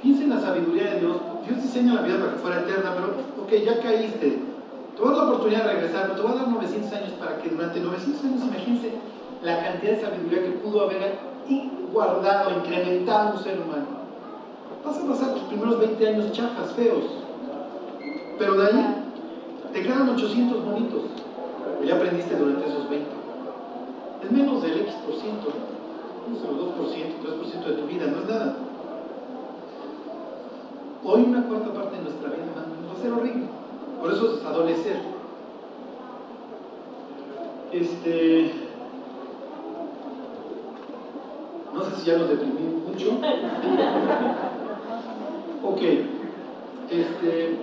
Piensa 0.00 0.22
en 0.22 0.30
la 0.30 0.40
sabiduría 0.40 0.94
de 0.94 1.00
Dios. 1.00 1.16
Dios 1.46 1.62
diseña 1.62 1.94
la 1.94 2.02
vida 2.02 2.18
para 2.18 2.32
que 2.32 2.38
fuera 2.38 2.60
eterna, 2.60 2.94
pero, 2.94 3.42
ok, 3.42 3.64
ya 3.64 3.80
caíste. 3.80 4.38
Te 4.94 5.02
voy 5.02 5.12
a 5.12 5.16
dar 5.16 5.24
la 5.24 5.30
oportunidad 5.30 5.64
de 5.64 5.72
regresar, 5.74 6.02
pero 6.02 6.14
te 6.14 6.22
voy 6.22 6.32
a 6.32 6.42
dar 6.42 6.48
900 6.48 6.92
años 6.92 7.12
para 7.18 7.38
que 7.38 7.48
durante 7.50 7.80
900 7.80 8.24
años, 8.24 8.42
imagínense 8.44 8.92
la 9.42 9.64
cantidad 9.64 9.92
de 9.92 10.00
sabiduría 10.00 10.42
que 10.42 10.50
pudo 10.58 10.82
haber 10.82 11.18
guardado, 11.92 12.50
incrementado 12.58 13.36
un 13.36 13.38
ser 13.38 13.58
humano. 13.60 13.98
Vas 14.84 14.98
a 14.98 15.06
pasar 15.06 15.34
tus 15.34 15.42
primeros 15.44 15.78
20 15.80 16.08
años 16.08 16.32
chafas, 16.32 16.72
feos. 16.72 17.04
Pero 18.38 18.54
de 18.54 18.66
ahí 18.66 19.04
te 19.72 19.82
quedan 19.82 20.08
800 20.08 20.64
bonitos. 20.64 21.02
Ya 21.84 21.96
aprendiste 21.96 22.36
durante 22.36 22.68
esos 22.68 22.88
20 22.88 23.18
es 24.22 24.32
menos 24.32 24.62
del 24.62 24.80
X 24.80 24.94
por 25.06 25.14
ciento, 25.14 25.48
¿no? 25.48 26.36
es 26.36 26.42
el 26.42 26.50
2%, 26.50 27.62
3% 27.62 27.64
de 27.64 27.72
tu 27.74 27.86
vida, 27.86 28.06
no 28.06 28.18
es 28.20 28.28
nada. 28.28 28.56
Hoy 31.04 31.22
una 31.22 31.44
cuarta 31.44 31.72
parte 31.72 31.96
de 31.96 32.02
nuestra 32.02 32.28
vida 32.28 32.44
va 32.56 32.98
a 32.98 33.02
ser 33.02 33.12
horrible. 33.12 33.46
Por 34.00 34.12
eso 34.12 34.34
es 34.34 34.44
adolecer. 34.44 35.00
Este. 37.72 38.67
No 41.78 41.84
sé 41.84 41.96
si 41.96 42.06
ya 42.06 42.18
nos 42.18 42.28
deprimí 42.28 42.82
mucho. 42.86 43.12
Ok. 45.62 45.80
Este. 46.90 47.58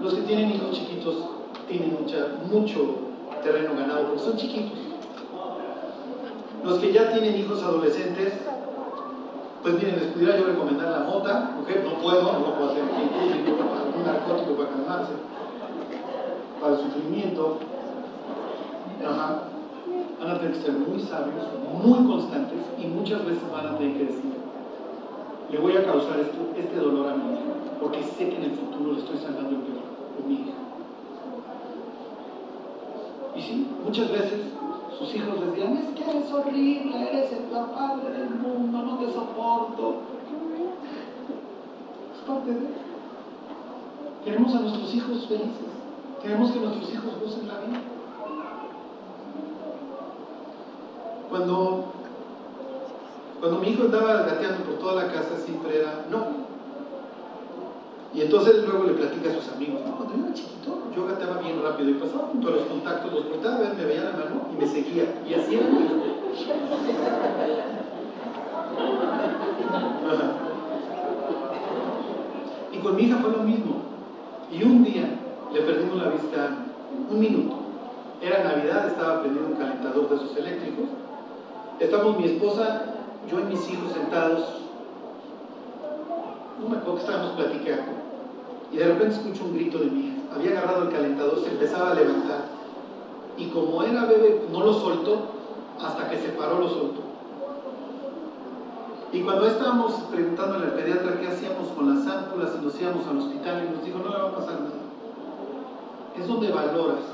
Los 0.00 0.14
que 0.14 0.22
tienen 0.22 0.50
hijos 0.50 0.72
chiquitos 0.72 1.16
tienen 1.66 1.96
mucha, 1.98 2.28
mucho 2.50 2.78
terreno 3.42 3.74
ganado 3.74 4.08
porque 4.08 4.22
son 4.22 4.36
chiquitos. 4.36 4.78
Los 6.62 6.78
que 6.78 6.92
ya 6.92 7.10
tienen 7.12 7.38
hijos 7.38 7.62
adolescentes, 7.62 8.34
pues 9.62 9.74
miren, 9.76 9.96
les 10.00 10.08
pudiera 10.08 10.36
yo 10.36 10.44
recomendar 10.44 10.90
la 10.90 11.04
mota, 11.04 11.56
¿ok? 11.62 11.68
No 11.84 12.02
puedo, 12.02 12.22
no 12.22 12.54
puedo 12.54 12.70
hacer 12.70 12.82
algún 12.82 14.04
narcótico 14.04 14.54
para 14.56 14.68
calmarse, 14.70 15.12
para 16.60 16.74
el 16.74 16.80
sufrimiento. 16.80 17.58
Ajá. 19.06 19.53
Van 20.24 20.36
a 20.36 20.38
tener 20.38 20.54
que 20.54 20.62
ser 20.62 20.72
muy 20.72 20.98
sabios, 21.00 21.44
muy 21.84 22.06
constantes 22.06 22.60
y 22.82 22.86
muchas 22.86 23.26
veces 23.26 23.42
van 23.52 23.66
a 23.66 23.76
tener 23.76 23.98
que 23.98 24.04
decir, 24.06 24.32
le 25.50 25.58
voy 25.58 25.76
a 25.76 25.84
causar 25.84 26.18
este 26.18 26.76
dolor 26.76 27.08
a 27.10 27.14
mi 27.16 27.34
hija, 27.34 27.42
porque 27.78 28.02
sé 28.02 28.30
que 28.30 28.36
en 28.36 28.44
el 28.44 28.52
futuro 28.52 28.92
le 28.94 29.00
estoy 29.00 29.18
sacando 29.18 29.50
el 29.50 29.56
peor 29.56 29.84
con 30.16 30.26
mi 30.26 30.34
hija. 30.36 30.52
Y 33.36 33.42
sí, 33.42 33.68
muchas 33.84 34.10
veces 34.12 34.40
sus 34.98 35.14
hijos 35.14 35.40
les 35.40 35.54
dirán, 35.56 35.76
es 35.76 35.88
que 35.88 36.10
eres 36.10 36.32
horrible, 36.32 37.10
eres 37.10 37.30
el 37.30 37.44
padre 37.50 38.18
del 38.18 38.30
mundo, 38.30 38.78
no 38.78 38.96
te 38.96 39.12
soporto. 39.12 39.94
Es 42.14 42.20
parte 42.26 42.50
de 42.50 42.66
Queremos 44.24 44.54
a 44.54 44.60
nuestros 44.60 44.94
hijos 44.94 45.26
felices. 45.26 45.68
Queremos 46.22 46.50
que 46.50 46.60
nuestros 46.60 46.94
hijos 46.94 47.12
gocen 47.20 47.46
la 47.46 47.60
vida. 47.60 47.93
Cuando, 51.34 51.86
cuando 53.40 53.58
mi 53.58 53.70
hijo 53.70 53.82
andaba 53.82 54.22
gateando 54.22 54.62
por 54.62 54.74
toda 54.74 55.02
la 55.02 55.12
casa, 55.12 55.36
siempre 55.44 55.80
era, 55.80 56.04
no, 56.08 56.26
y 58.14 58.20
entonces 58.20 58.64
luego 58.64 58.84
le 58.84 58.92
platica 58.92 59.30
a 59.30 59.34
sus 59.34 59.52
amigos, 59.52 59.80
no, 59.84 59.96
cuando 59.96 60.14
yo 60.14 60.26
era 60.26 60.32
chiquito, 60.32 60.78
yo 60.94 61.06
gateaba 61.08 61.38
bien 61.38 61.60
rápido 61.60 61.90
y 61.90 61.94
pasaba 61.94 62.28
junto 62.30 62.46
a 62.46 62.50
los 62.52 62.62
contactos, 62.66 63.12
los 63.12 63.24
portaba 63.24 63.58
me 63.76 63.84
veía 63.84 64.04
la 64.04 64.12
mano 64.12 64.46
y 64.52 64.56
me 64.56 64.64
seguía. 64.64 65.06
Y 65.28 65.34
así 65.34 65.56
era 65.56 65.66
mi 65.66 65.88
Y 72.72 72.78
con 72.78 72.94
mi 72.94 73.02
hija 73.02 73.16
fue 73.16 73.30
lo 73.32 73.38
mismo. 73.38 73.82
Y 74.52 74.62
un 74.62 74.84
día 74.84 75.18
le 75.52 75.60
perdimos 75.62 75.96
la 75.96 76.10
vista 76.10 76.58
un 77.10 77.18
minuto. 77.18 77.56
Era 78.22 78.44
Navidad, 78.44 78.86
estaba 78.86 79.22
prendiendo 79.22 79.50
un 79.50 79.56
calentador 79.56 80.08
de 80.08 80.14
esos 80.14 80.36
eléctricos. 80.36 81.03
Estamos 81.80 82.18
mi 82.18 82.24
esposa, 82.26 82.82
yo 83.28 83.40
y 83.40 83.44
mis 83.44 83.68
hijos 83.70 83.92
sentados. 83.92 84.60
No 86.60 86.68
me 86.68 86.76
acuerdo 86.76 86.94
que 86.94 87.00
estábamos 87.00 87.32
platicando 87.32 88.04
y 88.72 88.76
de 88.76 88.86
repente 88.86 89.14
escucho 89.14 89.44
un 89.44 89.54
grito 89.54 89.78
de 89.78 89.86
mi 89.86 90.06
hija. 90.06 90.16
Había 90.34 90.50
agarrado 90.52 90.82
el 90.82 90.88
calentador, 90.90 91.40
se 91.40 91.50
empezaba 91.50 91.92
a 91.92 91.94
levantar. 91.94 92.44
Y 93.36 93.46
como 93.46 93.82
era 93.82 94.04
bebé, 94.04 94.46
no 94.50 94.64
lo 94.64 94.72
soltó, 94.74 95.18
hasta 95.80 96.08
que 96.08 96.18
se 96.18 96.28
paró 96.30 96.58
lo 96.58 96.68
soltó. 96.68 97.00
Y 99.12 99.20
cuando 99.20 99.46
estábamos 99.46 99.92
preguntándole 100.10 100.66
al 100.66 100.72
pediatra 100.72 101.20
qué 101.20 101.28
hacíamos 101.28 101.68
con 101.68 101.94
las 101.94 102.06
ámpulas 102.06 102.50
y 102.60 102.64
nos 102.64 102.80
íbamos 102.80 103.06
al 103.06 103.18
hospital 103.18 103.64
y 103.64 103.74
nos 103.76 103.84
dijo, 103.84 103.98
no 103.98 104.10
le 104.10 104.22
va 104.22 104.28
a 104.28 104.34
pasar 104.34 104.60
nada. 104.60 104.74
Es 106.18 106.26
donde 106.26 106.50
valoras. 106.50 107.04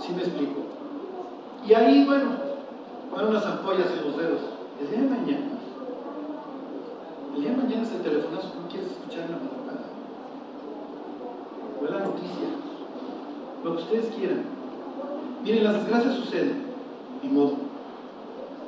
¿Sí 0.00 0.12
me 0.12 0.22
explico? 0.22 0.60
Y 1.66 1.72
ahí, 1.72 2.04
bueno, 2.04 2.51
van 3.14 3.28
unas 3.28 3.44
ampollas 3.44 3.90
en 3.90 4.04
los 4.04 4.16
dedos. 4.16 4.40
El 4.80 4.90
día 4.90 5.00
de 5.00 5.08
mañana, 5.08 5.46
el 7.34 7.40
día 7.40 7.50
de 7.50 7.56
mañana 7.56 7.82
es 7.82 7.92
el 7.92 8.02
telefonazo 8.02 8.48
no 8.60 8.68
quieres 8.68 8.90
escuchar 8.90 9.24
en 9.24 9.30
la 9.32 9.38
madrugada. 9.38 9.84
O 11.80 11.84
la 11.84 12.06
noticia. 12.06 12.48
Lo 13.64 13.76
que 13.76 13.82
ustedes 13.82 14.14
quieran. 14.14 14.44
Miren, 15.44 15.64
las 15.64 15.74
desgracias 15.74 16.14
suceden, 16.16 16.64
ni 17.22 17.28
modo. 17.28 17.54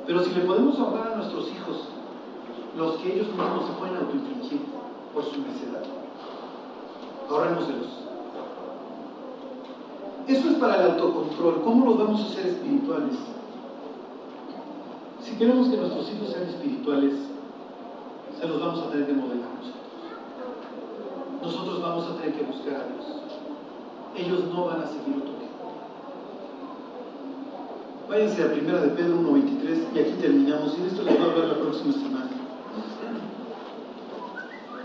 Pero 0.05 0.23
si 0.23 0.33
le 0.33 0.41
podemos 0.41 0.79
ahorrar 0.79 1.13
a 1.13 1.15
nuestros 1.17 1.49
hijos 1.51 1.89
los 2.77 2.95
que 2.97 3.13
ellos 3.13 3.27
mismos 3.27 3.65
se 3.67 3.73
pueden 3.79 3.97
autoinfligir 3.97 4.61
por 5.13 5.23
su 5.23 5.41
necedad, 5.41 5.83
ahorrémoselos. 7.29 7.87
Eso 10.27 10.49
es 10.49 10.55
para 10.55 10.75
el 10.75 10.91
autocontrol. 10.91 11.61
¿Cómo 11.63 11.85
los 11.85 11.97
vamos 11.97 12.21
a 12.21 12.25
hacer 12.25 12.47
espirituales? 12.47 13.15
Si 15.25 15.35
queremos 15.37 15.69
que 15.69 15.77
nuestros 15.77 16.11
hijos 16.11 16.29
sean 16.29 16.47
espirituales, 16.47 17.13
se 18.39 18.47
los 18.47 18.61
vamos 18.61 18.83
a 18.83 18.91
tener 18.91 19.07
que 19.07 19.13
modelar 19.13 19.49
nosotros. 19.57 19.81
Nosotros 21.41 21.81
vamos 21.81 22.05
a 22.05 22.15
tener 22.17 22.33
que 22.35 22.43
buscar 22.43 22.75
a 22.75 22.85
Dios. 22.85 23.05
Ellos 24.15 24.53
no 24.53 24.65
van 24.65 24.81
a 24.81 24.87
seguir 24.87 25.17
otro 25.17 25.35
Váyanse 28.07 28.43
a 28.43 28.51
primera 28.51 28.81
de 28.81 28.89
Pedro 28.89 29.15
1.23 29.15 29.95
y 29.95 29.99
aquí 29.99 30.11
terminamos. 30.21 30.77
Y 30.77 30.81
de 30.81 30.87
esto 30.89 31.01
les 31.01 31.17
voy 31.17 31.27
a 31.27 31.31
hablar 31.31 31.47
la 31.47 31.55
próxima 31.55 31.93
semana. 31.93 32.29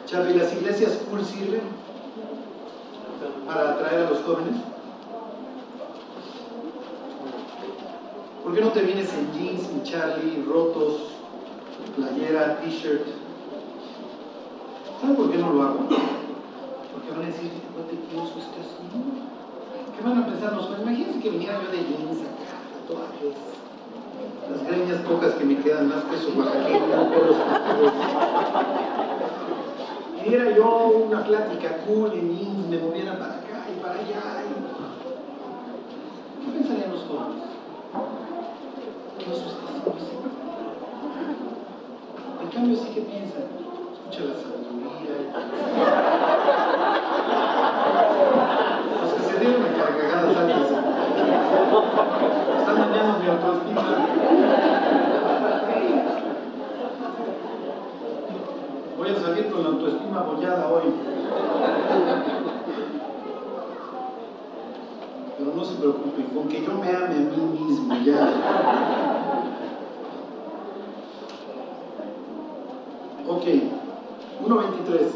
Charlie, 0.06 0.38
¿las 0.38 0.54
iglesias 0.54 1.04
cool 1.10 1.22
sirven 1.22 1.60
para 3.46 3.72
atraer 3.72 4.06
a 4.06 4.10
los 4.10 4.20
jóvenes? 4.20 4.56
¿Por 8.42 8.54
qué 8.54 8.60
no 8.60 8.68
te 8.68 8.80
vienes 8.82 9.12
en 9.14 9.32
jeans, 9.32 9.72
mi 9.72 9.82
Charlie, 9.82 10.44
rotos, 10.46 11.12
playera, 11.96 12.60
t-shirt? 12.60 13.06
¿Saben 15.00 15.16
por 15.16 15.30
qué 15.30 15.38
no 15.38 15.52
lo 15.52 15.62
hago? 15.62 15.78
Porque 15.78 17.10
van 17.10 17.22
a 17.22 17.26
decir, 17.26 17.50
¿qué 17.50 17.82
te 17.96 18.02
quiero 18.08 18.24
este 18.26 18.60
así? 18.60 18.84
¿Qué 19.96 20.04
van 20.04 20.18
a 20.18 20.26
pensar 20.26 20.52
los? 20.54 20.70
Imagínense 20.80 21.20
que 21.20 21.30
viniera 21.30 21.60
yo 21.62 21.70
de 21.70 21.78
jeans 21.78 22.20
acá 22.22 22.60
las 24.50 24.66
greñas 24.66 24.98
pocas 25.02 25.34
que 25.34 25.44
me 25.44 25.56
quedan 25.58 25.88
más 25.88 26.02
que 26.04 26.16
su 26.18 26.36
oaxaqueño 26.38 26.86
los 26.88 27.36
Y 30.26 30.34
era 30.34 30.50
yo 30.56 31.06
una 31.06 31.24
plática 31.24 31.78
cool 31.86 32.12
en 32.12 32.36
jeans, 32.36 32.68
me 32.68 32.78
moviera 32.78 33.18
para 33.18 33.34
acá 33.34 33.66
y 33.74 33.80
para 33.80 33.94
allá. 33.94 34.44
¿Qué 36.44 36.52
pensarían 36.52 36.90
los 36.90 37.02
jóvenes? 37.04 37.59
¿Qué 37.90 39.24
eso 39.32 39.46
está 39.48 39.66
haciendo 39.66 40.30
En 42.40 42.48
cambio, 42.48 42.76
sí 42.76 42.88
que 42.94 43.00
piensan, 43.00 43.42
escucha 43.92 44.20
la 44.26 44.34
sabiduría. 44.34 45.14
Los 49.02 49.12
que 49.12 49.22
se 49.22 49.34
dieron 49.40 49.64
a 49.64 49.66
cargadas 49.76 50.36
antes. 50.36 50.70
Están 52.58 52.76
dañando 52.78 53.18
mi 53.18 53.26
autoestima. 53.28 53.82
Voy 58.98 59.08
a 59.10 59.20
salir 59.20 59.50
con 59.50 59.62
la 59.62 59.68
autoestima 59.70 60.22
bollada 60.22 60.68
hoy. 60.68 60.94
Pero 65.38 65.49
no 65.60 65.66
se 65.66 65.74
preocupen, 65.74 66.24
con 66.34 66.48
que 66.48 66.62
yo 66.62 66.72
me 66.72 66.88
ame 66.88 67.16
a 67.16 67.36
mí 67.36 67.60
mismo 67.60 67.94
ya. 67.96 68.32
Ok, 73.28 73.44
1.23. 74.46 75.10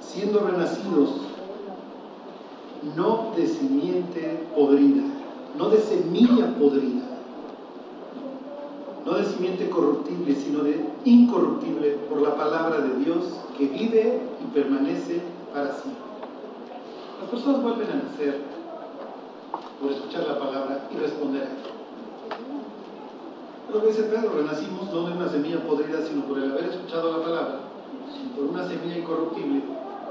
siendo 0.00 0.40
renacidos 0.46 1.10
no 2.96 3.32
de 3.36 3.48
simiente 3.48 4.46
podrida, 4.54 5.02
no 5.58 5.68
de 5.70 5.78
semilla 5.78 6.54
podrida, 6.56 7.03
no 9.04 9.14
de 9.14 9.24
simiente 9.24 9.68
corruptible, 9.68 10.34
sino 10.34 10.60
de 10.60 10.84
incorruptible 11.04 11.98
por 12.08 12.22
la 12.22 12.34
palabra 12.36 12.80
de 12.80 13.04
Dios 13.04 13.24
que 13.56 13.66
vive 13.66 14.20
y 14.42 14.54
permanece 14.54 15.20
para 15.52 15.72
siempre. 15.72 16.02
Las 17.20 17.30
personas 17.30 17.62
vuelven 17.62 17.88
a 17.90 18.02
nacer 18.04 18.40
por 19.80 19.92
escuchar 19.92 20.26
la 20.26 20.38
palabra 20.38 20.88
y 20.90 20.96
responder 20.96 21.42
a 21.42 21.46
ella. 21.46 21.74
Pero 23.66 23.86
dice 23.86 24.04
Pedro, 24.04 24.32
renacimos 24.36 24.92
no 24.92 25.06
de 25.06 25.12
una 25.12 25.28
semilla 25.28 25.62
podrida, 25.66 26.00
sino 26.02 26.24
por 26.24 26.38
el 26.38 26.50
haber 26.50 26.64
escuchado 26.64 27.18
la 27.18 27.24
palabra, 27.24 27.60
sino 28.12 28.30
por 28.36 28.44
una 28.44 28.66
semilla 28.66 28.98
incorruptible 28.98 29.62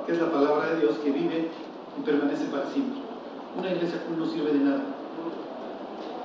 que 0.05 0.11
es 0.11 0.19
la 0.19 0.31
palabra 0.31 0.73
de 0.73 0.81
Dios 0.81 0.97
que 0.97 1.11
vive 1.11 1.49
y 1.97 2.01
permanece 2.05 2.45
para 2.45 2.67
siempre. 2.67 2.99
Una 3.57 3.71
iglesia 3.71 4.03
cool 4.05 4.19
no 4.19 4.25
sirve 4.25 4.53
de 4.53 4.59
nada. 4.59 4.83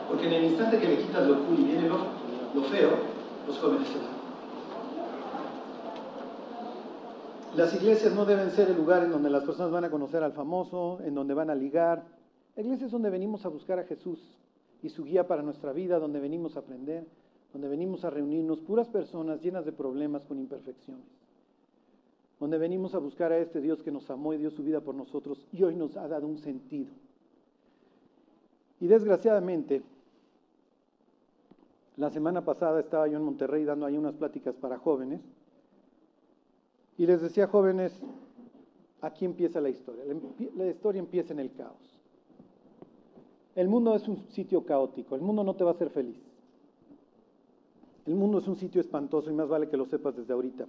Porque 0.09 0.27
en 0.27 0.33
el 0.33 0.45
instante 0.47 0.79
que 0.79 0.89
le 0.89 0.99
quitas 0.99 1.29
lo 1.29 1.45
cool 1.45 1.61
y 1.61 1.65
viene 1.65 1.89
lo, 1.89 2.18
lo 2.55 2.63
feo, 2.65 2.91
los 3.47 3.59
jóvenes 3.59 3.89
se 3.89 3.99
van. 3.99 4.19
Las 7.57 7.75
iglesias 7.75 8.15
no 8.15 8.25
deben 8.25 8.51
ser 8.51 8.71
el 8.71 8.77
lugar 8.77 9.05
en 9.05 9.11
donde 9.11 9.31
las 9.31 9.45
personas 9.45 9.73
van 9.73 9.85
a 9.85 9.91
conocer 9.91 10.23
al 10.23 10.33
famoso, 10.33 11.01
en 11.05 11.15
donde 11.15 11.35
van 11.35 11.51
a 11.51 11.55
ligar. 11.55 12.05
La 12.55 12.63
iglesia 12.63 12.87
es 12.87 12.93
donde 12.93 13.11
venimos 13.11 13.45
a 13.45 13.49
buscar 13.49 13.79
a 13.79 13.85
Jesús 13.85 14.21
y 14.83 14.91
su 14.91 15.05
guía 15.05 15.27
para 15.27 15.43
nuestra 15.43 15.73
vida, 15.73 15.99
donde 15.99 16.21
venimos 16.21 16.57
a 16.57 16.61
aprender, 16.61 17.07
donde 17.53 17.69
venimos 17.69 18.05
a 18.05 18.11
reunirnos, 18.11 18.61
puras 18.61 18.89
personas 18.89 19.41
llenas 19.41 19.65
de 19.65 19.73
problemas 19.73 20.25
con 20.25 20.39
imperfecciones 20.39 21.07
donde 22.41 22.59
venimos 22.59 22.95
a 22.95 22.99
buscar 22.99 23.33
a 23.33 23.39
este 23.39 23.61
Dios 23.61 23.83
que 23.83 23.91
nos 23.91 24.09
amó 24.11 24.33
y 24.33 24.39
dio 24.39 24.51
su 24.51 24.63
vida 24.63 24.81
por 24.81 24.95
nosotros 24.95 25.45
y 25.53 25.63
hoy 25.63 25.75
nos 25.75 25.97
ha 25.97 26.07
dado 26.07 26.27
un 26.27 26.39
sentido. 26.39 26.91
Y 28.81 28.87
desgraciadamente, 28.87 29.83
la 31.99 32.11
semana 32.11 32.45
pasada 32.45 32.79
estaba 32.79 33.09
yo 33.09 33.19
en 33.19 33.25
Monterrey 33.25 33.65
dando 33.65 33.85
ahí 33.85 33.99
unas 33.99 34.15
pláticas 34.15 34.55
para 34.55 34.79
jóvenes 34.79 35.21
y 36.97 37.07
les 37.07 37.21
decía 37.21 37.49
jóvenes, 37.49 37.93
aquí 39.01 39.25
empieza 39.25 39.61
la 39.61 39.69
historia. 39.69 40.05
La 40.57 40.67
historia 40.67 41.01
empieza 41.01 41.33
en 41.33 41.41
el 41.41 41.53
caos. 41.53 41.97
El 43.57 43.69
mundo 43.69 43.97
es 43.97 44.07
un 44.07 44.29
sitio 44.29 44.65
caótico, 44.65 45.17
el 45.17 45.23
mundo 45.23 45.43
no 45.43 45.55
te 45.55 45.65
va 45.65 45.71
a 45.71 45.75
hacer 45.75 45.91
feliz. 45.91 46.21
El 48.07 48.15
mundo 48.15 48.39
es 48.39 48.47
un 48.47 48.57
sitio 48.57 48.81
espantoso 48.81 49.31
y 49.31 49.35
más 49.35 49.49
vale 49.49 49.69
que 49.69 49.77
lo 49.77 49.85
sepas 49.85 50.17
desde 50.17 50.33
ahorita. 50.33 50.67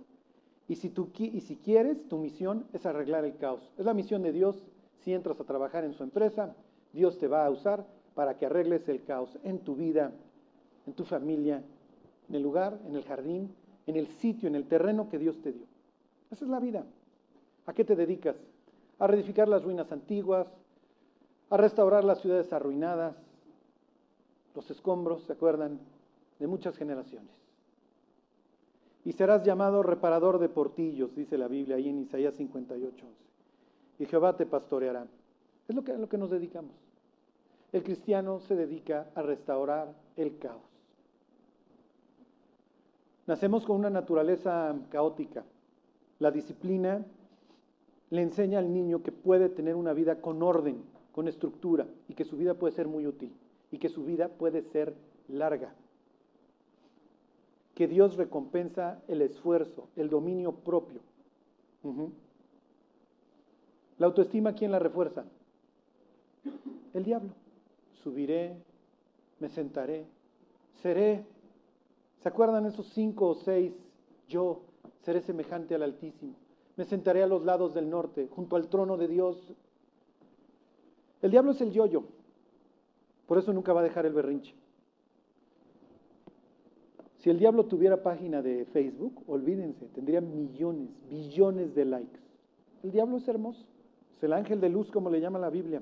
Y 0.67 0.75
si, 0.75 0.89
tú, 0.89 1.09
y 1.17 1.41
si 1.41 1.55
quieres, 1.57 2.07
tu 2.09 2.17
misión 2.17 2.65
es 2.73 2.85
arreglar 2.85 3.23
el 3.25 3.37
caos. 3.37 3.71
Es 3.77 3.85
la 3.85 3.93
misión 3.93 4.23
de 4.23 4.31
Dios. 4.31 4.67
Si 5.01 5.13
entras 5.13 5.39
a 5.39 5.45
trabajar 5.45 5.83
en 5.83 5.93
su 5.93 6.03
empresa, 6.03 6.55
Dios 6.91 7.17
te 7.19 7.27
va 7.27 7.45
a 7.45 7.49
usar 7.49 7.85
para 8.15 8.37
que 8.37 8.47
arregles 8.47 8.89
el 8.89 9.03
caos 9.03 9.37
en 9.43 9.59
tu 9.59 9.75
vida, 9.75 10.11
en 10.89 10.95
tu 10.95 11.05
familia, 11.05 11.63
en 12.27 12.35
el 12.35 12.43
lugar, 12.43 12.79
en 12.85 12.95
el 12.95 13.03
jardín, 13.03 13.55
en 13.87 13.95
el 13.95 14.07
sitio, 14.07 14.47
en 14.47 14.55
el 14.55 14.67
terreno 14.67 15.09
que 15.09 15.17
Dios 15.17 15.41
te 15.41 15.51
dio. 15.51 15.65
Esa 16.29 16.45
es 16.45 16.51
la 16.51 16.59
vida. 16.59 16.85
¿A 17.65 17.73
qué 17.73 17.85
te 17.85 17.95
dedicas? 17.95 18.35
A 18.99 19.07
reedificar 19.07 19.47
las 19.47 19.63
ruinas 19.63 19.91
antiguas, 19.91 20.47
a 21.49 21.57
restaurar 21.57 22.03
las 22.03 22.19
ciudades 22.19 22.51
arruinadas, 22.51 23.15
los 24.55 24.69
escombros, 24.69 25.23
¿se 25.23 25.33
acuerdan? 25.33 25.79
De 26.39 26.47
muchas 26.47 26.77
generaciones 26.77 27.39
y 29.05 29.13
serás 29.13 29.43
llamado 29.43 29.81
reparador 29.81 30.37
de 30.37 30.49
portillos, 30.49 31.15
dice 31.15 31.37
la 31.37 31.47
Biblia 31.47 31.77
ahí 31.77 31.89
en 31.89 31.99
Isaías 31.99 32.35
58, 32.35 33.05
Y 33.97 34.05
Jehová 34.05 34.35
te 34.35 34.45
pastoreará. 34.45 35.07
Es 35.67 35.75
lo 35.75 35.83
que, 35.83 35.93
a 35.93 35.97
lo 35.97 36.07
que 36.09 36.17
nos 36.17 36.29
dedicamos. 36.29 36.73
El 37.71 37.83
cristiano 37.83 38.39
se 38.39 38.55
dedica 38.55 39.07
a 39.15 39.21
restaurar 39.21 39.93
el 40.15 40.37
caos. 40.37 40.61
Nacemos 43.29 43.63
con 43.63 43.77
una 43.77 43.91
naturaleza 43.91 44.75
caótica. 44.89 45.45
La 46.17 46.31
disciplina 46.31 47.05
le 48.09 48.21
enseña 48.23 48.57
al 48.57 48.73
niño 48.73 49.03
que 49.03 49.11
puede 49.11 49.49
tener 49.49 49.75
una 49.75 49.93
vida 49.93 50.19
con 50.19 50.41
orden, 50.41 50.83
con 51.11 51.27
estructura, 51.27 51.85
y 52.07 52.15
que 52.15 52.25
su 52.25 52.37
vida 52.37 52.55
puede 52.55 52.73
ser 52.73 52.87
muy 52.87 53.05
útil, 53.05 53.31
y 53.71 53.77
que 53.77 53.89
su 53.89 54.03
vida 54.03 54.29
puede 54.29 54.63
ser 54.63 54.95
larga 55.27 55.73
que 57.75 57.87
Dios 57.87 58.17
recompensa 58.17 59.01
el 59.07 59.21
esfuerzo, 59.21 59.87
el 59.95 60.09
dominio 60.09 60.51
propio. 60.51 60.99
La 63.97 64.07
autoestima, 64.07 64.53
¿quién 64.53 64.71
la 64.71 64.79
refuerza? 64.79 65.23
El 66.93 67.05
diablo. 67.05 67.29
Subiré, 68.03 68.57
me 69.39 69.47
sentaré, 69.47 70.05
seré. 70.81 71.23
¿Se 72.21 72.29
acuerdan 72.29 72.65
esos 72.65 72.87
cinco 72.93 73.29
o 73.29 73.35
seis? 73.35 73.73
Yo 74.27 74.61
seré 75.01 75.21
semejante 75.21 75.75
al 75.75 75.83
Altísimo. 75.83 76.35
Me 76.75 76.85
sentaré 76.85 77.23
a 77.23 77.27
los 77.27 77.43
lados 77.43 77.73
del 77.73 77.89
norte, 77.89 78.27
junto 78.29 78.55
al 78.55 78.67
trono 78.69 78.97
de 78.97 79.07
Dios. 79.07 79.53
El 81.21 81.31
diablo 81.31 81.51
es 81.51 81.61
el 81.61 81.71
yoyo. 81.71 82.03
Por 83.27 83.37
eso 83.37 83.53
nunca 83.53 83.73
va 83.73 83.81
a 83.81 83.83
dejar 83.83 84.05
el 84.05 84.13
berrinche. 84.13 84.53
Si 87.19 87.29
el 87.29 87.37
diablo 87.37 87.65
tuviera 87.65 88.01
página 88.01 88.41
de 88.41 88.65
Facebook, 88.65 89.23
olvídense, 89.27 89.87
tendría 89.87 90.21
millones, 90.21 90.89
billones 91.09 91.75
de 91.75 91.85
likes. 91.85 92.19
El 92.81 92.91
diablo 92.91 93.17
es 93.17 93.27
hermoso. 93.27 93.65
Es 94.17 94.23
el 94.23 94.33
ángel 94.33 94.61
de 94.61 94.69
luz, 94.69 94.89
como 94.89 95.09
le 95.09 95.19
llama 95.19 95.37
la 95.37 95.49
Biblia. 95.49 95.81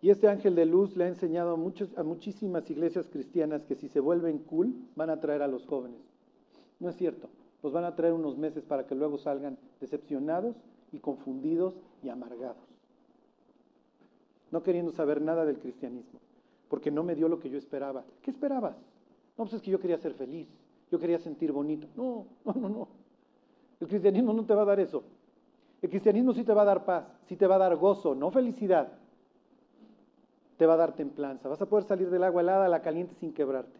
Y 0.00 0.10
este 0.10 0.28
ángel 0.28 0.54
de 0.54 0.64
luz 0.64 0.96
le 0.96 1.04
ha 1.04 1.08
enseñado 1.08 1.50
a, 1.50 2.00
a 2.00 2.02
muchísimas 2.04 2.70
iglesias 2.70 3.08
cristianas 3.08 3.64
que 3.64 3.74
si 3.74 3.88
se 3.88 4.00
vuelven 4.00 4.38
cool, 4.38 4.72
van 4.94 5.10
a 5.10 5.20
traer 5.20 5.42
a 5.42 5.48
los 5.48 5.66
jóvenes. 5.66 6.00
No 6.78 6.88
es 6.88 6.96
cierto. 6.96 7.28
Los 7.62 7.72
van 7.72 7.84
a 7.84 7.96
traer 7.96 8.12
unos 8.12 8.38
meses 8.38 8.62
para 8.64 8.86
que 8.86 8.94
luego 8.94 9.18
salgan 9.18 9.58
decepcionados 9.80 10.54
y 10.92 11.00
confundidos 11.00 11.74
y 12.02 12.08
amargados. 12.08 12.56
No 14.52 14.62
queriendo 14.62 14.92
saber 14.92 15.20
nada 15.20 15.44
del 15.44 15.58
cristianismo, 15.58 16.20
porque 16.68 16.90
no 16.90 17.02
me 17.02 17.16
dio 17.16 17.28
lo 17.28 17.40
que 17.40 17.50
yo 17.50 17.58
esperaba. 17.58 18.04
¿Qué 18.22 18.30
esperabas? 18.30 18.76
No, 19.36 19.44
pues 19.44 19.54
es 19.54 19.62
que 19.62 19.72
yo 19.72 19.80
quería 19.80 19.98
ser 19.98 20.14
feliz, 20.14 20.46
yo 20.90 20.98
quería 20.98 21.18
sentir 21.18 21.50
bonito. 21.50 21.88
No, 21.96 22.26
no, 22.44 22.52
no, 22.54 22.68
no. 22.68 22.88
El 23.80 23.88
cristianismo 23.88 24.32
no 24.32 24.44
te 24.44 24.54
va 24.54 24.62
a 24.62 24.66
dar 24.66 24.80
eso. 24.80 25.02
El 25.82 25.90
cristianismo 25.90 26.32
sí 26.32 26.44
te 26.44 26.54
va 26.54 26.62
a 26.62 26.66
dar 26.66 26.84
paz, 26.84 27.04
sí 27.26 27.36
te 27.36 27.46
va 27.46 27.56
a 27.56 27.58
dar 27.58 27.76
gozo, 27.76 28.14
no 28.14 28.30
felicidad 28.30 28.92
te 30.58 30.66
va 30.66 30.74
a 30.74 30.76
dar 30.76 30.94
templanza. 30.94 31.48
Vas 31.48 31.62
a 31.62 31.66
poder 31.66 31.84
salir 31.84 32.10
del 32.10 32.24
agua 32.24 32.42
helada 32.42 32.66
a 32.66 32.68
la 32.68 32.82
caliente 32.82 33.14
sin 33.14 33.32
quebrarte. 33.32 33.78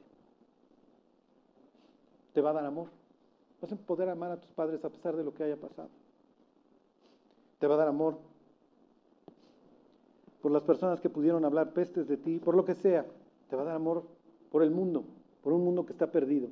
Te 2.33 2.41
va 2.41 2.51
a 2.51 2.53
dar 2.53 2.65
amor. 2.65 2.87
Vas 3.61 3.73
a 3.73 3.77
poder 3.77 4.09
amar 4.09 4.31
a 4.31 4.37
tus 4.37 4.51
padres 4.53 4.85
a 4.85 4.89
pesar 4.89 5.17
de 5.17 5.25
lo 5.25 5.35
que 5.35 5.43
haya 5.43 5.57
pasado. 5.57 5.89
Te 7.59 7.67
va 7.67 7.75
a 7.75 7.79
dar 7.79 7.89
amor 7.89 8.17
por 10.41 10.53
las 10.53 10.63
personas 10.63 11.01
que 11.01 11.11
pudieron 11.11 11.45
hablar 11.45 11.73
pestes 11.73 12.07
de 12.07 12.17
ti, 12.17 12.39
por 12.39 12.55
lo 12.55 12.65
que 12.65 12.77
sea. 12.77 13.05
Te 13.51 13.57
va 13.57 13.63
a 13.63 13.65
dar 13.67 13.75
amor 13.75 14.05
por 14.53 14.63
el 14.63 14.71
mundo, 14.71 15.03
por 15.43 15.53
un 15.53 15.65
mundo 15.65 15.85
que 15.85 15.93
está 15.93 16.07
perdido. 16.13 16.49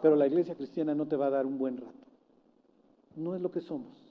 Pero 0.00 0.14
la 0.14 0.28
iglesia 0.28 0.54
cristiana 0.54 0.94
no 0.94 1.08
te 1.08 1.16
va 1.16 1.26
a 1.26 1.30
dar 1.30 1.44
un 1.44 1.58
buen 1.58 1.76
rato. 1.76 2.06
No 3.16 3.34
es 3.34 3.42
lo 3.42 3.50
que 3.50 3.60
somos 3.60 4.01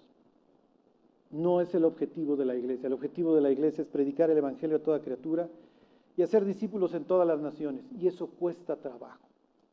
no 1.31 1.61
es 1.61 1.73
el 1.73 1.85
objetivo 1.85 2.35
de 2.35 2.45
la 2.45 2.55
iglesia. 2.55 2.87
El 2.87 2.93
objetivo 2.93 3.35
de 3.35 3.41
la 3.41 3.51
iglesia 3.51 3.81
es 3.81 3.87
predicar 3.87 4.29
el 4.29 4.37
Evangelio 4.37 4.77
a 4.77 4.83
toda 4.83 5.01
criatura 5.01 5.49
y 6.17 6.21
hacer 6.21 6.45
discípulos 6.45 6.93
en 6.93 7.05
todas 7.05 7.27
las 7.27 7.39
naciones. 7.39 7.83
Y 7.99 8.07
eso 8.07 8.27
cuesta 8.27 8.75
trabajo 8.75 9.27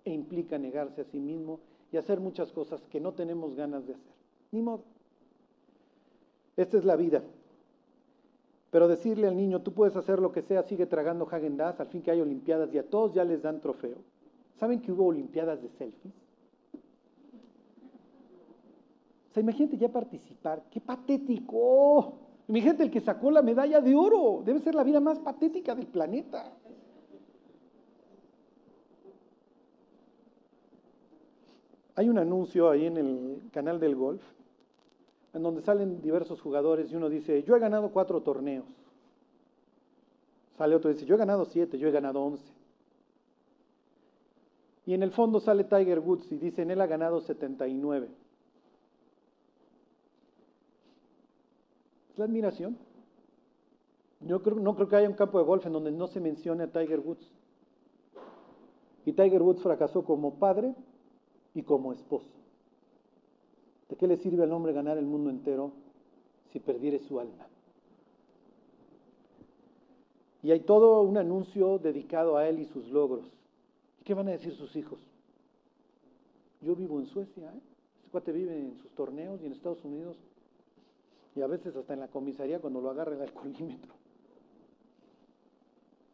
e 0.05 0.13
implica 0.13 0.59
negarse 0.59 1.01
a 1.03 1.05
sí 1.05 1.19
mismo 1.19 1.61
y 1.93 1.97
hacer 1.97 2.21
muchas 2.21 2.53
cosas 2.53 2.81
que 2.91 3.01
no 3.01 3.13
tenemos 3.13 3.55
ganas 3.55 3.87
de 3.87 3.95
hacer. 3.95 4.13
Ni 4.53 4.63
modo. 4.63 4.83
Esta 6.57 6.79
es 6.79 6.85
la 6.85 6.97
vida. 6.97 7.23
Pero 8.71 8.89
decirle 8.89 9.27
al 9.27 9.37
niño, 9.37 9.63
tú 9.63 9.73
puedes 9.73 9.97
hacer 9.97 10.19
lo 10.19 10.33
que 10.33 10.43
sea, 10.43 10.63
sigue 10.63 10.87
tragando 10.87 11.27
Hagen 11.31 11.61
al 11.61 11.87
fin 11.87 12.03
que 12.03 12.11
hay 12.11 12.21
Olimpiadas 12.21 12.73
y 12.75 12.79
a 12.79 12.89
todos 12.89 13.15
ya 13.15 13.25
les 13.25 13.43
dan 13.43 13.61
trofeo. 13.61 13.97
¿Saben 14.57 14.81
que 14.81 14.93
hubo 14.93 15.07
Olimpiadas 15.07 15.63
de 15.63 15.69
selfies? 15.71 16.28
Imagínate 19.37 19.77
ya 19.77 19.89
participar. 19.89 20.63
¡Qué 20.71 20.81
patético! 20.81 22.15
Imagínate 22.49 22.83
el 22.83 22.91
que 22.91 23.01
sacó 23.01 23.31
la 23.31 23.43
medalla 23.43 23.81
de 23.81 23.95
oro. 23.95 24.43
Debe 24.45 24.61
ser 24.61 24.75
la 24.75 24.83
vida 24.83 25.01
más 25.01 25.19
patética 25.19 25.75
del 25.75 25.87
planeta. 25.87 26.53
Hay 31.95 32.09
un 32.09 32.19
anuncio 32.19 32.71
ahí 32.71 32.87
en 32.87 32.97
el 32.97 33.43
canal 33.53 33.81
del 33.81 33.97
golf, 33.97 34.23
en 35.35 35.43
donde 35.43 35.63
salen 35.63 36.01
diversos 36.01 36.41
jugadores 36.41 36.91
y 36.93 36.97
uno 36.97 37.09
dice, 37.09 37.43
yo 37.43 37.57
he 37.57 37.59
ganado 37.59 37.91
cuatro 37.91 38.23
torneos. 38.23 38.67
Sale 40.57 40.77
otro 40.77 40.91
y 40.91 40.95
dice, 40.95 41.07
yo 41.07 41.17
he 41.17 41.19
ganado 41.19 41.45
siete, 41.45 41.77
yo 41.77 41.89
he 41.89 41.91
ganado 41.91 42.23
once. 42.23 42.45
Y 44.87 44.95
en 44.95 45.03
el 45.03 45.11
fondo 45.11 45.39
sale 45.39 45.65
Tiger 45.65 45.99
Woods 45.99 46.33
y 46.33 46.39
dice, 46.39 46.63
él 46.63 46.81
ha 46.81 46.87
ganado 46.87 47.21
79. 47.21 48.09
La 52.19 52.25
admiración. 52.25 52.77
No 54.21 54.43
creo 54.43 54.89
que 54.89 54.97
haya 54.97 55.09
un 55.09 55.15
campo 55.15 55.39
de 55.39 55.45
golf 55.45 55.65
en 55.67 55.73
donde 55.73 55.93
no 55.93 56.09
se 56.09 56.21
mencione 56.21 56.65
a 56.65 56.73
Tiger 56.73 57.01
Woods. 57.01 57.31
Y 59.07 59.13
Tiger 59.13 59.41
Woods 59.41 59.63
fracasó 59.63 60.05
como 60.05 60.35
padre 60.35 60.75
y 61.55 61.63
como 61.63 61.93
esposo. 61.93 62.29
¿De 63.89 63.97
qué 63.97 64.07
le 64.07 64.17
sirve 64.17 64.43
al 64.43 64.53
hombre 64.53 64.73
ganar 64.73 64.99
el 64.99 65.07
mundo 65.07 65.31
entero 65.31 65.73
si 66.53 66.61
perdiere 66.61 66.99
su 66.99 67.21
alma? 67.21 67.47
Y 70.43 70.51
hay 70.51 70.61
todo 70.61 71.03
un 71.03 71.17
anuncio 71.17 71.79
dedicado 71.79 72.37
a 72.37 72.49
él 72.49 72.59
y 72.59 72.67
sus 72.67 72.89
logros. 72.91 73.25
¿Y 74.01 74.05
qué 74.05 74.15
van 74.15 74.29
a 74.29 74.33
decir 74.33 74.55
sus 74.55 74.77
hijos? 74.77 75.01
Yo 76.61 76.75
vivo 76.75 76.99
en 76.99 77.07
Suecia, 77.07 77.51
¿eh? 77.51 77.61
este 77.99 78.11
cuate 78.11 78.33
vive 78.33 78.59
en 78.59 78.77
sus 78.77 78.93
torneos 78.93 79.41
y 79.43 79.47
en 79.47 79.53
Estados 79.53 79.85
Unidos 79.85 80.17
y 81.39 81.43
a 81.43 81.47
veces 81.47 81.77
hasta 81.77 81.95
en 81.95 82.01
la 82.01 82.09
comisaría 82.09 82.61
cuando 82.61 82.81
lo 82.81 82.91
agarra 82.91 83.15
el 83.15 83.23
alcoholímetro. 83.23 83.95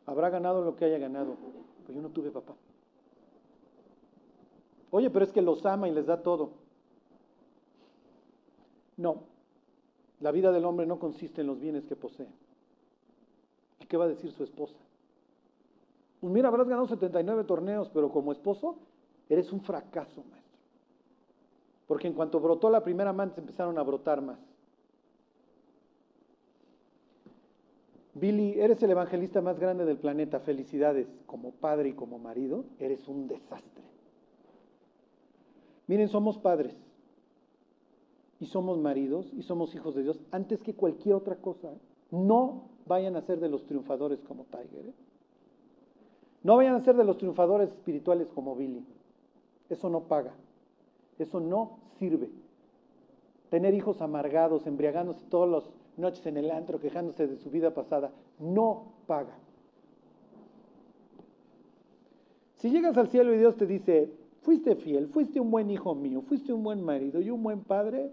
Habrá 0.04 0.28
ganado 0.28 0.62
lo 0.62 0.76
que 0.76 0.84
haya 0.84 0.98
ganado, 0.98 1.36
pero 1.82 1.94
yo 1.94 2.02
no 2.02 2.10
tuve 2.10 2.30
papá. 2.30 2.54
Oye, 4.90 5.08
pero 5.08 5.24
es 5.24 5.32
que 5.32 5.40
los 5.40 5.64
ama 5.64 5.88
y 5.88 5.92
les 5.92 6.06
da 6.06 6.22
todo. 6.22 6.50
No, 8.98 9.22
la 10.20 10.30
vida 10.30 10.52
del 10.52 10.66
hombre 10.66 10.86
no 10.86 10.98
consiste 10.98 11.40
en 11.40 11.46
los 11.46 11.58
bienes 11.58 11.86
que 11.86 11.96
posee. 11.96 12.28
¿Y 13.80 13.86
qué 13.86 13.96
va 13.96 14.04
a 14.04 14.08
decir 14.08 14.30
su 14.30 14.44
esposa? 14.44 14.76
Pues 16.20 16.32
mira, 16.32 16.48
habrás 16.48 16.68
ganado 16.68 16.86
79 16.86 17.44
torneos, 17.44 17.88
pero 17.88 18.10
como 18.10 18.30
esposo 18.30 18.76
eres 19.30 19.50
un 19.52 19.62
fracaso, 19.62 20.22
maestro. 20.30 20.58
Porque 21.86 22.08
en 22.08 22.14
cuanto 22.14 22.40
brotó 22.40 22.68
la 22.68 22.84
primera 22.84 23.10
amante 23.10 23.40
empezaron 23.40 23.78
a 23.78 23.82
brotar 23.82 24.20
más. 24.20 24.53
Billy, 28.14 28.60
eres 28.60 28.82
el 28.82 28.90
evangelista 28.90 29.40
más 29.40 29.58
grande 29.58 29.84
del 29.84 29.98
planeta. 29.98 30.40
Felicidades. 30.40 31.08
Como 31.26 31.50
padre 31.52 31.90
y 31.90 31.92
como 31.92 32.18
marido, 32.18 32.64
eres 32.78 33.06
un 33.08 33.26
desastre. 33.26 33.84
Miren, 35.86 36.08
somos 36.08 36.38
padres 36.38 36.74
y 38.40 38.46
somos 38.46 38.78
maridos 38.78 39.30
y 39.34 39.42
somos 39.42 39.74
hijos 39.74 39.94
de 39.94 40.02
Dios 40.02 40.18
antes 40.30 40.62
que 40.62 40.74
cualquier 40.74 41.14
otra 41.14 41.36
cosa. 41.36 41.72
No 42.10 42.68
vayan 42.86 43.16
a 43.16 43.22
ser 43.22 43.40
de 43.40 43.48
los 43.48 43.66
triunfadores 43.66 44.20
como 44.20 44.44
Tiger. 44.44 44.86
¿eh? 44.86 44.94
No 46.42 46.56
vayan 46.56 46.74
a 46.74 46.84
ser 46.84 46.96
de 46.96 47.04
los 47.04 47.18
triunfadores 47.18 47.70
espirituales 47.70 48.28
como 48.34 48.54
Billy. 48.54 48.84
Eso 49.68 49.88
no 49.90 50.04
paga. 50.04 50.34
Eso 51.18 51.40
no 51.40 51.78
sirve. 51.98 52.30
Tener 53.50 53.74
hijos 53.74 54.00
amargados, 54.00 54.66
embriagándose 54.66 55.24
todos 55.30 55.48
los 55.48 55.70
noches 55.96 56.24
en 56.26 56.36
el 56.36 56.50
antro 56.50 56.80
quejándose 56.80 57.26
de 57.26 57.36
su 57.36 57.50
vida 57.50 57.72
pasada, 57.72 58.12
no 58.38 58.94
paga. 59.06 59.36
Si 62.56 62.70
llegas 62.70 62.96
al 62.96 63.08
cielo 63.08 63.34
y 63.34 63.38
Dios 63.38 63.56
te 63.56 63.66
dice, 63.66 64.10
fuiste 64.42 64.76
fiel, 64.76 65.08
fuiste 65.08 65.40
un 65.40 65.50
buen 65.50 65.70
hijo 65.70 65.94
mío, 65.94 66.22
fuiste 66.22 66.52
un 66.52 66.62
buen 66.62 66.82
marido 66.82 67.20
y 67.20 67.30
un 67.30 67.42
buen 67.42 67.60
padre, 67.60 68.10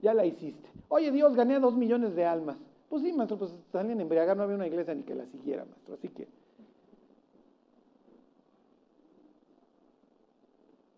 ya 0.00 0.14
la 0.14 0.24
hiciste. 0.24 0.68
Oye 0.88 1.10
Dios, 1.10 1.34
gané 1.34 1.58
dos 1.58 1.76
millones 1.76 2.14
de 2.14 2.24
almas. 2.24 2.56
Pues 2.88 3.02
sí, 3.02 3.12
maestro, 3.12 3.38
pues 3.38 3.52
salían 3.70 4.00
embriagar, 4.00 4.36
no 4.36 4.44
había 4.44 4.56
una 4.56 4.66
iglesia 4.66 4.94
ni 4.94 5.02
que 5.02 5.14
la 5.14 5.26
siguiera, 5.26 5.64
maestro. 5.64 5.94
Así 5.94 6.08
que 6.08 6.28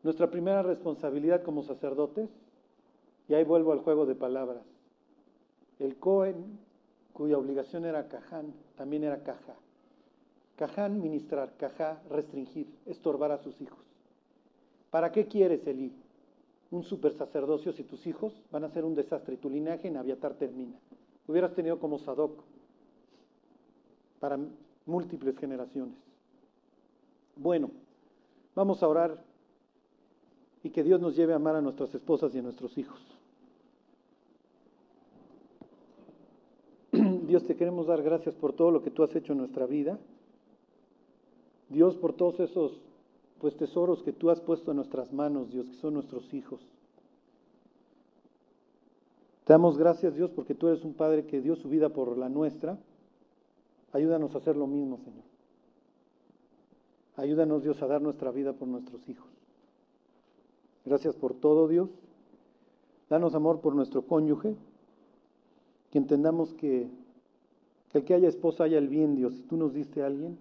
nuestra 0.03 0.31
primera 0.31 0.62
responsabilidad 0.62 1.43
como 1.43 1.62
sacerdotes 1.62 2.31
y 3.31 3.35
ahí 3.35 3.45
vuelvo 3.45 3.70
al 3.70 3.78
juego 3.78 4.07
de 4.07 4.16
palabras. 4.16 4.64
El 5.78 5.97
Cohen, 5.99 6.59
cuya 7.12 7.39
obligación 7.39 7.85
era 7.85 8.09
Caján, 8.09 8.53
también 8.76 9.05
era 9.05 9.22
caja. 9.22 9.55
Caján, 10.57 11.01
ministrar, 11.01 11.53
cajá, 11.57 12.03
restringir, 12.11 12.66
estorbar 12.87 13.31
a 13.31 13.39
sus 13.39 13.61
hijos. 13.61 13.78
¿Para 14.91 15.12
qué 15.12 15.28
quieres, 15.28 15.64
Elí? 15.68 15.93
Un 16.72 16.83
super 16.83 17.12
sacerdocio 17.12 17.72
si 17.72 17.85
tus 17.85 18.05
hijos 18.09 18.33
van 18.51 18.64
a 18.64 18.70
ser 18.70 18.85
un 18.85 18.97
desastre 18.97 19.35
y 19.35 19.39
tu 19.39 19.49
linaje 19.49 19.87
en 19.87 19.97
Aviatar 19.97 20.35
termina. 20.35 20.76
Hubieras 21.28 21.55
tenido 21.55 21.78
como 21.78 22.01
Sadoc 22.01 22.33
para 24.18 24.41
múltiples 24.87 25.39
generaciones. 25.39 25.95
Bueno, 27.37 27.70
vamos 28.57 28.83
a 28.83 28.89
orar 28.89 29.22
y 30.64 30.70
que 30.70 30.83
Dios 30.83 31.01
nos 31.01 31.14
lleve 31.14 31.33
a 31.33 31.37
amar 31.37 31.55
a 31.55 31.62
nuestras 31.62 31.95
esposas 31.95 32.35
y 32.35 32.41
a 32.41 32.43
nuestros 32.43 32.76
hijos. 32.76 33.20
Dios, 37.31 37.45
te 37.45 37.55
queremos 37.55 37.87
dar 37.87 38.03
gracias 38.03 38.35
por 38.35 38.55
todo 38.55 38.72
lo 38.72 38.83
que 38.83 38.91
tú 38.91 39.05
has 39.05 39.14
hecho 39.14 39.35
en 39.35 39.39
nuestra 39.39 39.64
vida. 39.64 40.01
Dios, 41.68 41.95
por 41.95 42.12
todos 42.12 42.41
esos 42.41 42.81
pues 43.41 43.57
tesoros 43.57 44.03
que 44.03 44.12
tú 44.12 44.31
has 44.31 44.41
puesto 44.41 44.72
en 44.72 44.78
nuestras 44.78 45.12
manos, 45.12 45.49
Dios, 45.49 45.68
que 45.68 45.76
son 45.76 45.95
nuestros 45.95 46.35
hijos. 46.35 46.61
Te 49.45 49.53
damos 49.53 49.78
gracias, 49.78 50.16
Dios, 50.16 50.33
porque 50.33 50.57
tú 50.57 50.66
eres 50.66 50.85
un 50.85 50.93
Padre 50.93 51.24
que 51.24 51.41
dio 51.41 51.55
su 51.55 51.68
vida 51.68 51.91
por 51.91 52.18
la 52.18 52.28
nuestra. 52.28 52.76
Ayúdanos 53.93 54.35
a 54.35 54.39
hacer 54.39 54.57
lo 54.57 54.66
mismo, 54.66 54.99
Señor. 54.99 55.22
Ayúdanos, 57.14 57.62
Dios, 57.62 57.81
a 57.81 57.87
dar 57.87 58.03
nuestra 58.03 58.33
vida 58.33 58.55
por 58.55 58.66
nuestros 58.66 59.09
hijos. 59.09 59.31
Gracias 60.85 61.14
por 61.14 61.35
todo, 61.35 61.68
Dios. 61.68 61.91
Danos 63.09 63.37
amor 63.37 63.61
por 63.61 63.76
nuestro 63.76 64.03
cónyuge. 64.03 64.57
Que 65.93 65.99
entendamos 65.99 66.55
que, 66.55 66.91
que 67.91 67.99
el 67.99 68.05
que 68.05 68.14
haya 68.14 68.28
esposa 68.28 68.64
haya 68.64 68.78
el 68.78 68.88
bien, 68.88 69.14
Dios. 69.16 69.34
Si 69.34 69.43
tú 69.43 69.57
nos 69.57 69.74
diste 69.74 70.03
a 70.03 70.07
alguien 70.07 70.38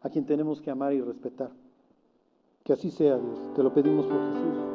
a 0.00 0.10
quien 0.10 0.26
tenemos 0.26 0.60
que 0.60 0.70
amar 0.70 0.92
y 0.92 1.00
respetar. 1.00 1.50
Que 2.64 2.72
así 2.72 2.90
sea, 2.90 3.18
Dios. 3.18 3.54
Te 3.54 3.62
lo 3.62 3.72
pedimos 3.72 4.06
por 4.06 4.18
Jesús. 4.18 4.71